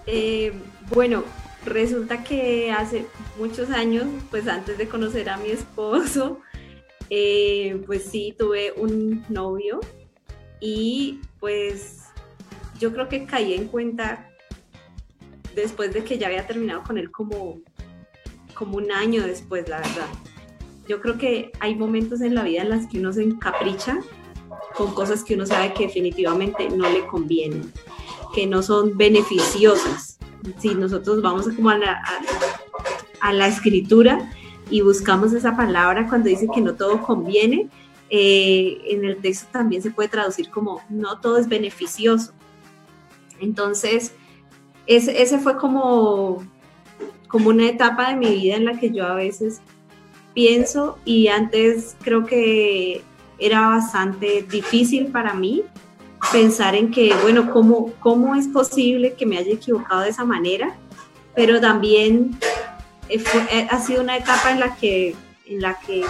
Eh, 0.07 0.53
bueno, 0.95 1.25
resulta 1.65 2.23
que 2.25 2.73
hace 2.73 3.07
muchos 3.39 3.71
años, 3.71 4.07
pues 4.31 4.49
antes 4.49 4.77
de 4.77 4.89
conocer 4.89 5.29
a 5.31 5.37
mi 5.37 5.51
esposo, 5.51 6.41
eh, 7.11 7.83
pues 7.87 8.05
sí, 8.05 8.35
tuve 8.39 8.73
un 8.77 9.25
novio 9.29 9.81
y 10.61 11.21
pues 11.41 12.01
yo 12.79 12.93
creo 12.93 13.09
que 13.09 13.27
caí 13.27 13.55
en 13.55 13.69
cuenta 13.69 14.29
después 15.55 15.93
de 15.93 16.05
que 16.05 16.19
ya 16.19 16.27
había 16.27 16.47
terminado 16.47 16.83
con 16.83 16.99
él 16.99 17.11
como, 17.11 17.61
como 18.55 18.77
un 18.77 18.91
año 18.93 19.23
después, 19.23 19.69
la 19.69 19.79
verdad. 19.79 20.09
Yo 20.87 21.01
creo 21.01 21.17
que 21.17 21.53
hay 21.61 21.75
momentos 21.75 22.21
en 22.21 22.35
la 22.35 22.43
vida 22.43 22.63
en 22.63 22.71
las 22.71 22.87
que 22.87 22.99
uno 22.99 23.13
se 23.13 23.23
encapricha 23.23 23.99
con 24.77 24.95
cosas 24.95 25.25
que 25.25 25.35
uno 25.35 25.47
sabe 25.47 25.73
que 25.73 25.87
definitivamente 25.87 26.69
no 26.69 26.91
le 26.91 27.07
convienen, 27.07 27.73
que 28.35 28.47
no 28.47 28.63
son 28.63 28.97
beneficiosas. 28.97 30.19
Si 30.59 30.75
nosotros 30.75 31.23
vamos 31.23 31.49
como 31.49 31.71
a 31.71 31.79
la, 31.79 31.93
a, 31.93 33.29
a 33.29 33.33
la 33.33 33.47
escritura, 33.47 34.31
y 34.71 34.81
buscamos 34.81 35.33
esa 35.33 35.57
palabra 35.57 36.09
cuando 36.09 36.29
dice 36.29 36.49
que 36.53 36.61
no 36.61 36.75
todo 36.75 37.03
conviene, 37.03 37.69
eh, 38.11 38.79
en 38.87 39.05
el 39.05 39.19
texto 39.19 39.49
también 39.53 39.83
se 39.83 39.91
puede 39.91 40.09
traducir 40.09 40.51
como 40.51 40.83
no 40.89 41.21
todo 41.21 41.39
es 41.39 41.49
beneficioso. 41.49 42.33
Entonces, 43.41 44.13
ese, 44.87 45.39
fue 45.39 45.57
como, 45.57 46.45
como 47.29 47.51
una 47.51 47.69
etapa 47.69 48.11
de 48.11 48.17
mi 48.17 48.31
vida 48.35 48.57
en 48.57 48.65
la 48.65 48.79
que 48.79 48.91
yo 48.91 49.07
a 49.07 49.15
veces 49.15 49.61
pienso 50.35 50.99
y 51.05 51.29
antes 51.29 51.97
creo 52.03 52.25
que 52.25 53.03
era 53.39 53.69
bastante 53.69 54.43
difícil 54.43 55.07
para 55.07 55.35
mí 55.35 55.63
pensar 56.33 56.75
en 56.75 56.91
que, 56.91 57.15
bueno, 57.23 57.51
¿cómo, 57.51 57.93
cómo 58.01 58.35
es 58.35 58.49
posible 58.49 59.15
que 59.15 59.27
me 59.27 59.39
haya 59.39 59.53
equivocado 59.53 60.03
de 60.03 60.11
esa 60.11 60.25
manera? 60.25 60.77
Pero 61.35 61.61
también 61.61 62.39
eh, 63.09 63.23
eh, 63.51 63.69
ha 63.71 63.81
sido 63.81 64.03
una 64.03 64.17
etapa 64.17 64.51
en 64.51 64.61
la 64.61 64.75
que, 64.77 65.15
en 65.47 65.61
la 65.61 65.79
que 65.81 66.05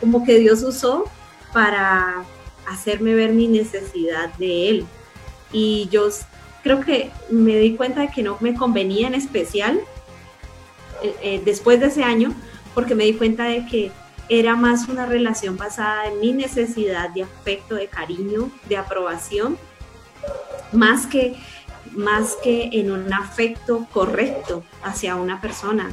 como 0.00 0.24
que 0.24 0.38
Dios 0.38 0.62
usó 0.62 1.04
para 1.52 2.24
hacerme 2.66 3.14
ver 3.14 3.32
mi 3.32 3.48
necesidad 3.48 4.32
de 4.34 4.70
Él. 4.70 4.86
Y 5.52 5.88
yo 5.90 6.08
creo 6.62 6.80
que 6.80 7.10
me 7.30 7.56
di 7.56 7.76
cuenta 7.76 8.00
de 8.00 8.08
que 8.08 8.22
no 8.22 8.36
me 8.40 8.54
convenía 8.54 9.06
en 9.06 9.14
especial 9.14 9.80
eh, 11.02 11.14
eh, 11.22 11.42
después 11.44 11.80
de 11.80 11.86
ese 11.86 12.02
año, 12.02 12.34
porque 12.74 12.94
me 12.94 13.04
di 13.04 13.14
cuenta 13.14 13.44
de 13.44 13.66
que 13.66 13.90
era 14.28 14.56
más 14.56 14.88
una 14.88 15.06
relación 15.06 15.56
basada 15.56 16.06
en 16.06 16.20
mi 16.20 16.32
necesidad 16.32 17.10
de 17.10 17.22
afecto, 17.22 17.76
de 17.76 17.86
cariño, 17.86 18.50
de 18.68 18.76
aprobación, 18.76 19.56
más 20.72 21.06
que, 21.06 21.36
más 21.92 22.36
que 22.42 22.68
en 22.72 22.90
un 22.90 23.12
afecto 23.12 23.86
correcto 23.92 24.64
hacia 24.82 25.16
una 25.16 25.40
persona. 25.40 25.90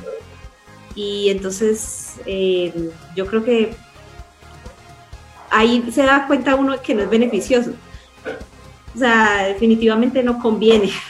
Y 0.95 1.29
entonces 1.29 2.15
eh, 2.25 2.91
yo 3.15 3.25
creo 3.27 3.43
que 3.43 3.75
ahí 5.49 5.89
se 5.91 6.03
da 6.03 6.27
cuenta 6.27 6.55
uno 6.55 6.81
que 6.81 6.93
no 6.93 7.03
es 7.03 7.09
beneficioso. 7.09 7.71
O 8.95 8.97
sea, 8.97 9.47
definitivamente 9.47 10.23
no 10.23 10.39
conviene. 10.39 10.91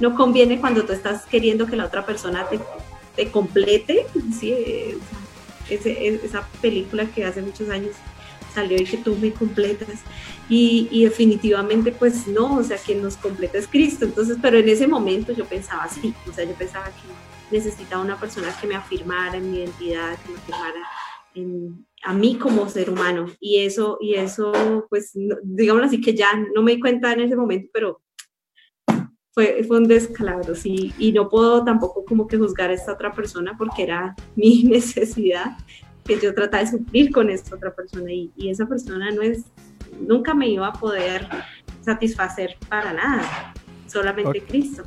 No 0.00 0.16
conviene 0.16 0.58
cuando 0.58 0.84
tú 0.84 0.92
estás 0.92 1.24
queriendo 1.24 1.66
que 1.66 1.76
la 1.76 1.84
otra 1.84 2.04
persona 2.04 2.44
te, 2.48 2.58
te 3.14 3.30
complete. 3.30 4.06
¿sí? 4.36 4.52
esa 5.70 6.46
película 6.60 7.06
que 7.06 7.24
hace 7.24 7.40
muchos 7.40 7.70
años 7.70 7.94
salió 8.52 8.76
y 8.76 8.84
que 8.84 8.96
tú 8.96 9.16
me 9.16 9.32
completas. 9.32 10.00
Y, 10.48 10.88
y, 10.90 11.04
definitivamente, 11.04 11.92
pues 11.92 12.26
no, 12.26 12.56
o 12.56 12.62
sea, 12.62 12.76
quien 12.76 13.02
nos 13.02 13.16
completa 13.16 13.56
es 13.56 13.68
Cristo. 13.68 14.04
Entonces, 14.04 14.36
pero 14.42 14.58
en 14.58 14.68
ese 14.68 14.86
momento 14.86 15.32
yo 15.32 15.44
pensaba 15.44 15.84
así, 15.84 16.12
o 16.28 16.32
sea, 16.32 16.44
yo 16.44 16.54
pensaba 16.54 16.86
que 16.86 17.56
necesitaba 17.56 18.02
una 18.02 18.18
persona 18.18 18.54
que 18.60 18.66
me 18.66 18.74
afirmara 18.74 19.36
en 19.36 19.50
mi 19.50 19.58
identidad, 19.58 20.18
que 20.18 20.32
me 20.32 20.38
afirmara 20.38 20.88
en, 21.34 21.86
a 22.04 22.12
mí 22.12 22.36
como 22.36 22.68
ser 22.68 22.90
humano. 22.90 23.26
Y 23.40 23.60
eso, 23.60 23.98
y 24.00 24.14
eso, 24.14 24.52
pues, 24.90 25.12
digamos 25.42 25.84
así 25.84 26.00
que 26.00 26.14
ya 26.14 26.28
no 26.54 26.62
me 26.62 26.72
di 26.72 26.80
cuenta 26.80 27.12
en 27.12 27.20
ese 27.20 27.36
momento, 27.36 27.70
pero 27.72 28.00
fue, 29.32 29.64
fue 29.66 29.78
un 29.78 29.88
descalabro, 29.88 30.54
sí, 30.54 30.92
y 30.96 31.10
no 31.10 31.28
puedo 31.28 31.64
tampoco 31.64 32.04
como 32.04 32.28
que 32.28 32.38
juzgar 32.38 32.70
a 32.70 32.74
esta 32.74 32.92
otra 32.92 33.12
persona 33.12 33.56
porque 33.58 33.82
era 33.82 34.14
mi 34.36 34.62
necesidad 34.62 35.56
que 36.04 36.20
yo 36.20 36.34
trataba 36.34 36.62
de 36.62 36.70
sufrir 36.70 37.10
con 37.10 37.30
esta 37.30 37.56
otra 37.56 37.74
persona 37.74 38.12
y, 38.12 38.30
y, 38.36 38.50
esa 38.50 38.66
persona 38.66 39.10
no 39.10 39.22
es, 39.22 39.44
nunca 39.98 40.34
me 40.34 40.48
iba 40.48 40.68
a 40.68 40.72
poder 40.72 41.26
satisfacer 41.80 42.56
para 42.68 42.92
nada, 42.92 43.54
solamente 43.86 44.42
Cristo. 44.42 44.82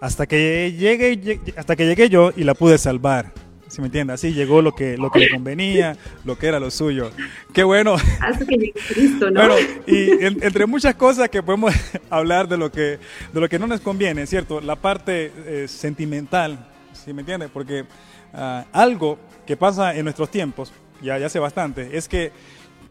Hasta 0.00 0.26
que 0.26 0.72
llegue, 0.78 1.40
hasta 1.56 1.76
que 1.76 1.86
llegué 1.86 2.08
yo 2.08 2.30
y 2.36 2.44
la 2.44 2.54
pude 2.54 2.78
salvar. 2.78 3.32
Si 3.72 3.80
me 3.80 3.86
entiendes? 3.86 4.12
Así 4.12 4.34
llegó 4.34 4.60
lo 4.60 4.74
que, 4.74 4.98
lo 4.98 5.10
que 5.10 5.20
le 5.20 5.30
convenía, 5.30 5.96
lo 6.26 6.36
que 6.36 6.46
era 6.46 6.60
lo 6.60 6.70
suyo. 6.70 7.10
Qué 7.54 7.64
bueno. 7.64 7.96
Hasta 8.20 8.44
que 8.44 8.70
Cristo, 8.88 9.30
¿no? 9.30 9.40
Bueno, 9.40 9.54
y 9.86 10.10
entre 10.44 10.66
muchas 10.66 10.94
cosas 10.94 11.30
que 11.30 11.42
podemos 11.42 11.72
hablar 12.10 12.46
de 12.46 12.58
lo 12.58 12.70
que, 12.70 12.98
de 13.32 13.40
lo 13.40 13.48
que 13.48 13.58
no 13.58 13.66
nos 13.66 13.80
conviene, 13.80 14.26
¿cierto? 14.26 14.60
La 14.60 14.76
parte 14.76 15.32
eh, 15.46 15.68
sentimental, 15.68 16.68
si 16.92 17.14
me 17.14 17.22
entiendes? 17.22 17.48
Porque 17.50 17.86
uh, 18.34 18.62
algo 18.72 19.18
que 19.46 19.56
pasa 19.56 19.96
en 19.96 20.04
nuestros 20.04 20.30
tiempos, 20.30 20.70
ya, 21.00 21.16
ya 21.16 21.24
hace 21.24 21.38
bastante, 21.38 21.96
es 21.96 22.06
que 22.08 22.30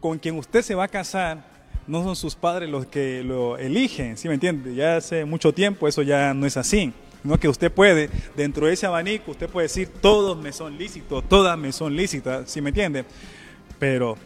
con 0.00 0.18
quien 0.18 0.36
usted 0.36 0.62
se 0.62 0.74
va 0.74 0.82
a 0.82 0.88
casar, 0.88 1.44
no 1.86 2.02
son 2.02 2.16
sus 2.16 2.34
padres 2.34 2.68
los 2.68 2.86
que 2.86 3.22
lo 3.22 3.56
eligen, 3.56 4.16
¿sí 4.16 4.26
me 4.26 4.34
entiende? 4.34 4.74
Ya 4.74 4.96
hace 4.96 5.24
mucho 5.26 5.54
tiempo 5.54 5.86
eso 5.86 6.02
ya 6.02 6.34
no 6.34 6.44
es 6.44 6.56
así. 6.56 6.92
¿No? 7.24 7.38
que 7.38 7.48
usted 7.48 7.70
puede, 7.70 8.10
dentro 8.36 8.66
de 8.66 8.74
ese 8.74 8.86
abanico, 8.86 9.30
usted 9.30 9.48
puede 9.48 9.68
decir, 9.68 9.88
todos 10.00 10.36
me 10.36 10.52
son 10.52 10.76
lícitos, 10.76 11.28
todas 11.28 11.58
me 11.58 11.72
son 11.72 11.94
lícitas, 11.96 12.50
¿sí 12.50 12.60
me 12.60 12.70
entiende? 12.70 13.04
Pero 13.78 14.16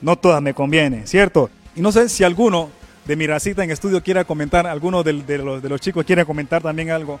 no 0.00 0.16
todas 0.16 0.42
me 0.42 0.54
convienen, 0.54 1.06
¿cierto? 1.06 1.50
Y 1.74 1.80
no 1.80 1.92
sé 1.92 2.08
si 2.08 2.24
alguno 2.24 2.70
de 3.04 3.16
mi 3.16 3.26
racita 3.26 3.62
en 3.64 3.70
estudio 3.70 4.02
quiera 4.02 4.24
comentar, 4.24 4.66
alguno 4.66 5.02
de, 5.02 5.12
los, 5.12 5.62
de 5.62 5.68
los 5.68 5.80
chicos 5.80 6.04
quiere 6.04 6.24
comentar 6.24 6.62
también 6.62 6.90
algo, 6.90 7.20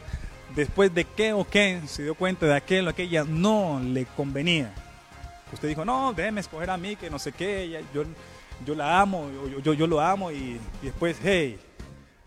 después 0.54 0.94
de 0.94 1.04
qué 1.04 1.32
o 1.32 1.44
qué 1.44 1.80
se 1.86 2.04
dio 2.04 2.14
cuenta 2.14 2.46
de 2.46 2.54
aquel 2.54 2.86
o 2.86 2.90
aquella 2.90 3.24
no 3.24 3.80
le 3.82 4.06
convenía. 4.16 4.72
Usted 5.52 5.68
dijo, 5.68 5.84
no, 5.84 6.12
déjeme 6.12 6.40
escoger 6.40 6.70
a 6.70 6.76
mí, 6.76 6.96
que 6.96 7.10
no 7.10 7.18
sé 7.18 7.32
qué, 7.32 7.80
yo, 7.94 8.04
yo 8.66 8.74
la 8.74 9.00
amo, 9.00 9.28
yo, 9.50 9.60
yo, 9.60 9.74
yo 9.74 9.86
lo 9.86 10.00
amo, 10.00 10.32
y, 10.32 10.58
y 10.82 10.84
después, 10.86 11.16
hey, 11.22 11.58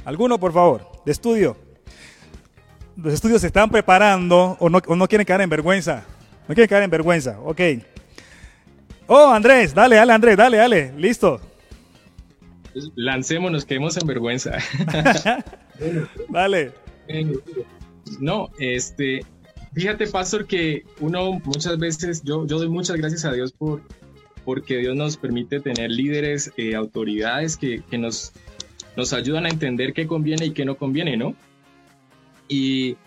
alguno 0.06 0.40
por 0.40 0.54
favor, 0.54 0.90
de 1.06 1.12
estudio 1.12 1.67
los 3.02 3.14
estudios 3.14 3.42
se 3.42 3.48
están 3.48 3.70
preparando 3.70 4.58
o 4.60 4.70
no, 4.70 4.80
o 4.88 4.96
no 4.96 5.08
quieren 5.08 5.26
caer 5.26 5.42
en 5.42 5.50
vergüenza. 5.50 6.04
No 6.48 6.56
quieren 6.56 6.68
caer 6.68 6.84
en 6.84 6.90
vergüenza, 6.90 7.40
ok. 7.42 7.62
Oh, 9.08 9.32
Andrés, 9.32 9.74
dale, 9.74 9.96
dale, 9.96 10.14
Andrés, 10.14 10.38
dale, 10.38 10.58
dale, 10.58 10.94
listo. 10.98 11.40
Lancémonos, 12.96 13.66
quedemos 13.66 13.98
en 13.98 14.08
vergüenza. 14.08 14.58
dale. 16.30 16.72
No, 18.20 18.50
este, 18.60 19.22
fíjate, 19.74 20.08
Pastor, 20.08 20.46
que 20.46 20.84
uno 21.00 21.40
muchas 21.44 21.78
veces, 21.78 22.22
yo, 22.24 22.46
yo 22.48 22.58
doy 22.60 22.70
muchas 22.70 22.98
gracias 22.98 23.26
a 23.26 23.32
Dios 23.32 23.52
por 23.52 23.82
porque 24.44 24.78
Dios 24.78 24.96
nos 24.96 25.18
permite 25.18 25.60
tener 25.60 25.92
líderes, 25.92 26.54
eh, 26.56 26.74
autoridades 26.74 27.58
que, 27.58 27.82
que 27.82 27.98
nos, 27.98 28.32
nos 28.96 29.12
ayudan 29.12 29.46
a 29.46 29.50
entender 29.50 29.92
qué 29.92 30.08
conviene 30.08 30.46
y 30.46 30.52
qué 30.52 30.64
no 30.64 30.78
conviene, 30.78 31.18
¿no? 31.18 31.36
Y, 32.48 32.98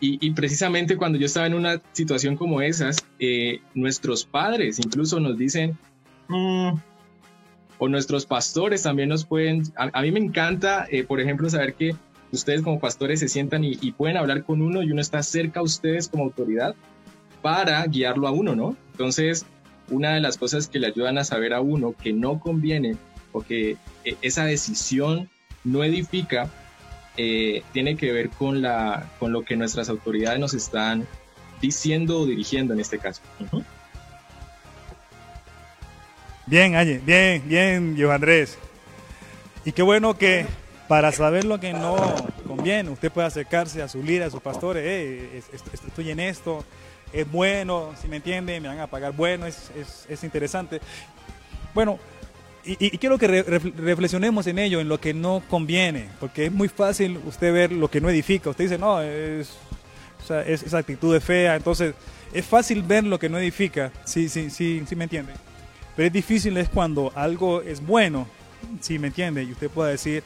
y, 0.00 0.32
precisamente 0.32 0.96
cuando 0.96 1.16
yo 1.16 1.26
estaba 1.26 1.46
en 1.46 1.54
una 1.54 1.80
situación 1.92 2.36
como 2.36 2.60
esas, 2.60 3.06
eh, 3.20 3.60
nuestros 3.72 4.24
padres 4.24 4.80
incluso 4.80 5.20
nos 5.20 5.38
dicen, 5.38 5.78
mm", 6.26 6.72
o 7.78 7.88
nuestros 7.88 8.26
pastores 8.26 8.82
también 8.82 9.08
nos 9.08 9.24
pueden, 9.24 9.62
a, 9.76 10.02
mí 10.02 10.10
me 10.10 10.20
encanta, 10.20 10.86
eh, 10.90 11.04
por 11.04 11.20
ejemplo, 11.20 11.48
saber 11.48 11.74
que 11.74 11.94
ustedes 12.32 12.62
como 12.62 12.80
pastores 12.80 13.20
se 13.20 13.28
sientan 13.28 13.62
y, 13.64 13.92
pueden 13.92 14.16
hablar 14.16 14.44
con 14.44 14.62
uno 14.62 14.82
y 14.82 14.90
uno 14.90 15.00
está 15.00 15.22
cerca 15.22 15.60
a 15.60 15.62
ustedes 15.62 16.08
como 16.08 16.24
autoridad 16.24 16.74
para 17.40 17.84
guiarlo 17.86 18.26
a 18.26 18.32
uno, 18.32 18.56
¿no? 18.56 18.76
Entonces, 18.92 19.46
una 19.90 20.14
de 20.14 20.20
las 20.20 20.36
cosas 20.36 20.68
que 20.68 20.78
le 20.78 20.86
ayudan 20.86 21.18
a 21.18 21.24
saber 21.24 21.52
a 21.52 21.60
uno 21.60 21.94
que 22.00 22.12
no 22.12 22.40
conviene 22.40 22.96
o 23.32 23.42
que 23.42 23.76
eh, 24.04 24.16
esa 24.22 24.44
decisión 24.44 25.28
no 25.64 25.84
edifica 25.84 26.50
eh, 27.16 27.62
tiene 27.72 27.96
que 27.96 28.12
ver 28.12 28.30
con, 28.30 28.62
la, 28.62 29.10
con 29.18 29.32
lo 29.32 29.44
que 29.44 29.56
nuestras 29.56 29.88
autoridades 29.88 30.40
nos 30.40 30.54
están 30.54 31.06
diciendo 31.60 32.20
o 32.20 32.26
dirigiendo 32.26 32.74
en 32.74 32.80
este 32.80 32.98
caso. 32.98 33.22
Bien, 36.46 36.74
Aye, 36.74 37.00
bien, 37.04 37.42
bien, 37.46 37.96
yo 37.96 38.10
Andrés. 38.12 38.58
Y 39.64 39.72
qué 39.72 39.82
bueno 39.82 40.16
que 40.18 40.46
para 40.88 41.12
saber 41.12 41.44
lo 41.44 41.60
que 41.60 41.72
no 41.72 41.96
conviene, 42.46 42.90
usted 42.90 43.12
puede 43.12 43.28
acercarse 43.28 43.80
a 43.82 43.88
su 43.88 44.02
líder, 44.02 44.24
a 44.24 44.30
sus 44.30 44.40
pastores, 44.40 44.82
eh, 44.84 45.42
estoy 45.86 46.10
en 46.10 46.20
esto, 46.20 46.64
es 47.12 47.30
bueno, 47.30 47.94
si 48.00 48.08
me 48.08 48.16
entiende, 48.16 48.60
me 48.60 48.68
van 48.68 48.80
a 48.80 48.88
pagar 48.88 49.12
bueno, 49.12 49.46
es, 49.46 49.70
es, 49.76 50.06
es 50.08 50.24
interesante. 50.24 50.80
Bueno, 51.74 51.98
y, 52.64 52.96
quiero 52.98 53.18
que 53.18 53.26
reflexionemos 53.26 54.46
en 54.46 54.58
ello, 54.58 54.80
en 54.80 54.88
lo 54.88 55.00
que 55.00 55.14
no 55.14 55.42
conviene, 55.48 56.08
porque 56.20 56.46
es 56.46 56.52
muy 56.52 56.68
fácil 56.68 57.18
usted 57.26 57.52
ver 57.52 57.72
lo 57.72 57.90
que 57.90 58.00
no 58.00 58.08
edifica. 58.08 58.50
Usted 58.50 58.64
dice, 58.64 58.78
no, 58.78 59.00
es, 59.00 59.56
o 60.22 60.26
sea, 60.26 60.42
es, 60.42 60.62
esa 60.62 60.78
actitud 60.78 61.12
de 61.12 61.20
fea. 61.20 61.56
Entonces, 61.56 61.94
es 62.32 62.44
fácil 62.46 62.82
ver 62.82 63.04
lo 63.04 63.18
que 63.18 63.28
no 63.28 63.38
edifica, 63.38 63.90
sí, 64.04 64.28
sí, 64.28 64.48
sí, 64.48 64.82
sí 64.86 64.96
me 64.96 65.04
entiende. 65.04 65.32
Pero 65.96 66.06
es 66.06 66.12
difícil 66.12 66.56
es 66.56 66.68
cuando 66.68 67.12
algo 67.16 67.62
es 67.62 67.84
bueno, 67.84 68.28
sí 68.80 68.98
me 68.98 69.08
entiende, 69.08 69.42
y 69.42 69.52
usted 69.52 69.68
pueda 69.68 69.90
decir, 69.90 70.22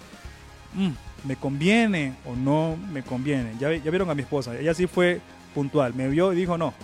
mm, 0.75 0.91
me 1.27 1.37
conviene 1.37 2.17
o 2.27 2.37
no 2.37 2.77
me 2.93 3.03
conviene. 3.03 3.55
Ya, 3.59 3.73
ya 3.73 3.91
vieron 3.91 4.11
a 4.11 4.15
mi 4.15 4.23
esposa, 4.23 4.57
ella 4.59 4.75
sí 4.75 4.87
fue 4.87 5.21
puntual, 5.55 5.95
me 5.95 6.09
vio 6.09 6.35
y 6.35 6.37
dijo, 6.37 6.59
no, 6.59 6.75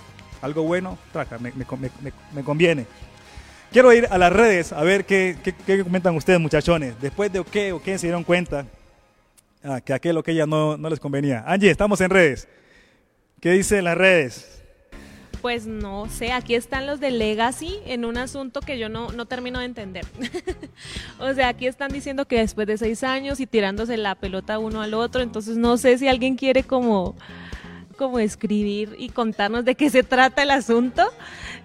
algo 0.40 0.62
bueno, 0.62 0.98
traca, 1.12 1.38
me, 1.38 1.52
me, 1.52 1.66
me, 2.00 2.12
me 2.34 2.42
conviene. 2.42 2.86
Quiero 3.72 3.90
ir 3.94 4.06
a 4.10 4.18
las 4.18 4.30
redes 4.30 4.70
a 4.74 4.82
ver 4.82 5.06
qué, 5.06 5.34
qué, 5.42 5.82
comentan 5.82 6.14
ustedes, 6.14 6.38
muchachones. 6.38 7.00
Después 7.00 7.32
de 7.32 7.42
qué 7.42 7.72
o 7.72 7.80
qué 7.80 7.96
se 7.96 8.06
dieron 8.06 8.22
cuenta 8.22 8.66
ah, 9.64 9.80
que 9.80 9.94
aquel 9.94 10.18
o 10.18 10.22
que 10.22 10.32
ella 10.32 10.44
no, 10.44 10.76
no 10.76 10.90
les 10.90 11.00
convenía. 11.00 11.42
Angie, 11.46 11.70
estamos 11.70 11.98
en 12.02 12.10
redes. 12.10 12.48
¿Qué 13.40 13.52
dicen 13.52 13.84
las 13.84 13.96
redes? 13.96 14.62
Pues 15.40 15.66
no 15.66 16.06
sé, 16.10 16.32
aquí 16.32 16.54
están 16.54 16.86
los 16.86 17.00
de 17.00 17.12
Legacy 17.12 17.78
en 17.86 18.04
un 18.04 18.18
asunto 18.18 18.60
que 18.60 18.78
yo 18.78 18.90
no, 18.90 19.10
no 19.10 19.24
termino 19.24 19.58
de 19.58 19.64
entender. 19.64 20.04
o 21.18 21.32
sea, 21.32 21.48
aquí 21.48 21.66
están 21.66 21.90
diciendo 21.92 22.26
que 22.26 22.40
después 22.40 22.66
de 22.66 22.76
seis 22.76 23.02
años 23.02 23.40
y 23.40 23.46
tirándose 23.46 23.96
la 23.96 24.16
pelota 24.16 24.58
uno 24.58 24.82
al 24.82 24.92
otro, 24.92 25.22
entonces 25.22 25.56
no 25.56 25.78
sé 25.78 25.96
si 25.96 26.08
alguien 26.08 26.36
quiere 26.36 26.62
como, 26.62 27.16
como 27.96 28.18
escribir 28.18 28.94
y 28.98 29.08
contarnos 29.08 29.64
de 29.64 29.76
qué 29.76 29.88
se 29.88 30.02
trata 30.02 30.42
el 30.42 30.50
asunto. 30.50 31.10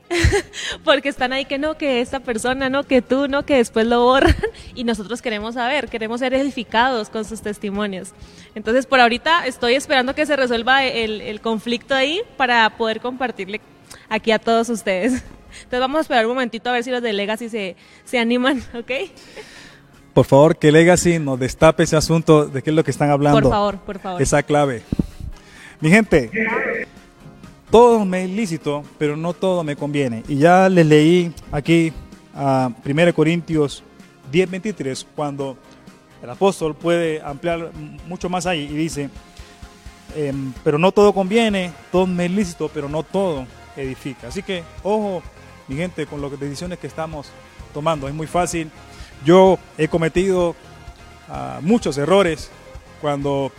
porque 0.84 1.10
están 1.10 1.34
ahí 1.34 1.46
que 1.46 1.58
no, 1.58 1.78
que 1.78 2.02
esta 2.02 2.20
persona, 2.20 2.70
no, 2.70 2.84
que 2.84 3.02
tú, 3.02 3.28
no, 3.28 3.46
que 3.46 3.58
después 3.58 3.88
lo 3.88 4.04
borran 4.04 4.36
y 4.76 4.84
nosotros 4.84 5.22
queremos 5.22 5.56
saber, 5.56 5.90
queremos 5.90 6.20
ser 6.20 6.34
edificados 6.34 7.10
con 7.10 7.26
sus 7.26 7.42
testimonios. 7.42 8.14
Entonces, 8.56 8.86
por 8.86 9.00
ahorita 9.00 9.46
estoy 9.46 9.76
esperando 9.76 10.16
que 10.16 10.26
se 10.26 10.36
resuelva 10.36 10.86
el, 10.86 11.42
conflicto 11.42 11.94
ahí 11.94 12.22
para 12.36 12.70
poder 12.78 13.00
compartirle 13.00 13.62
aquí 14.10 14.32
a 14.32 14.40
todos 14.40 14.70
ustedes. 14.70 15.14
Entonces, 15.64 15.80
vamos 15.80 16.00
a 16.00 16.02
esperar 16.02 16.26
un 16.26 16.34
momentito 16.34 16.70
a 16.70 16.74
ver 16.74 16.84
si 16.84 16.92
los 16.92 17.02
de 17.02 17.14
Legacy 17.14 17.50
se, 17.50 17.76
se 18.04 18.20
animan, 18.20 18.64
¿ok? 18.74 18.92
Por 20.14 20.26
favor, 20.26 20.58
que 20.58 20.72
Legacy 20.72 21.20
nos 21.20 21.40
destape 21.40 21.84
ese 21.84 21.96
asunto 21.96 22.48
de 22.48 22.64
qué 22.64 22.72
es 22.72 22.76
lo 22.76 22.84
que 22.84 22.92
están 22.92 23.12
hablando. 23.12 23.40
Por 23.40 23.52
favor, 23.52 23.78
por 23.78 24.00
favor. 24.00 24.22
Esa 24.22 24.42
clave. 24.42 24.82
Mi 25.80 25.90
gente, 25.92 26.32
todo 27.70 28.06
me 28.06 28.24
es 28.24 28.30
lícito, 28.30 28.84
pero 28.98 29.18
no 29.18 29.34
todo 29.34 29.64
me 29.64 29.76
conviene. 29.76 30.24
Y 30.28 30.38
ya 30.38 30.70
les 30.70 30.86
leí 30.86 31.34
aquí 31.52 31.92
a 32.34 32.72
1 32.86 33.14
Corintios 33.14 33.84
10, 34.32 34.52
23, 34.52 35.08
cuando 35.16 35.58
el 36.22 36.30
apóstol 36.30 36.76
puede 36.76 37.22
ampliar 37.22 37.72
mucho 38.08 38.30
más 38.30 38.46
ahí 38.46 38.64
y 38.64 38.76
dice, 38.76 39.10
em, 40.16 40.54
pero 40.64 40.78
no 40.78 40.92
todo 40.92 41.14
conviene, 41.14 41.72
todo 41.92 42.08
me 42.08 42.26
es 42.26 42.32
lícito, 42.32 42.70
pero 42.74 42.90
no 42.90 43.04
todo 43.04 43.46
edifica. 43.76 44.28
Así 44.28 44.44
que, 44.44 44.64
ojo, 44.84 45.22
mi 45.68 45.76
gente, 45.76 46.06
con 46.06 46.22
las 46.22 46.40
decisiones 46.40 46.80
que 46.80 46.88
estamos 46.88 47.28
tomando. 47.74 48.08
Es 48.08 48.14
muy 48.14 48.28
fácil. 48.28 48.72
Yo 49.26 49.60
he 49.78 49.88
cometido 49.88 50.56
ah, 51.30 51.60
muchos 51.62 51.98
errores 51.98 52.50
cuando 53.02 53.52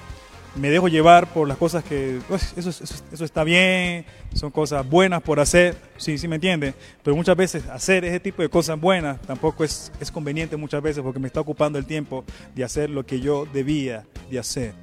me 0.56 0.70
dejo 0.70 0.88
llevar 0.88 1.32
por 1.32 1.46
las 1.46 1.56
cosas 1.56 1.84
que, 1.84 2.20
pues, 2.28 2.54
eso, 2.56 2.70
eso, 2.70 3.24
está 3.24 3.44
bien, 3.44 4.04
son 4.34 4.50
cosas 4.50 4.88
buenas 4.88 5.22
por 5.22 5.40
hacer, 5.40 5.76
sí, 5.96 6.18
sí 6.18 6.28
me 6.28 6.36
entiende, 6.36 6.74
pero 7.02 7.16
muchas 7.16 7.36
veces 7.36 7.66
hacer 7.66 8.04
ese 8.04 8.20
tipo 8.20 8.42
de 8.42 8.48
cosas 8.48 8.80
buenas 8.80 9.20
tampoco 9.22 9.64
es, 9.64 9.92
es 10.00 10.10
conveniente 10.10 10.56
muchas 10.56 10.82
veces 10.82 11.02
porque 11.02 11.18
me 11.18 11.26
está 11.26 11.40
ocupando 11.40 11.78
el 11.78 11.86
tiempo 11.86 12.24
de 12.54 12.64
hacer 12.64 12.90
lo 12.90 13.04
que 13.06 13.20
yo 13.20 13.46
debía 13.52 14.04
de 14.30 14.38
hacer. 14.38 14.74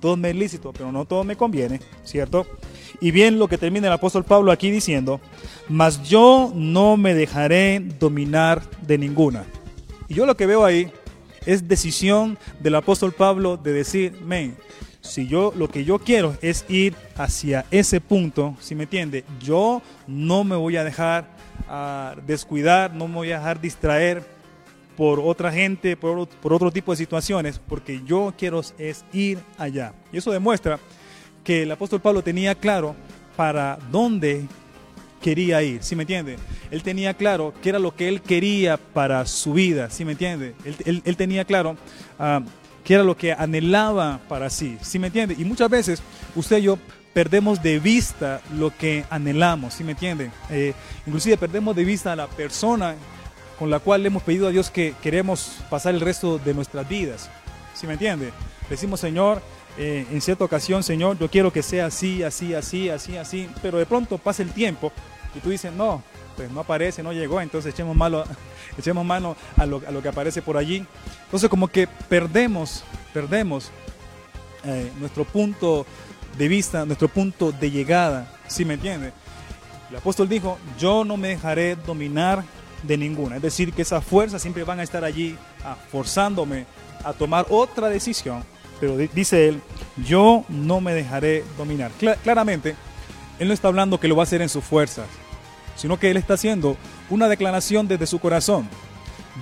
Todo 0.00 0.16
me 0.16 0.30
es 0.30 0.36
lícito, 0.36 0.72
pero 0.72 0.90
no 0.90 1.04
todo 1.04 1.24
me 1.24 1.36
conviene, 1.36 1.80
¿cierto? 2.04 2.46
Y 3.00 3.10
bien 3.10 3.38
lo 3.38 3.48
que 3.48 3.58
termina 3.58 3.86
el 3.86 3.92
apóstol 3.92 4.24
Pablo 4.24 4.50
aquí 4.50 4.70
diciendo, 4.70 5.20
mas 5.68 6.02
yo 6.02 6.50
no 6.54 6.96
me 6.96 7.14
dejaré 7.14 7.80
dominar 7.98 8.62
de 8.80 8.96
ninguna. 8.96 9.44
Y 10.08 10.14
yo 10.14 10.24
lo 10.24 10.36
que 10.36 10.46
veo 10.46 10.64
ahí 10.64 10.90
es 11.46 11.68
decisión 11.68 12.38
del 12.60 12.74
apóstol 12.74 13.12
Pablo 13.12 13.56
de 13.56 13.72
decir, 13.72 14.20
men, 14.24 14.56
si 15.00 15.26
yo 15.26 15.52
lo 15.56 15.68
que 15.68 15.84
yo 15.84 15.98
quiero 15.98 16.36
es 16.42 16.64
ir 16.68 16.94
hacia 17.16 17.64
ese 17.70 18.00
punto, 18.00 18.56
si 18.60 18.74
me 18.74 18.84
entiende, 18.84 19.24
yo 19.40 19.82
no 20.06 20.44
me 20.44 20.56
voy 20.56 20.76
a 20.76 20.84
dejar 20.84 21.26
ah, 21.68 22.14
descuidar, 22.26 22.92
no 22.94 23.08
me 23.08 23.14
voy 23.14 23.32
a 23.32 23.38
dejar 23.38 23.60
distraer 23.60 24.22
por 24.96 25.20
otra 25.20 25.50
gente, 25.50 25.96
por, 25.96 26.28
por, 26.28 26.52
otro 26.52 26.70
tipo 26.70 26.92
de 26.92 26.96
situaciones, 26.96 27.58
porque 27.58 28.02
yo 28.04 28.34
quiero 28.36 28.60
es 28.78 29.04
ir 29.12 29.38
allá. 29.56 29.94
Y 30.12 30.18
eso 30.18 30.30
demuestra 30.30 30.78
que 31.42 31.62
el 31.62 31.72
apóstol 31.72 32.00
Pablo 32.00 32.22
tenía 32.22 32.54
claro 32.54 32.94
para 33.36 33.78
dónde 33.90 34.46
quería 35.20 35.62
ir, 35.62 35.82
¿sí 35.82 35.96
me 35.96 36.02
entiende? 36.02 36.36
Él 36.70 36.82
tenía 36.82 37.14
claro 37.14 37.54
qué 37.62 37.70
era 37.70 37.78
lo 37.78 37.94
que 37.94 38.08
él 38.08 38.22
quería 38.22 38.76
para 38.76 39.24
su 39.26 39.52
vida, 39.52 39.90
¿sí 39.90 40.04
me 40.04 40.12
entiende? 40.12 40.54
Él, 40.64 41.02
él, 41.04 41.16
tenía 41.16 41.44
claro 41.44 41.76
uh, 42.18 42.42
qué 42.84 42.94
era 42.94 43.02
lo 43.02 43.16
que 43.16 43.32
anhelaba 43.32 44.20
para 44.28 44.50
sí, 44.50 44.78
¿sí 44.82 44.98
me 44.98 45.08
entiende? 45.08 45.34
Y 45.38 45.44
muchas 45.44 45.70
veces 45.70 46.02
usted 46.34 46.58
y 46.58 46.62
yo 46.62 46.78
perdemos 47.12 47.62
de 47.62 47.78
vista 47.78 48.40
lo 48.56 48.76
que 48.76 49.04
anhelamos, 49.10 49.74
¿sí 49.74 49.84
me 49.84 49.92
entiende? 49.92 50.30
Eh, 50.48 50.74
inclusive 51.06 51.36
perdemos 51.36 51.74
de 51.74 51.84
vista 51.84 52.12
a 52.12 52.16
la 52.16 52.26
persona 52.28 52.94
con 53.58 53.68
la 53.68 53.78
cual 53.78 54.02
le 54.02 54.08
hemos 54.08 54.22
pedido 54.22 54.48
a 54.48 54.50
Dios 54.50 54.70
que 54.70 54.94
queremos 55.02 55.58
pasar 55.68 55.94
el 55.94 56.00
resto 56.00 56.38
de 56.38 56.54
nuestras 56.54 56.88
vidas. 56.88 57.30
¿Sí 57.74 57.86
me 57.86 57.94
entiende? 57.94 58.32
Decimos, 58.68 59.00
Señor, 59.00 59.42
eh, 59.76 60.06
en 60.10 60.20
cierta 60.20 60.44
ocasión, 60.44 60.82
Señor, 60.82 61.18
yo 61.18 61.28
quiero 61.28 61.52
que 61.52 61.62
sea 61.62 61.86
así, 61.86 62.22
así, 62.22 62.54
así, 62.54 62.88
así, 62.88 63.16
así, 63.16 63.50
pero 63.60 63.78
de 63.78 63.86
pronto 63.86 64.18
pasa 64.18 64.42
el 64.42 64.52
tiempo 64.52 64.92
y 65.34 65.40
tú 65.40 65.50
dices, 65.50 65.72
no, 65.72 66.02
pues 66.40 66.50
no 66.50 66.60
aparece, 66.60 67.02
no 67.02 67.12
llegó, 67.12 67.38
entonces 67.42 67.74
echemos, 67.74 67.94
echemos 68.78 69.04
mano 69.04 69.36
a 69.58 69.66
lo, 69.66 69.82
a 69.86 69.90
lo, 69.90 70.00
que 70.00 70.08
aparece 70.08 70.40
por 70.40 70.56
allí. 70.56 70.86
Entonces 71.24 71.50
como 71.50 71.68
que 71.68 71.86
perdemos, 71.86 72.82
perdemos 73.12 73.70
eh, 74.64 74.90
nuestro 74.98 75.26
punto 75.26 75.84
de 76.38 76.48
vista, 76.48 76.86
nuestro 76.86 77.08
punto 77.08 77.52
de 77.52 77.70
llegada, 77.70 78.32
¿sí 78.48 78.64
me 78.64 78.74
entiende? 78.74 79.12
El 79.90 79.96
apóstol 79.96 80.30
dijo, 80.30 80.58
yo 80.78 81.04
no 81.04 81.18
me 81.18 81.28
dejaré 81.28 81.76
dominar 81.76 82.42
de 82.84 82.96
ninguna. 82.96 83.36
Es 83.36 83.42
decir, 83.42 83.74
que 83.74 83.82
esas 83.82 84.02
fuerzas 84.02 84.40
siempre 84.40 84.64
van 84.64 84.80
a 84.80 84.82
estar 84.82 85.04
allí 85.04 85.36
ah, 85.62 85.76
forzándome 85.92 86.64
a 87.04 87.12
tomar 87.12 87.44
otra 87.50 87.90
decisión. 87.90 88.44
Pero 88.80 88.96
dice 88.96 89.46
él, 89.46 89.60
yo 90.06 90.46
no 90.48 90.80
me 90.80 90.94
dejaré 90.94 91.44
dominar. 91.58 91.90
claramente, 92.22 92.76
él 93.38 93.48
no 93.48 93.52
está 93.52 93.68
hablando 93.68 94.00
que 94.00 94.08
lo 94.08 94.16
va 94.16 94.22
a 94.22 94.24
hacer 94.24 94.40
en 94.40 94.48
sus 94.48 94.64
fuerzas, 94.64 95.06
sino 95.80 95.98
que 95.98 96.10
él 96.10 96.18
está 96.18 96.34
haciendo 96.34 96.76
una 97.08 97.26
declaración 97.26 97.88
desde 97.88 98.06
su 98.06 98.18
corazón. 98.18 98.68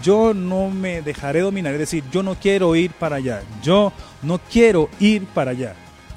Yo 0.04 0.32
no 0.32 0.70
me 0.70 1.02
dejaré 1.02 1.40
dominar, 1.40 1.72
es 1.72 1.80
decir, 1.80 2.04
yo 2.12 2.22
no 2.22 2.36
quiero 2.36 2.76
ir 2.76 2.92
para 2.92 3.16
allá. 3.16 3.42
Yo 3.60 3.92
no 4.22 4.38
quiero 4.38 4.88
ir 5.00 5.24
para 5.26 5.50
allá. 5.50 5.74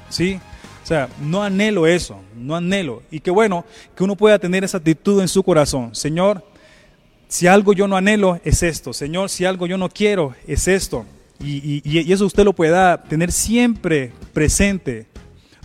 ¿Sí? 0.08 0.38
O 0.82 0.86
sea, 0.86 1.08
no 1.20 1.42
anhelo 1.42 1.88
eso, 1.88 2.20
no 2.36 2.54
anhelo. 2.54 3.02
Y 3.10 3.18
qué 3.18 3.32
bueno 3.32 3.64
que 3.96 4.04
uno 4.04 4.14
pueda 4.14 4.38
tener 4.38 4.62
esa 4.62 4.78
actitud 4.78 5.20
en 5.20 5.26
su 5.26 5.42
corazón. 5.42 5.92
Señor, 5.92 6.44
si 7.26 7.48
algo 7.48 7.72
yo 7.72 7.88
no 7.88 7.96
anhelo, 7.96 8.40
es 8.44 8.62
esto. 8.62 8.92
Señor, 8.92 9.28
si 9.28 9.44
algo 9.44 9.66
yo 9.66 9.76
no 9.76 9.88
quiero, 9.88 10.36
es 10.46 10.68
esto. 10.68 11.04
Y, 11.40 12.12
eso 12.12 12.26
usted 12.26 12.44
lo 12.44 12.52
pueda 12.52 13.02
tener 13.02 13.32
siempre 13.32 14.12
presente. 14.32 15.06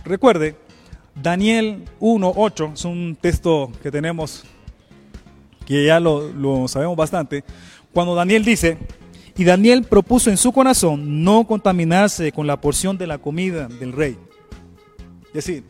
Recuerde, 0.04 0.56
Daniel 1.22 1.84
1.8 2.00 2.74
es 2.74 2.84
un 2.84 3.16
texto 3.20 3.72
que 3.82 3.90
tenemos, 3.90 4.44
que 5.66 5.86
ya 5.86 5.98
lo, 6.00 6.32
lo 6.32 6.68
sabemos 6.68 6.96
bastante. 6.96 7.44
Cuando 7.92 8.14
Daniel 8.14 8.44
dice, 8.44 8.78
y 9.36 9.44
Daniel 9.44 9.84
propuso 9.84 10.30
en 10.30 10.36
su 10.36 10.52
corazón 10.52 11.22
no 11.22 11.46
contaminarse 11.46 12.32
con 12.32 12.46
la 12.46 12.60
porción 12.60 12.98
de 12.98 13.06
la 13.06 13.18
comida 13.18 13.68
del 13.68 13.92
rey. 13.92 14.16
Es 15.28 15.46
decir, 15.46 15.64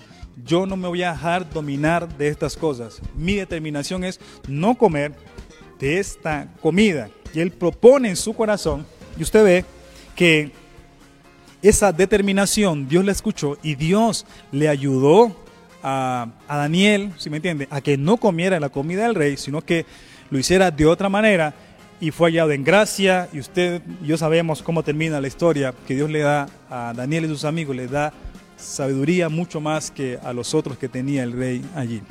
yo 0.45 0.67
no 0.67 0.77
me 0.77 0.89
voy 0.89 1.03
a 1.03 1.13
dejar 1.13 1.51
dominar 1.51 2.17
de 2.17 2.29
estas 2.29 2.57
cosas. 2.57 3.01
Mi 3.15 3.35
determinación 3.35 4.05
es 4.05 4.21
no 4.47 4.77
comer 4.77 5.15
de 5.79 5.99
esta 5.99 6.53
comida. 6.63 7.11
Y 7.35 7.41
él 7.41 7.51
propone 7.51 8.09
en 8.09 8.17
su 8.17 8.35
corazón, 8.35 8.87
y 9.19 9.23
usted 9.23 9.45
ve 9.45 9.65
que 10.15 10.53
esa 11.63 11.93
determinación 11.93 12.89
Dios 12.89 13.05
la 13.05 13.13
escuchó 13.13 13.59
y 13.63 13.75
Dios 13.75 14.27
le 14.53 14.69
ayudó 14.69 15.35
a, 15.83 16.29
Daniel, 16.49 17.13
si 17.19 17.31
me 17.31 17.37
entiende, 17.37 17.69
a 17.71 17.81
que 17.81 17.97
no 17.97 18.17
comiera 18.17 18.61
la 18.61 18.69
comida 18.69 19.05
del 19.05 19.15
rey, 19.15 19.37
sino 19.37 19.63
que 19.63 19.87
lo 20.31 20.39
hiciera 20.39 20.71
de 20.71 20.87
otra 20.87 21.09
manera 21.09 21.55
y 22.01 22.11
fue 22.11 22.31
hallado 22.31 22.53
en 22.53 22.65
gracia 22.65 23.29
y 23.33 23.41
usted 23.41 23.83
y 24.03 24.07
yo 24.07 24.19
sabemos 24.19 24.63
cómo 24.63 24.83
termina 24.83 25.21
la 25.21 25.29
historia, 25.29 25.75
que 25.87 25.95
Dios 25.95 26.11
le 26.11 26.21
da 26.21 26.49
a 26.71 26.93
Daniel 26.95 27.25
y 27.25 27.29
sus 27.29 27.45
amigos, 27.45 27.75
le 27.75 27.89
da 27.89 28.13
sabiduría 28.57 29.29
mucho 29.29 29.61
más 29.61 29.91
que 29.91 30.19
a 30.23 30.33
los 30.33 30.55
otros 30.55 30.79
que 30.79 30.89
tenía 30.89 31.23
el 31.23 31.33
rey 31.33 31.65
allí. 31.75 32.03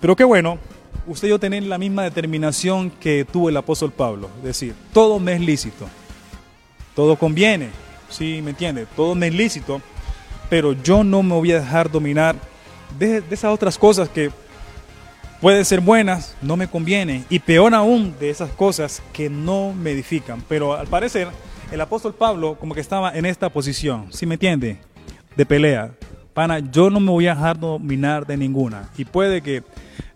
Pero 0.00 0.14
qué 0.14 0.24
bueno 0.24 0.58
usted 1.06 1.28
y 1.28 1.30
yo 1.30 1.38
tener 1.38 1.62
la 1.64 1.78
misma 1.78 2.04
determinación 2.04 2.90
que 2.90 3.24
tuvo 3.24 3.48
el 3.48 3.56
apóstol 3.56 3.92
Pablo. 3.92 4.28
Es 4.38 4.44
decir, 4.44 4.74
todo 4.92 5.18
me 5.18 5.34
es 5.34 5.40
lícito, 5.40 5.88
todo 6.94 7.16
conviene, 7.16 7.70
¿sí 8.08 8.40
me 8.42 8.50
entiende? 8.50 8.86
Todo 8.96 9.14
me 9.14 9.28
es 9.28 9.34
lícito, 9.34 9.80
pero 10.48 10.72
yo 10.72 11.04
no 11.04 11.22
me 11.22 11.34
voy 11.34 11.52
a 11.52 11.60
dejar 11.60 11.90
dominar 11.90 12.36
de, 12.98 13.22
esas 13.30 13.52
otras 13.52 13.76
cosas 13.78 14.08
que 14.08 14.30
pueden 15.40 15.64
ser 15.64 15.80
buenas, 15.80 16.36
no 16.42 16.56
me 16.56 16.68
conviene, 16.68 17.24
y 17.28 17.38
peor 17.38 17.74
aún 17.74 18.14
de 18.18 18.30
esas 18.30 18.50
cosas 18.50 19.02
que 19.12 19.30
no 19.30 19.72
me 19.72 19.92
edifican. 19.92 20.42
Pero 20.48 20.74
al 20.74 20.86
parecer, 20.86 21.28
el 21.70 21.80
apóstol 21.80 22.14
Pablo 22.14 22.56
como 22.58 22.74
que 22.74 22.80
estaba 22.80 23.16
en 23.16 23.26
esta 23.26 23.48
posición, 23.48 24.12
¿sí 24.12 24.26
me 24.26 24.34
entiende? 24.34 24.78
De 25.36 25.46
pelea. 25.46 25.92
Pana, 26.34 26.60
yo 26.60 26.88
no 26.88 27.00
me 27.00 27.10
voy 27.10 27.26
a 27.26 27.34
dejar 27.34 27.58
dominar 27.58 28.24
de 28.24 28.36
ninguna. 28.36 28.90
Y 28.96 29.04
puede 29.04 29.42
que 29.42 29.64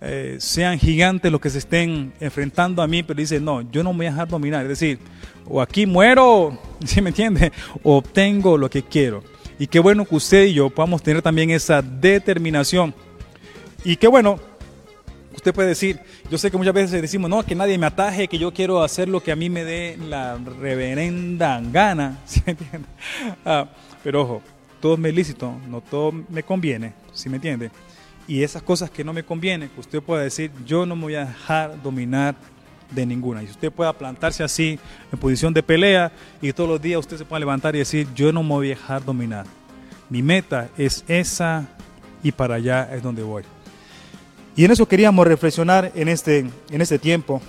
eh, 0.01 0.37
sean 0.39 0.79
gigantes 0.79 1.33
los 1.33 1.41
que 1.41 1.51
se 1.51 1.59
estén 1.59 2.13
enfrentando 2.21 2.81
a 2.81 2.87
mí, 2.87 3.03
pero 3.03 3.19
dice, 3.19 3.41
no, 3.41 3.63
yo 3.71 3.83
no 3.83 3.93
me 3.93 3.99
voy 3.99 4.07
a 4.07 4.11
dejar 4.11 4.29
dominar. 4.29 4.63
Es 4.63 4.69
decir, 4.69 5.01
o 5.47 5.61
aquí 5.61 5.87
muero, 5.87 6.59
¿sí 6.85 7.01
me 7.01 7.11
entiende? 7.11 7.53
Obtengo 7.83 8.57
lo 8.57 8.71
que 8.71 8.83
quiero. 8.83 9.23
Y 9.59 9.67
qué 9.67 9.79
bueno 9.79 10.05
que 10.05 10.17
usted 10.17 10.45
y 10.47 10.55
yo 10.55 10.71
podamos 10.71 11.03
tener 11.03 11.23
también 11.23 11.51
esa 11.51 11.83
determinación. 11.83 12.95
Y 13.85 13.97
qué 13.97 14.09
bueno, 14.09 14.41
usted 15.35 15.55
puede 15.55 15.69
decir, 15.69 16.01
yo 16.31 16.39
sé 16.39 16.51
que 16.51 16.57
muchas 16.57 16.75
veces 16.75 17.03
decimos, 17.03 17.29
no, 17.31 17.45
que 17.45 17.55
nadie 17.55 17.79
me 17.79 17.87
ataje, 17.87 18.29
que 18.29 18.39
yo 18.39 18.53
quiero 18.53 18.83
hacer 18.83 19.09
lo 19.09 19.23
que 19.23 19.33
a 19.33 19.37
mí 19.37 19.51
me 19.51 19.65
dé 19.65 19.99
la 20.09 20.39
reverenda 20.39 21.61
gana, 21.71 22.21
¿sí 22.27 22.43
me 22.47 22.53
entiende? 22.53 22.89
Ah, 23.45 23.69
pero 24.03 24.23
ojo, 24.23 24.43
todo 24.81 24.97
me 24.97 25.13
lícito, 25.13 25.53
no 25.69 25.81
todo 25.81 26.13
me 26.13 26.43
conviene, 26.43 26.95
¿sí 27.13 27.29
me 27.29 27.37
entiende? 27.37 27.71
y 28.27 28.43
esas 28.43 28.63
cosas 28.63 28.91
que 28.91 29.05
no 29.05 29.13
me 29.13 29.25
convienen, 29.25 29.69
que 29.69 29.81
usted 29.81 30.03
pueda 30.03 30.23
decir, 30.23 30.51
yo 30.65 30.87
no 30.87 30.97
me 30.97 31.03
voy 31.03 31.15
a 31.17 31.27
dejar 31.27 31.83
dominar 31.83 32.35
de 32.95 33.07
ninguna. 33.07 33.43
Y 33.43 33.47
usted 33.47 33.73
pueda 33.73 33.93
plantarse 33.93 34.43
así 34.43 34.79
en 35.13 35.19
posición 35.19 35.53
de 35.53 35.63
pelea 35.63 36.13
y 36.41 36.53
todos 36.53 36.69
los 36.69 36.81
días 36.81 37.01
usted 37.01 37.19
se 37.19 37.25
pueda 37.25 37.41
levantar 37.41 37.75
y 37.75 37.79
decir, 37.79 38.07
yo 38.15 38.33
no 38.33 38.43
me 38.43 38.51
voy 38.51 38.67
a 38.67 38.71
dejar 38.71 39.05
dominar. 39.05 39.47
Mi 40.09 40.23
meta 40.23 40.69
es 40.77 41.05
esa 41.09 41.67
y 42.23 42.33
para 42.33 42.57
allá 42.57 42.89
es 42.95 43.03
donde 43.03 43.23
voy. 43.23 43.43
Y 44.55 44.65
en 44.65 44.71
eso 44.71 44.87
queríamos 44.87 45.27
reflexionar 45.27 45.93
en 45.95 46.09
este, 46.09 46.47
en 46.71 46.81
este 46.81 46.99
tiempo. 46.99 47.41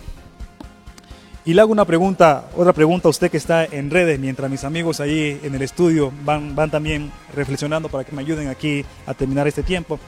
Y 1.46 1.54
le 1.54 1.60
hago 1.60 1.74
una 1.74 1.84
pregunta, 1.84 2.50
otra 2.56 2.72
pregunta 2.72 3.10
a 3.10 3.12
usted 3.12 3.30
que 3.30 3.36
está 3.36 3.66
en 3.66 3.90
redes, 3.90 4.18
mientras 4.18 4.50
mis 4.50 4.64
amigos 4.64 5.02
ahí 5.02 5.42
en 5.44 5.54
el 5.54 5.62
estudio 5.62 6.14
van, 6.24 6.56
van 6.56 6.72
también 6.72 7.12
reflexionando 7.36 7.90
para 7.90 8.06
que 8.06 8.14
me 8.14 8.22
ayuden 8.22 8.48
aquí 8.48 8.86
a 9.06 9.14
terminar 9.14 9.46
este 9.46 9.62
tiempo. 9.62 10.00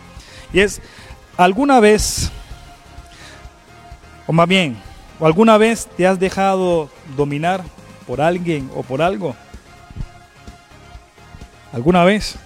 Y 0.54 0.62
es, 0.62 0.82
¿Alguna 1.38 1.82
vez, 1.82 2.32
o 4.26 4.32
más 4.32 4.48
bien, 4.48 4.78
o 5.20 5.26
alguna 5.26 5.58
vez 5.58 5.88
te 5.98 6.08
has 6.08 6.20
dejado 6.20 6.90
dominar 7.16 7.64
por 8.08 8.22
alguien 8.22 8.70
o 8.76 8.84
por 8.84 9.02
algo? 9.02 9.36
¿Alguna 11.72 12.04
vez? 12.04 12.38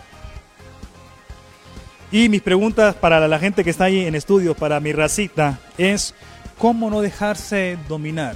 Y 2.11 2.30
mis 2.30 2.41
preguntas 2.41 2.95
para 2.95 3.28
la 3.28 3.39
gente 3.39 3.63
que 3.63 3.70
está 3.70 3.86
ahí 3.86 4.05
en 4.05 4.15
estudio, 4.15 4.55
para 4.55 4.80
mi 4.80 4.91
racita, 4.93 5.59
es 5.78 6.15
¿cómo 6.57 6.89
no 6.89 7.01
dejarse 7.01 7.78
dominar? 7.88 8.36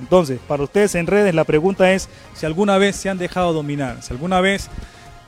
Entonces, 0.00 0.40
para 0.46 0.62
ustedes 0.62 0.94
en 0.94 1.06
redes, 1.06 1.34
la 1.34 1.44
pregunta 1.44 1.92
es 1.92 2.08
si 2.34 2.46
alguna 2.46 2.78
vez 2.78 2.96
se 2.96 3.08
han 3.08 3.18
dejado 3.18 3.52
dominar, 3.52 4.02
si 4.02 4.12
alguna 4.12 4.40
vez, 4.40 4.68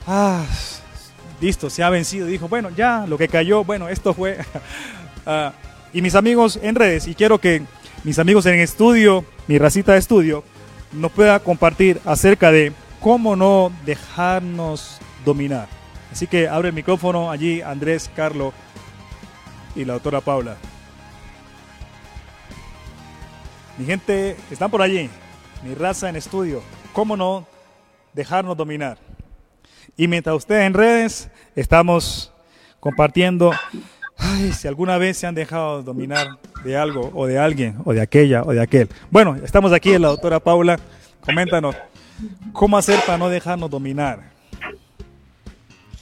ah, 0.07 0.45
listo, 1.41 1.71
se 1.71 1.83
ha 1.83 1.91
vencido, 1.91 2.27
dijo, 2.27 2.49
bueno, 2.49 2.71
ya, 2.71 3.07
lo 3.07 3.17
que 3.19 3.29
cayó, 3.29 3.65
bueno, 3.65 3.89
esto 3.89 4.15
fue. 4.15 4.39
Ah, 5.31 5.53
y 5.93 6.01
mis 6.01 6.15
amigos 6.15 6.59
en 6.63 6.75
redes, 6.75 7.07
y 7.07 7.15
quiero 7.15 7.39
que 7.39 7.63
mis 8.05 8.19
amigos 8.19 8.47
en 8.47 8.61
estudio, 8.61 9.25
mi 9.47 9.59
racita 9.59 9.93
de 9.93 9.99
estudio, 9.99 10.45
nos 10.93 11.13
pueda 11.13 11.41
compartir 11.41 12.01
acerca 12.05 12.51
de 12.51 12.73
cómo 13.01 13.37
no 13.37 13.73
dejarnos 13.85 14.99
dominar. 15.25 15.69
Así 16.13 16.27
que 16.27 16.49
abre 16.49 16.69
el 16.69 16.75
micrófono 16.75 17.31
allí 17.31 17.61
Andrés, 17.61 18.11
Carlos 18.15 18.55
y 19.75 19.85
la 19.85 19.95
doctora 19.95 20.21
Paula. 20.21 20.57
Mi 23.77 23.85
gente, 23.85 24.37
están 24.51 24.71
por 24.71 24.83
allí, 24.83 25.09
mi 25.63 25.75
raza 25.75 26.09
en 26.09 26.17
estudio. 26.17 26.63
¿Cómo 26.93 27.17
no 27.17 27.47
dejarnos 28.13 28.57
dominar? 28.57 28.99
Y 29.97 30.09
mientras 30.09 30.35
ustedes 30.37 30.67
en 30.67 30.75
redes 30.75 31.31
estamos 31.55 32.33
compartiendo, 32.81 33.53
ay, 34.19 34.53
si 34.53 34.69
alguna 34.69 34.99
vez 34.99 35.17
se 35.17 35.27
han 35.27 35.35
dejado 35.35 35.83
dominar 35.83 36.39
de 36.65 36.77
algo 36.77 37.11
o 37.15 37.27
de 37.27 37.39
alguien 37.39 37.77
o 37.85 37.93
de 37.93 38.01
aquella 38.01 38.43
o 38.43 38.53
de 38.53 38.61
aquel. 38.61 38.89
Bueno, 39.11 39.37
estamos 39.37 39.73
aquí 39.73 39.93
en 39.93 40.03
la 40.03 40.09
doctora 40.09 40.41
Paula. 40.41 40.79
Coméntanos, 41.21 41.77
¿cómo 42.53 42.77
hacer 42.77 43.01
para 43.07 43.19
no 43.19 43.29
dejarnos 43.29 43.71
dominar? 43.71 44.31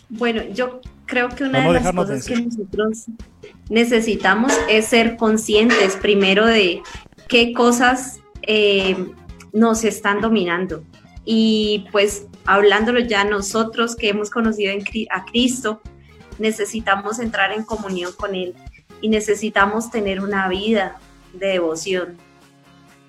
Bueno, 0.08 0.42
yo 0.52 0.80
creo 1.04 1.28
que 1.28 1.44
una 1.44 1.66
de 1.66 1.80
las 1.80 1.92
cosas 1.92 2.26
que 2.26 2.36
nosotros 2.40 3.06
necesitamos 3.68 4.52
es 4.68 4.86
ser 4.86 5.16
conscientes 5.16 5.96
primero 5.96 6.46
de 6.46 6.82
qué 7.28 7.52
cosas 7.52 8.20
eh, 8.42 8.96
nos 9.52 9.84
están 9.84 10.20
dominando. 10.20 10.84
Y 11.24 11.86
pues 11.90 12.26
hablándolo 12.44 13.00
ya 13.00 13.24
nosotros 13.24 13.96
que 13.96 14.10
hemos 14.10 14.30
conocido 14.30 14.72
a 15.10 15.24
Cristo, 15.24 15.80
necesitamos 16.38 17.18
entrar 17.18 17.52
en 17.52 17.64
comunión 17.64 18.12
con 18.12 18.34
Él 18.34 18.54
y 19.00 19.08
necesitamos 19.08 19.90
tener 19.90 20.20
una 20.20 20.48
vida 20.48 20.98
de 21.32 21.48
devoción. 21.48 22.16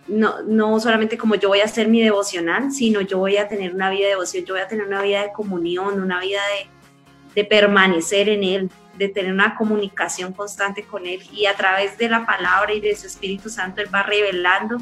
No, 0.08 0.42
no 0.44 0.80
solamente 0.80 1.18
como 1.18 1.36
yo 1.36 1.50
voy 1.50 1.60
a 1.60 1.66
hacer 1.66 1.90
mi 1.90 2.02
devocional, 2.02 2.72
sino 2.72 3.02
yo 3.02 3.18
voy 3.18 3.38
a 3.38 3.48
tener 3.48 3.76
una 3.76 3.90
vida 3.90 4.06
de 4.06 4.12
devoción, 4.12 4.46
yo 4.46 4.54
voy 4.54 4.64
a 4.64 4.68
tener 4.68 4.88
una 4.88 5.02
vida 5.02 5.24
de 5.24 5.34
comunión, 5.34 6.02
una 6.02 6.22
vida 6.22 6.40
de, 6.48 7.42
de 7.42 7.46
permanecer 7.46 8.30
en 8.30 8.44
Él, 8.44 8.72
de 8.98 9.10
tener 9.10 9.34
una 9.34 9.56
comunicación 9.56 10.34
constante 10.34 10.84
con 10.84 11.06
Él 11.06 11.22
y 11.32 11.46
a 11.46 11.56
través 11.56 11.98
de 11.98 12.10
la 12.10 12.26
palabra 12.26 12.74
y 12.74 12.80
de 12.80 12.96
su 12.96 13.08
Espíritu 13.08 13.50
Santo 13.50 13.82
Él 13.82 13.94
va 13.94 14.04
revelando 14.04 14.78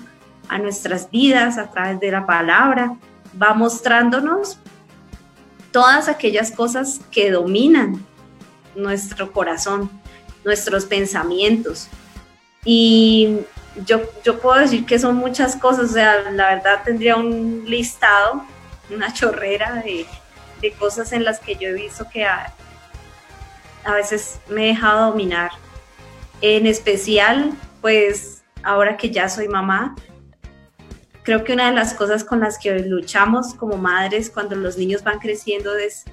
a 0.47 0.59
nuestras 0.59 1.09
vidas 1.09 1.57
a 1.57 1.71
través 1.71 1.99
de 1.99 2.11
la 2.11 2.25
palabra, 2.25 2.95
va 3.41 3.53
mostrándonos 3.53 4.59
todas 5.71 6.07
aquellas 6.07 6.51
cosas 6.51 7.01
que 7.11 7.31
dominan 7.31 8.05
nuestro 8.75 9.31
corazón, 9.31 9.89
nuestros 10.43 10.85
pensamientos. 10.85 11.87
Y 12.63 13.39
yo, 13.85 14.01
yo 14.23 14.39
puedo 14.39 14.59
decir 14.59 14.85
que 14.85 14.99
son 14.99 15.15
muchas 15.15 15.55
cosas, 15.55 15.91
o 15.91 15.93
sea, 15.93 16.31
la 16.31 16.55
verdad 16.55 16.81
tendría 16.83 17.15
un 17.15 17.63
listado, 17.67 18.43
una 18.89 19.13
chorrera 19.13 19.83
de, 19.83 20.05
de 20.61 20.71
cosas 20.73 21.11
en 21.11 21.23
las 21.23 21.39
que 21.39 21.55
yo 21.55 21.69
he 21.69 21.73
visto 21.73 22.07
que 22.11 22.25
a, 22.25 22.53
veces 23.93 24.39
me 24.49 24.65
he 24.65 24.67
dejado 24.69 25.11
dominar. 25.11 25.51
En 26.41 26.65
especial, 26.65 27.51
pues 27.81 28.43
ahora 28.63 28.97
que 28.97 29.11
ya 29.11 29.29
soy 29.29 29.47
mamá, 29.47 29.95
creo 31.23 31.43
que 31.43 31.53
una 31.53 31.69
de 31.69 31.75
las 31.75 31.93
cosas 31.93 32.23
con 32.23 32.39
las 32.39 32.57
que 32.57 32.79
luchamos 32.79 33.53
como 33.53 33.77
madres 33.77 34.29
cuando 34.29 34.55
los 34.55 34.77
niños 34.77 35.03
van 35.03 35.19
creciendo 35.19 35.75
es 35.75 36.03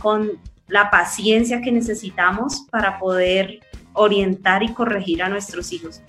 con 0.00 0.40
la 0.70 0.90
paciencia 0.90 1.60
que 1.60 1.72
necesitamos 1.72 2.66
para 2.70 2.98
poder 2.98 3.60
orientar 3.92 4.62
y 4.62 4.72
corregir 4.72 5.22
a 5.22 5.28
nuestros 5.28 5.72
hijos. 5.72 6.00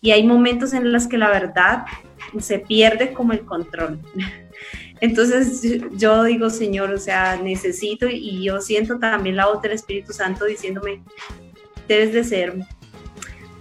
Y 0.00 0.12
hay 0.12 0.26
momentos 0.26 0.72
en 0.72 0.92
los 0.92 1.06
que 1.06 1.18
la 1.18 1.28
verdad 1.28 1.84
se 2.38 2.58
pierde 2.58 3.12
como 3.12 3.32
el 3.32 3.40
control. 3.40 3.98
Entonces 5.00 5.62
yo 5.92 6.24
digo, 6.24 6.50
Señor, 6.50 6.90
o 6.90 6.98
sea, 6.98 7.36
necesito 7.36 8.06
y 8.08 8.44
yo 8.44 8.60
siento 8.60 8.98
también 8.98 9.36
la 9.36 9.46
voz 9.46 9.62
del 9.62 9.72
Espíritu 9.72 10.12
Santo 10.12 10.44
diciéndome, 10.44 11.02
debes 11.88 12.12
de 12.12 12.22
ser 12.22 12.54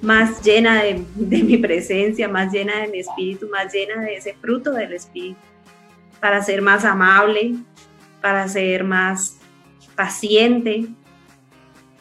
más 0.01 0.43
llena 0.43 0.83
de, 0.83 1.03
mi 1.15 1.57
presencia, 1.57 2.27
más 2.27 2.51
llena 2.51 2.81
de 2.81 2.87
mi 2.87 2.99
espíritu, 2.99 3.47
más 3.49 3.73
llena 3.73 4.01
de 4.01 4.15
ese 4.15 4.33
fruto 4.35 4.71
del 4.71 4.93
espíritu, 4.93 5.39
para 6.19 6.41
ser 6.41 6.61
más 6.61 6.85
amable, 6.85 7.55
para 8.21 8.47
ser 8.47 8.83
más 8.83 9.38
paciente. 9.99 10.85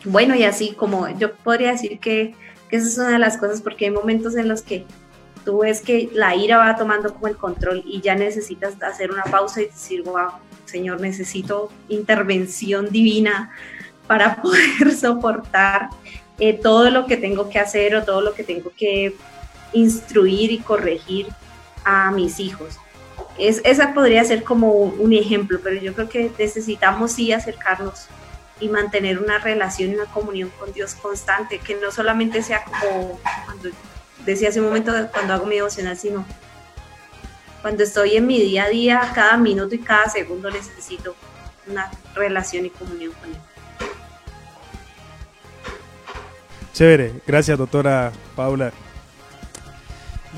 Bueno, 0.04 0.36
y 0.36 0.44
así 0.44 0.72
como 0.72 1.08
yo 1.18 1.34
podría 1.34 1.72
decir 1.72 1.98
que, 1.98 2.36
esa 2.70 2.86
es 2.86 2.96
una 2.96 3.10
de 3.10 3.18
las 3.18 3.38
cosas, 3.38 3.60
porque 3.60 3.86
hay 3.86 3.90
momentos 3.90 4.36
en 4.36 4.46
los 4.46 4.62
que 4.62 4.84
tú 5.44 5.62
ves 5.62 5.80
que 5.80 6.08
la 6.12 6.36
ira 6.36 6.58
va 6.58 6.76
tomando 6.76 7.12
como 7.12 7.26
el 7.26 7.36
control 7.36 7.82
y 7.84 8.00
ya 8.00 8.14
necesitas 8.14 8.80
hacer 8.80 9.10
una 9.10 9.24
pausa 9.24 9.62
y 9.62 9.66
decir, 9.66 10.04
wow, 10.04 10.30
Señor, 10.64 11.00
necesito 11.00 11.72
intervención 11.88 12.88
divina 12.90 13.50
para 14.06 14.36
poder 14.42 14.92
soportar 14.94 15.88
eh, 16.38 16.52
todo 16.52 16.90
lo 16.90 17.06
que 17.06 17.16
tengo 17.16 17.48
que 17.48 17.58
hacer 17.58 17.96
o 17.96 18.04
todo 18.04 18.20
lo 18.20 18.32
que 18.32 18.44
tengo 18.44 18.70
que 18.76 19.16
instruir 19.72 20.52
y 20.52 20.58
corregir 20.58 21.26
a 21.84 22.12
mis 22.12 22.38
hijos. 22.38 22.78
Es, 23.38 23.60
esa 23.64 23.94
podría 23.94 24.24
ser 24.24 24.42
como 24.42 24.72
un 24.72 25.12
ejemplo, 25.12 25.60
pero 25.62 25.80
yo 25.80 25.94
creo 25.94 26.08
que 26.08 26.30
necesitamos 26.38 27.12
sí 27.12 27.32
acercarnos 27.32 28.06
y 28.60 28.68
mantener 28.68 29.20
una 29.20 29.38
relación 29.38 29.94
una 29.94 30.06
comunión 30.06 30.50
con 30.58 30.72
Dios 30.72 30.94
constante, 30.94 31.58
que 31.58 31.76
no 31.76 31.92
solamente 31.92 32.42
sea 32.42 32.64
como 32.64 33.20
cuando 33.44 33.70
decía 34.24 34.48
hace 34.48 34.60
un 34.60 34.66
momento 34.66 34.92
cuando 35.12 35.34
hago 35.34 35.46
mi 35.46 35.56
devocional, 35.56 35.96
sino 35.96 36.24
cuando 37.62 37.84
estoy 37.84 38.16
en 38.16 38.26
mi 38.26 38.40
día 38.40 38.64
a 38.64 38.68
día, 38.68 39.12
cada 39.14 39.36
minuto 39.36 39.74
y 39.74 39.78
cada 39.78 40.08
segundo 40.08 40.50
necesito 40.50 41.14
una 41.66 41.90
relación 42.14 42.66
y 42.66 42.70
comunión 42.70 43.12
con 43.20 43.30
Él. 43.30 43.36
Chévere, 46.72 47.14
gracias 47.26 47.58
doctora 47.58 48.12
Paula. 48.36 48.72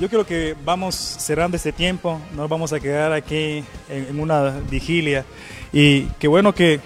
Yo 0.01 0.09
creo 0.09 0.25
que 0.25 0.55
vamos 0.65 0.95
cerrando 0.95 1.57
este 1.57 1.71
tiempo, 1.71 2.19
nos 2.35 2.49
vamos 2.49 2.73
a 2.73 2.79
quedar 2.79 3.13
aquí 3.13 3.63
en, 3.87 4.19
una 4.19 4.49
vigilia 4.49 5.25
y 5.71 6.05
qué 6.17 6.27
bueno 6.27 6.55
que, 6.55 6.79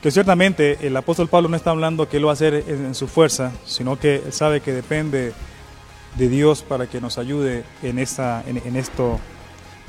que 0.00 0.10
ciertamente 0.10 0.78
el 0.80 0.96
apóstol 0.96 1.28
Pablo 1.28 1.50
no 1.50 1.56
está 1.56 1.72
hablando 1.72 2.08
que 2.08 2.16
él 2.16 2.24
va 2.24 2.30
a 2.30 2.32
hacer 2.32 2.64
en 2.66 2.94
su 2.94 3.06
fuerza, 3.06 3.52
sino 3.66 3.98
que 3.98 4.22
él 4.24 4.32
sabe 4.32 4.62
que 4.62 4.72
depende 4.72 5.34
de 6.16 6.28
Dios 6.30 6.62
para 6.62 6.86
que 6.86 7.02
nos 7.02 7.18
ayude 7.18 7.64
en, 7.82 7.98
esta, 7.98 8.42
en, 8.46 8.76
esto 8.76 9.20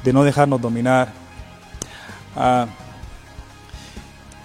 de 0.04 0.12
no 0.12 0.26
dejarnos 0.26 0.60
dominar. 0.60 1.14
Ah, 2.36 2.68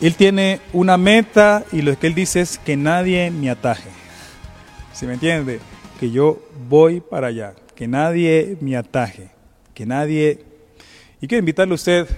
él 0.00 0.14
tiene 0.14 0.60
una 0.72 0.96
meta 0.96 1.64
y 1.72 1.82
lo 1.82 1.98
que 1.98 2.06
él 2.06 2.14
dice 2.14 2.42
es 2.42 2.58
que 2.58 2.76
nadie 2.76 3.28
me 3.32 3.50
ataje. 3.50 3.90
¿Se 4.92 5.04
me 5.04 5.14
entiende? 5.14 5.58
Que 6.00 6.10
yo 6.10 6.40
voy 6.66 7.02
para 7.02 7.26
allá, 7.26 7.54
que 7.74 7.86
nadie 7.86 8.56
me 8.62 8.74
ataje, 8.74 9.28
que 9.74 9.84
nadie... 9.84 10.38
Y 11.20 11.26
quiero 11.26 11.40
invitarle 11.40 11.72
a 11.72 11.74
usted, 11.74 12.08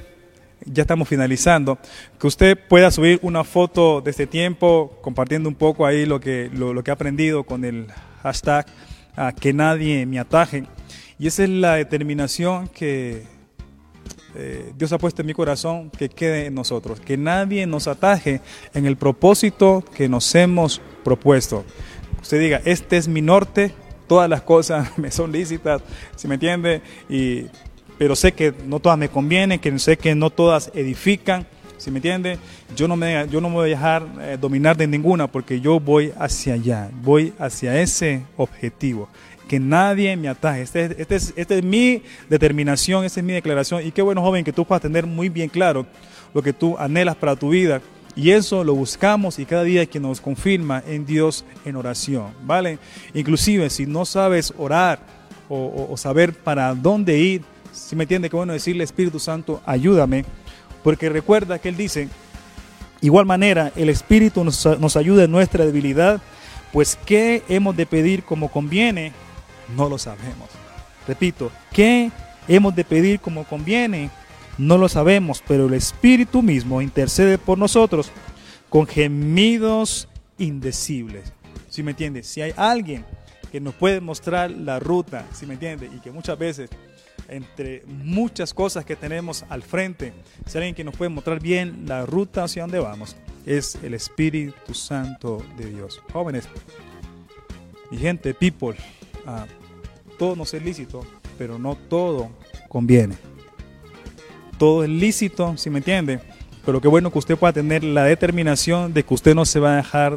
ya 0.64 0.82
estamos 0.82 1.08
finalizando, 1.08 1.76
que 2.16 2.28
usted 2.28 2.56
pueda 2.68 2.92
subir 2.92 3.18
una 3.22 3.42
foto 3.42 4.00
de 4.00 4.12
este 4.12 4.28
tiempo, 4.28 4.96
compartiendo 5.02 5.48
un 5.48 5.56
poco 5.56 5.84
ahí 5.84 6.06
lo 6.06 6.20
que, 6.20 6.48
lo, 6.54 6.72
lo 6.72 6.84
que 6.84 6.92
ha 6.92 6.94
aprendido 6.94 7.42
con 7.42 7.64
el 7.64 7.88
hashtag 8.22 8.66
a 9.16 9.32
que 9.32 9.52
nadie 9.52 10.06
me 10.06 10.20
ataje. 10.20 10.62
Y 11.18 11.26
esa 11.26 11.42
es 11.42 11.50
la 11.50 11.74
determinación 11.74 12.68
que 12.68 13.24
eh, 14.36 14.72
Dios 14.78 14.92
ha 14.92 14.98
puesto 14.98 15.22
en 15.22 15.26
mi 15.26 15.34
corazón 15.34 15.90
que 15.90 16.08
quede 16.08 16.46
en 16.46 16.54
nosotros, 16.54 17.00
que 17.00 17.16
nadie 17.16 17.66
nos 17.66 17.88
ataje 17.88 18.40
en 18.74 18.86
el 18.86 18.96
propósito 18.96 19.84
que 19.92 20.08
nos 20.08 20.32
hemos 20.36 20.80
propuesto. 21.02 21.64
Usted 22.22 22.40
diga, 22.40 22.62
este 22.64 22.96
es 22.96 23.08
mi 23.08 23.20
norte, 23.20 23.74
todas 24.06 24.30
las 24.30 24.42
cosas 24.42 24.96
me 24.98 25.10
son 25.10 25.32
lícitas, 25.32 25.82
¿se 26.16 26.28
me 26.28 26.34
entiende? 26.34 26.80
Y, 27.08 27.46
pero 27.98 28.16
sé 28.16 28.32
que 28.32 28.54
no 28.66 28.80
todas 28.80 28.96
me 28.98 29.08
convienen, 29.08 29.58
que 29.58 29.78
sé 29.78 29.96
que 29.96 30.14
no 30.14 30.30
todas 30.30 30.70
edifican, 30.74 31.46
¿sí 31.76 31.90
me 31.90 31.98
entiende? 31.98 32.38
Yo 32.76 32.88
no 32.88 32.96
me, 32.96 33.26
yo 33.28 33.40
no 33.40 33.50
voy 33.50 33.66
a 33.66 33.70
dejar 33.70 34.06
eh, 34.20 34.38
dominar 34.40 34.76
de 34.76 34.86
ninguna 34.86 35.26
porque 35.26 35.60
yo 35.60 35.80
voy 35.80 36.12
hacia 36.18 36.54
allá, 36.54 36.90
voy 37.02 37.32
hacia 37.38 37.80
ese 37.80 38.22
objetivo. 38.36 39.08
Que 39.48 39.60
nadie 39.60 40.16
me 40.16 40.28
ataje. 40.28 40.62
Esta 40.62 40.80
este 40.80 41.14
es, 41.14 41.34
este 41.36 41.58
es 41.58 41.64
mi 41.64 42.02
determinación, 42.30 43.04
esta 43.04 43.20
es 43.20 43.26
mi 43.26 43.34
declaración. 43.34 43.86
Y 43.86 43.90
qué 43.90 44.00
bueno, 44.00 44.22
joven, 44.22 44.44
que 44.44 44.52
tú 44.52 44.64
puedas 44.64 44.80
tener 44.80 45.06
muy 45.06 45.28
bien 45.28 45.48
claro 45.48 45.84
lo 46.32 46.42
que 46.42 46.52
tú 46.52 46.78
anhelas 46.78 47.16
para 47.16 47.36
tu 47.36 47.50
vida. 47.50 47.82
Y 48.14 48.30
eso 48.30 48.62
lo 48.62 48.74
buscamos 48.74 49.38
y 49.38 49.46
cada 49.46 49.64
día 49.64 49.86
que 49.86 49.98
nos 49.98 50.20
confirma 50.20 50.82
en 50.86 51.06
Dios 51.06 51.44
en 51.64 51.76
oración, 51.76 52.32
¿vale? 52.44 52.78
Inclusive 53.14 53.70
si 53.70 53.86
no 53.86 54.04
sabes 54.04 54.52
orar 54.58 54.98
o, 55.48 55.94
saber 55.96 56.32
para 56.32 56.74
dónde 56.74 57.18
ir, 57.18 57.42
si 57.72 57.94
me 57.96 58.04
entiende, 58.04 58.30
qué 58.30 58.36
bueno 58.36 58.52
decirle 58.54 58.84
Espíritu 58.84 59.18
Santo, 59.18 59.60
ayúdame 59.66 60.24
porque 60.82 61.08
recuerda 61.08 61.58
que 61.58 61.68
Él 61.68 61.76
dice, 61.76 62.08
igual 63.00 63.26
manera, 63.26 63.72
el 63.76 63.88
Espíritu 63.88 64.44
nos, 64.44 64.64
nos 64.78 64.96
ayuda 64.96 65.24
en 65.24 65.30
nuestra 65.30 65.64
debilidad, 65.64 66.20
pues 66.72 66.98
¿qué 67.04 67.42
hemos 67.48 67.76
de 67.76 67.86
pedir 67.86 68.24
como 68.24 68.48
conviene? 68.48 69.12
No 69.76 69.88
lo 69.88 69.98
sabemos. 69.98 70.48
Repito, 71.06 71.50
¿qué 71.72 72.10
hemos 72.48 72.74
de 72.74 72.84
pedir 72.84 73.20
como 73.20 73.44
conviene? 73.44 74.10
No 74.58 74.78
lo 74.78 74.88
sabemos, 74.88 75.42
pero 75.46 75.66
el 75.66 75.74
Espíritu 75.74 76.42
mismo 76.42 76.82
intercede 76.82 77.38
por 77.38 77.58
nosotros 77.58 78.10
con 78.68 78.86
gemidos 78.86 80.08
indecibles. 80.38 81.32
¿Sí 81.68 81.82
me 81.82 81.92
entiende? 81.92 82.22
Si 82.22 82.42
hay 82.42 82.52
alguien 82.56 83.04
que 83.50 83.60
nos 83.60 83.74
puede 83.74 84.00
mostrar 84.00 84.50
la 84.50 84.78
ruta, 84.78 85.26
¿sí 85.32 85.46
me 85.46 85.54
entiende? 85.54 85.90
Y 85.94 86.00
que 86.00 86.10
muchas 86.10 86.38
veces 86.38 86.70
entre 87.28 87.82
muchas 87.86 88.52
cosas 88.52 88.84
que 88.84 88.96
tenemos 88.96 89.44
al 89.48 89.62
frente, 89.62 90.12
si 90.46 90.58
alguien 90.58 90.74
que 90.74 90.84
nos 90.84 90.96
puede 90.96 91.08
mostrar 91.08 91.40
bien 91.40 91.84
la 91.86 92.04
ruta 92.04 92.44
hacia 92.44 92.62
donde 92.62 92.78
vamos, 92.78 93.16
es 93.46 93.76
el 93.82 93.94
Espíritu 93.94 94.74
Santo 94.74 95.42
de 95.56 95.66
Dios. 95.66 96.00
Jóvenes 96.12 96.48
y 97.90 97.96
gente, 97.96 98.34
people, 98.34 98.76
uh, 99.26 100.16
todo 100.18 100.36
nos 100.36 100.52
es 100.54 100.62
lícito, 100.62 101.04
pero 101.38 101.58
no 101.58 101.76
todo 101.88 102.30
conviene. 102.68 103.31
Todo 104.62 104.84
es 104.84 104.90
lícito, 104.90 105.56
si 105.56 105.70
me 105.70 105.78
entiende, 105.78 106.20
pero 106.64 106.80
qué 106.80 106.86
bueno 106.86 107.10
que 107.10 107.18
usted 107.18 107.36
pueda 107.36 107.52
tener 107.52 107.82
la 107.82 108.04
determinación 108.04 108.94
de 108.94 109.02
que 109.02 109.12
usted 109.12 109.34
no 109.34 109.44
se 109.44 109.58
va 109.58 109.72
a 109.72 109.76
dejar 109.78 110.16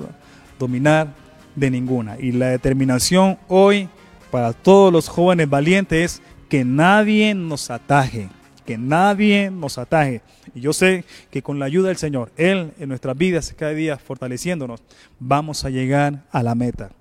dominar 0.59 1.15
de 1.55 1.71
ninguna. 1.71 2.15
Y 2.19 2.31
la 2.31 2.49
determinación 2.49 3.39
hoy 3.47 3.89
para 4.29 4.53
todos 4.53 4.93
los 4.93 5.09
jóvenes 5.09 5.49
valientes 5.49 5.99
es 5.99 6.21
que 6.47 6.63
nadie 6.63 7.33
nos 7.33 7.71
ataje, 7.71 8.29
que 8.67 8.77
nadie 8.77 9.49
nos 9.49 9.79
ataje. 9.79 10.21
Y 10.53 10.61
yo 10.61 10.73
sé 10.73 11.05
que 11.31 11.41
con 11.41 11.57
la 11.57 11.65
ayuda 11.65 11.87
del 11.87 11.97
Señor, 11.97 12.31
Él 12.37 12.71
en 12.77 12.89
nuestras 12.89 13.17
vidas, 13.17 13.51
cada 13.57 13.71
día 13.71 13.97
fortaleciéndonos, 13.97 14.83
vamos 15.19 15.65
a 15.65 15.71
llegar 15.71 16.21
a 16.31 16.43
la 16.43 16.53
meta. 16.53 16.91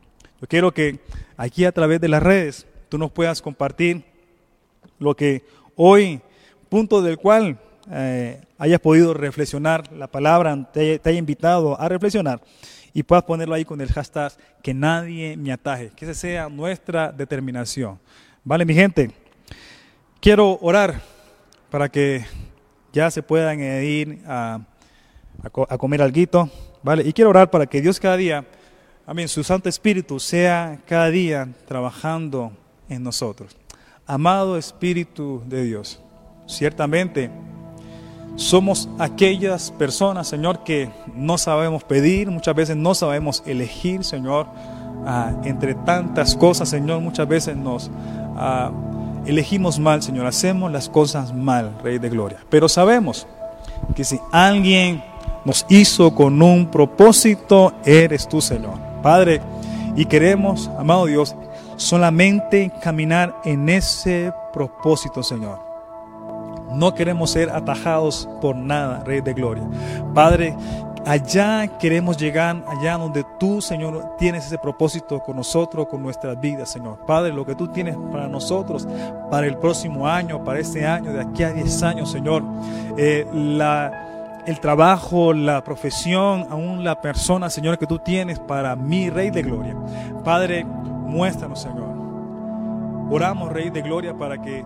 Yo 0.40 0.49
quiero 0.49 0.72
que 0.72 0.99
aquí 1.36 1.66
a 1.66 1.72
través 1.72 2.01
de 2.01 2.09
las 2.09 2.22
redes 2.22 2.66
tú 2.88 2.97
nos 2.97 3.12
puedas 3.12 3.42
compartir 3.42 4.03
lo 4.99 5.14
que 5.14 5.45
hoy, 5.76 6.22
punto 6.75 7.03
del 7.03 7.18
cual 7.18 7.57
eh, 7.89 8.43
hayas 8.59 8.81
podido 8.81 9.14
reflexionar, 9.14 9.93
la 9.93 10.09
palabra 10.09 10.68
te, 10.72 10.99
te 10.99 11.09
haya 11.09 11.20
invitado 11.20 11.81
a 11.81 11.89
reflexionar 11.89 12.41
y 12.93 13.05
puedas 13.05 13.22
ponerlo 13.22 13.55
ahí 13.55 13.64
con 13.64 13.81
el 13.81 13.93
hashtag 13.93 14.33
que 14.61 14.75
nadie 14.75 15.37
me 15.37 15.53
ataje, 15.53 15.93
que 15.95 16.05
esa 16.05 16.14
sea 16.14 16.49
nuestra 16.49 17.12
determinación. 17.12 18.01
Vale, 18.43 18.64
mi 18.64 18.75
gente. 18.75 19.12
Quiero 20.20 20.59
orar 20.62 21.01
para 21.70 21.89
que 21.89 22.25
ya 22.93 23.09
se 23.09 23.22
puedan 23.22 23.61
ir 23.61 24.18
a, 24.27 24.59
a, 25.45 25.79
comer 25.79 26.03
algo, 26.03 26.51
¿vale? 26.83 27.05
Y 27.07 27.12
quiero 27.12 27.31
orar 27.31 27.53
para 27.53 27.66
que 27.66 27.81
Dios 27.81 28.01
cada 28.01 28.16
día, 28.16 28.45
amén, 29.07 29.29
su 29.29 29.45
Santo 29.45 29.68
Espíritu 29.68 30.18
sea 30.18 30.81
cada 30.89 31.09
día 31.09 31.49
trabajando 31.68 32.51
en 32.89 33.05
nosotros. 33.05 33.57
Amado 34.09 34.59
Espíritu 34.59 35.41
de 35.47 35.62
Dios, 35.62 36.01
ciertamente 36.47 37.30
somos 38.36 38.88
aquellas 38.99 39.70
personas, 39.70 40.26
Señor, 40.26 40.64
que 40.64 40.90
no 41.14 41.38
sabemos 41.38 41.84
pedir, 41.84 42.30
muchas 42.30 42.55
veces 42.55 42.76
no 42.76 42.95
sabemos 42.95 43.42
elegir, 43.47 44.05
Señor, 44.05 44.47
ah, 45.07 45.32
entre 45.45 45.74
tantas 45.74 46.34
cosas, 46.34 46.68
Señor, 46.68 47.01
muchas 47.01 47.28
veces 47.28 47.57
nos... 47.57 47.90
Ah, 48.36 48.72
elegimos 49.26 49.78
mal, 49.78 50.03
Señor, 50.03 50.26
hacemos 50.26 50.70
las 50.70 50.88
cosas 50.88 51.32
mal, 51.34 51.78
Rey 51.82 51.99
de 51.99 52.11
Gloria. 52.11 52.38
Pero 52.51 52.68
sabemos 52.68 53.26
que 53.95 54.05
si 54.05 54.20
alguien 54.32 55.03
nos 55.45 55.64
hizo 55.68 56.14
con 56.14 56.40
un 56.42 56.70
propósito, 56.70 57.72
eres 57.84 58.28
tú, 58.28 58.40
Señor. 58.40 58.78
Padre, 59.03 59.40
y 59.97 60.07
queremos, 60.07 60.70
amado 60.78 61.07
Dios, 61.07 61.34
solamente 61.76 62.72
caminar 62.82 63.34
en 63.45 63.68
ese 63.68 64.32
propósito, 64.53 65.22
Señor. 65.22 65.64
No 66.75 66.95
queremos 66.95 67.31
ser 67.31 67.51
atajados 67.51 68.29
por 68.41 68.57
nada, 68.57 69.03
Rey 69.05 69.20
de 69.20 69.35
Gloria. 69.35 69.64
Padre, 70.14 70.57
Allá 71.07 71.68
queremos 71.79 72.16
llegar, 72.16 72.64
allá 72.66 72.97
donde 72.97 73.27
tú, 73.39 73.61
Señor, 73.61 74.16
tienes 74.16 74.47
ese 74.47 74.57
propósito 74.57 75.20
con 75.20 75.37
nosotros, 75.37 75.87
con 75.87 76.03
nuestras 76.03 76.41
vidas, 76.41 76.70
Señor. 76.70 77.05
Padre, 77.07 77.31
lo 77.35 77.45
que 77.45 77.55
tú 77.55 77.68
tienes 77.68 77.95
para 78.11 78.27
nosotros, 78.27 78.89
para 79.31 79.47
el 79.47 79.59
próximo 79.59 80.09
año, 80.09 80.43
para 80.43 80.61
este 80.61 80.87
año, 80.87 81.12
de 81.12 81.20
aquí 81.20 81.43
a 81.43 81.53
10 81.53 81.83
años, 81.83 82.11
Señor. 82.11 82.43
Eh, 82.97 83.27
el 84.47 84.61
trabajo, 84.61 85.35
la 85.35 85.62
profesión, 85.62 86.47
aún 86.49 86.85
la 86.85 86.99
persona, 87.03 87.51
Señor, 87.51 87.77
que 87.77 87.87
tú 87.87 87.99
tienes 87.99 88.39
para 88.39 88.75
mi 88.75 89.11
Rey 89.11 89.29
de 89.29 89.43
Gloria. 89.43 89.77
Padre, 90.25 90.64
muéstranos, 90.64 91.61
Señor. 91.61 91.95
Oramos, 93.11 93.53
Rey 93.53 93.68
de 93.68 93.83
Gloria, 93.83 94.16
para 94.16 94.41
que 94.41 94.64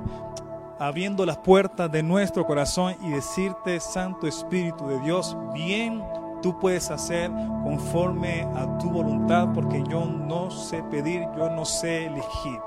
abriendo 0.78 1.26
las 1.26 1.38
puertas 1.38 1.90
de 1.90 2.02
nuestro 2.02 2.46
corazón 2.46 2.94
y 3.02 3.10
decirte, 3.10 3.80
Santo 3.80 4.26
Espíritu 4.26 4.86
de 4.86 5.00
Dios, 5.00 5.36
bien 5.52 6.02
tú 6.42 6.58
puedes 6.58 6.90
hacer 6.90 7.30
conforme 7.62 8.42
a 8.54 8.78
tu 8.78 8.90
voluntad, 8.90 9.48
porque 9.54 9.82
yo 9.88 10.04
no 10.04 10.50
sé 10.50 10.82
pedir, 10.84 11.26
yo 11.36 11.50
no 11.50 11.64
sé 11.64 12.06
elegir. 12.06 12.60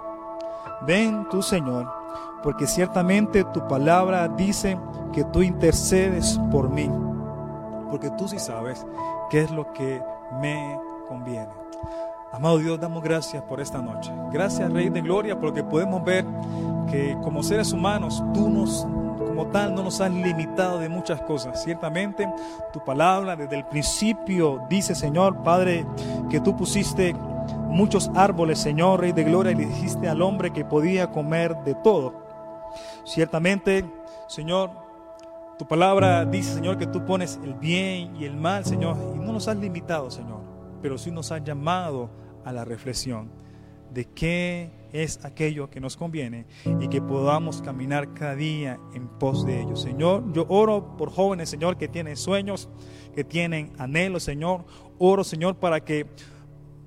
Ven 0.86 1.28
tú, 1.30 1.42
Señor, 1.42 1.92
porque 2.44 2.68
ciertamente 2.68 3.44
tu 3.46 3.68
palabra 3.68 4.28
dice 4.28 4.78
que 5.14 5.24
tú 5.26 5.42
intercedes 5.42 6.40
por 6.52 6.70
mí, 6.70 6.90
porque 7.90 8.10
tú 8.18 8.28
sí 8.28 8.40
sabes 8.40 8.86
qué 9.30 9.42
es 9.42 9.52
lo 9.52 9.72
que 9.74 10.02
me 10.42 10.78
conviene. 11.08 11.61
Amado 12.34 12.60
Dios, 12.60 12.80
damos 12.80 13.04
gracias 13.04 13.44
por 13.44 13.60
esta 13.60 13.82
noche. 13.82 14.10
Gracias, 14.32 14.72
Rey 14.72 14.90
de 14.90 15.02
Gloria, 15.02 15.38
porque 15.38 15.66
podemos 15.66 16.02
ver 16.06 16.26
que 16.90 17.18
como 17.22 17.44
seres 17.44 17.74
humanos 17.74 18.24
tú 18.34 18.50
nos 18.50 18.88
como 19.28 19.48
tal 19.48 19.76
no 19.76 19.84
nos 19.84 20.00
has 20.00 20.12
limitado 20.12 20.80
de 20.80 20.88
muchas 20.88 21.22
cosas. 21.24 21.62
Ciertamente 21.62 22.28
tu 22.72 22.84
palabra 22.84 23.36
desde 23.36 23.58
el 23.58 23.66
principio 23.66 24.62
dice, 24.70 24.96
Señor, 24.96 25.44
Padre, 25.44 25.86
que 26.30 26.40
tú 26.40 26.56
pusiste 26.56 27.14
muchos 27.68 28.10
árboles, 28.16 28.60
Señor, 28.60 29.02
Rey 29.02 29.12
de 29.12 29.26
Gloria, 29.26 29.52
y 29.52 29.56
le 29.56 29.66
dijiste 29.66 30.08
al 30.08 30.22
hombre 30.22 30.52
que 30.52 30.64
podía 30.64 31.12
comer 31.12 31.58
de 31.66 31.76
todo. 31.76 32.14
Ciertamente, 33.04 33.86
Señor, 34.28 34.72
tu 35.60 35.68
palabra 35.68 36.24
dice, 36.24 36.54
Señor, 36.54 36.78
que 36.78 36.88
tú 36.88 37.06
pones 37.06 37.40
el 37.44 37.56
bien 37.56 38.16
y 38.16 38.24
el 38.24 38.38
mal, 38.38 38.66
Señor, 38.66 38.96
y 39.16 39.20
no 39.20 39.34
nos 39.34 39.50
has 39.50 39.58
limitado, 39.58 40.10
Señor, 40.10 40.40
pero 40.82 40.98
sí 40.98 41.12
nos 41.12 41.30
has 41.32 41.44
llamado 41.44 42.21
a 42.46 42.52
la 42.52 42.66
reflexión 42.66 43.30
de 43.94 44.06
qué 44.06 44.72
es 44.94 45.24
aquello 45.26 45.70
que 45.70 45.80
nos 45.80 45.98
conviene 45.98 46.46
y 46.80 46.88
que 46.88 47.02
podamos 47.02 47.62
caminar 47.62 48.14
cada 48.14 48.36
día 48.36 48.80
en 48.94 49.08
pos 49.08 49.46
de 49.46 49.62
ello. 49.62 49.76
Señor, 49.76 50.32
yo 50.34 50.46
oro 50.50 50.98
por 50.98 51.12
jóvenes, 51.12 51.50
Señor, 51.50 51.78
que 51.78 51.88
tienen 51.88 52.18
sueños, 52.18 52.70
que 53.16 53.24
tienen 53.24 53.72
anhelos, 53.78 54.24
Señor. 54.24 54.66
Oro, 54.98 55.24
Señor, 55.24 55.56
para 55.56 55.82
que 55.82 56.08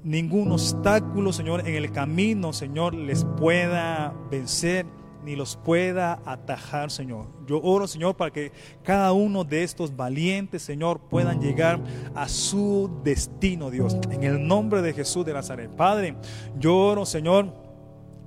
ningún 0.02 0.52
obstáculo, 0.52 1.32
Señor, 1.32 1.66
en 1.66 1.74
el 1.74 1.90
camino, 1.92 2.52
Señor, 2.52 2.94
les 2.94 3.24
pueda 3.24 4.14
vencer 4.30 4.86
ni 5.24 5.36
los 5.36 5.56
pueda 5.56 6.20
atajar, 6.24 6.90
Señor. 6.90 7.26
Yo 7.46 7.60
oro, 7.62 7.86
Señor, 7.86 8.16
para 8.16 8.30
que 8.30 8.52
cada 8.82 9.12
uno 9.12 9.44
de 9.44 9.62
estos 9.62 9.94
valientes, 9.96 10.62
Señor, 10.62 11.00
puedan 11.00 11.40
llegar 11.40 11.80
a 12.14 12.28
su 12.28 12.90
destino, 13.02 13.70
Dios. 13.70 13.96
En 14.10 14.22
el 14.22 14.46
nombre 14.46 14.82
de 14.82 14.92
Jesús 14.92 15.24
de 15.24 15.32
Nazaret. 15.32 15.70
Padre, 15.70 16.16
yo 16.58 16.76
oro, 16.76 17.06
Señor 17.06 17.64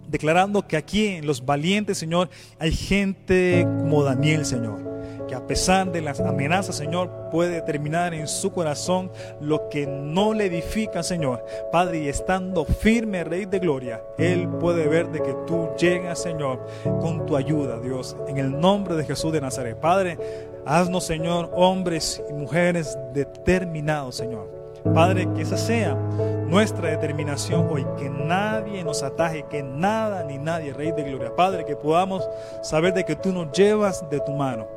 declarando 0.07 0.65
que 0.65 0.77
aquí 0.77 1.05
en 1.07 1.27
los 1.27 1.45
valientes, 1.45 1.97
Señor, 1.97 2.29
hay 2.59 2.71
gente 2.71 3.63
como 3.79 4.03
Daniel, 4.03 4.45
Señor, 4.45 4.96
que 5.27 5.35
a 5.35 5.45
pesar 5.45 5.91
de 5.91 6.01
las 6.01 6.19
amenazas, 6.19 6.75
Señor, 6.75 7.09
puede 7.29 7.55
determinar 7.55 8.13
en 8.13 8.27
su 8.27 8.51
corazón 8.51 9.11
lo 9.39 9.69
que 9.69 9.85
no 9.85 10.33
le 10.33 10.45
edifica, 10.45 11.03
Señor. 11.03 11.45
Padre, 11.71 11.99
y 11.99 12.07
estando 12.07 12.65
firme, 12.65 13.23
Rey 13.23 13.45
de 13.45 13.59
Gloria, 13.59 14.01
Él 14.17 14.47
puede 14.59 14.87
ver 14.87 15.09
de 15.09 15.21
que 15.21 15.35
tú 15.45 15.69
llegas, 15.77 16.21
Señor, 16.21 16.65
con 17.01 17.25
tu 17.25 17.35
ayuda, 17.35 17.79
Dios, 17.79 18.15
en 18.27 18.37
el 18.37 18.59
nombre 18.59 18.95
de 18.95 19.03
Jesús 19.05 19.31
de 19.31 19.41
Nazaret. 19.41 19.77
Padre, 19.77 20.17
Haznos, 20.65 21.05
Señor, 21.05 21.49
hombres 21.53 22.21
y 22.29 22.33
mujeres 22.33 22.97
determinados, 23.13 24.15
Señor. 24.15 24.57
Padre, 24.93 25.27
que 25.35 25.41
esa 25.41 25.57
sea 25.57 25.95
nuestra 26.47 26.89
determinación 26.89 27.67
hoy, 27.69 27.85
que 27.97 28.09
nadie 28.09 28.83
nos 28.83 29.03
ataje, 29.03 29.45
que 29.49 29.63
nada 29.63 30.23
ni 30.23 30.37
nadie, 30.37 30.73
Rey 30.73 30.91
de 30.91 31.03
Gloria. 31.03 31.35
Padre, 31.35 31.65
que 31.65 31.75
podamos 31.75 32.27
saber 32.61 32.93
de 32.93 33.03
que 33.03 33.15
tú 33.15 33.31
nos 33.31 33.51
llevas 33.51 34.09
de 34.09 34.19
tu 34.19 34.31
mano. 34.31 34.67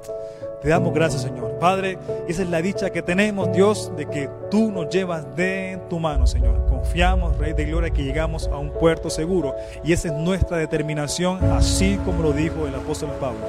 Te 0.63 0.69
damos 0.69 0.93
gracias, 0.93 1.23
Señor. 1.23 1.59
Padre, 1.59 1.99
esa 2.29 2.43
es 2.43 2.51
la 2.51 2.61
dicha 2.61 2.91
que 2.91 3.03
tenemos, 3.03 3.51
Dios, 3.53 3.93
de 3.97 4.07
que 4.07 4.29
tú 4.51 4.71
nos 4.71 4.89
llevas 4.91 5.35
de 5.35 5.81
tu 5.89 5.99
mano, 5.99 6.27
Señor. 6.27 6.67
Confiamos, 6.69 7.37
Rey 7.39 7.55
de 7.55 7.65
Gloria, 7.65 7.91
que 7.91 8.03
llegamos 8.03 8.47
a 8.49 8.59
un 8.59 8.71
puerto 8.71 9.09
seguro. 9.09 9.55
Y 9.83 9.93
esa 9.93 10.09
es 10.09 10.15
nuestra 10.15 10.59
determinación, 10.59 11.43
así 11.53 11.99
como 12.05 12.23
lo 12.23 12.33
dijo 12.33 12.67
el 12.67 12.75
apóstol 12.75 13.11
Pablo. 13.21 13.41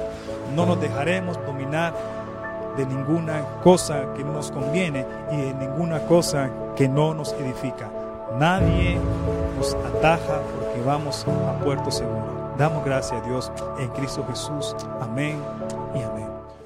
No 0.56 0.64
nos 0.64 0.80
dejaremos 0.80 1.38
dominar 1.46 1.94
de 2.76 2.86
ninguna 2.86 3.44
cosa 3.62 4.14
que 4.16 4.24
no 4.24 4.32
nos 4.32 4.50
conviene 4.50 5.04
y 5.30 5.36
de 5.36 5.54
ninguna 5.54 6.00
cosa 6.06 6.50
que 6.76 6.88
no 6.88 7.12
nos 7.12 7.34
edifica. 7.34 7.90
Nadie 8.38 8.96
nos 9.58 9.74
ataja 9.74 10.40
porque 10.54 10.80
vamos 10.86 11.26
a 11.26 11.62
puerto 11.62 11.90
seguro. 11.90 12.54
Damos 12.56 12.84
gracias 12.84 13.20
a 13.20 13.26
Dios 13.26 13.52
en 13.78 13.88
Cristo 13.88 14.24
Jesús. 14.28 14.74
Amén 15.00 15.36
y 15.94 16.02
amén. 16.02 16.31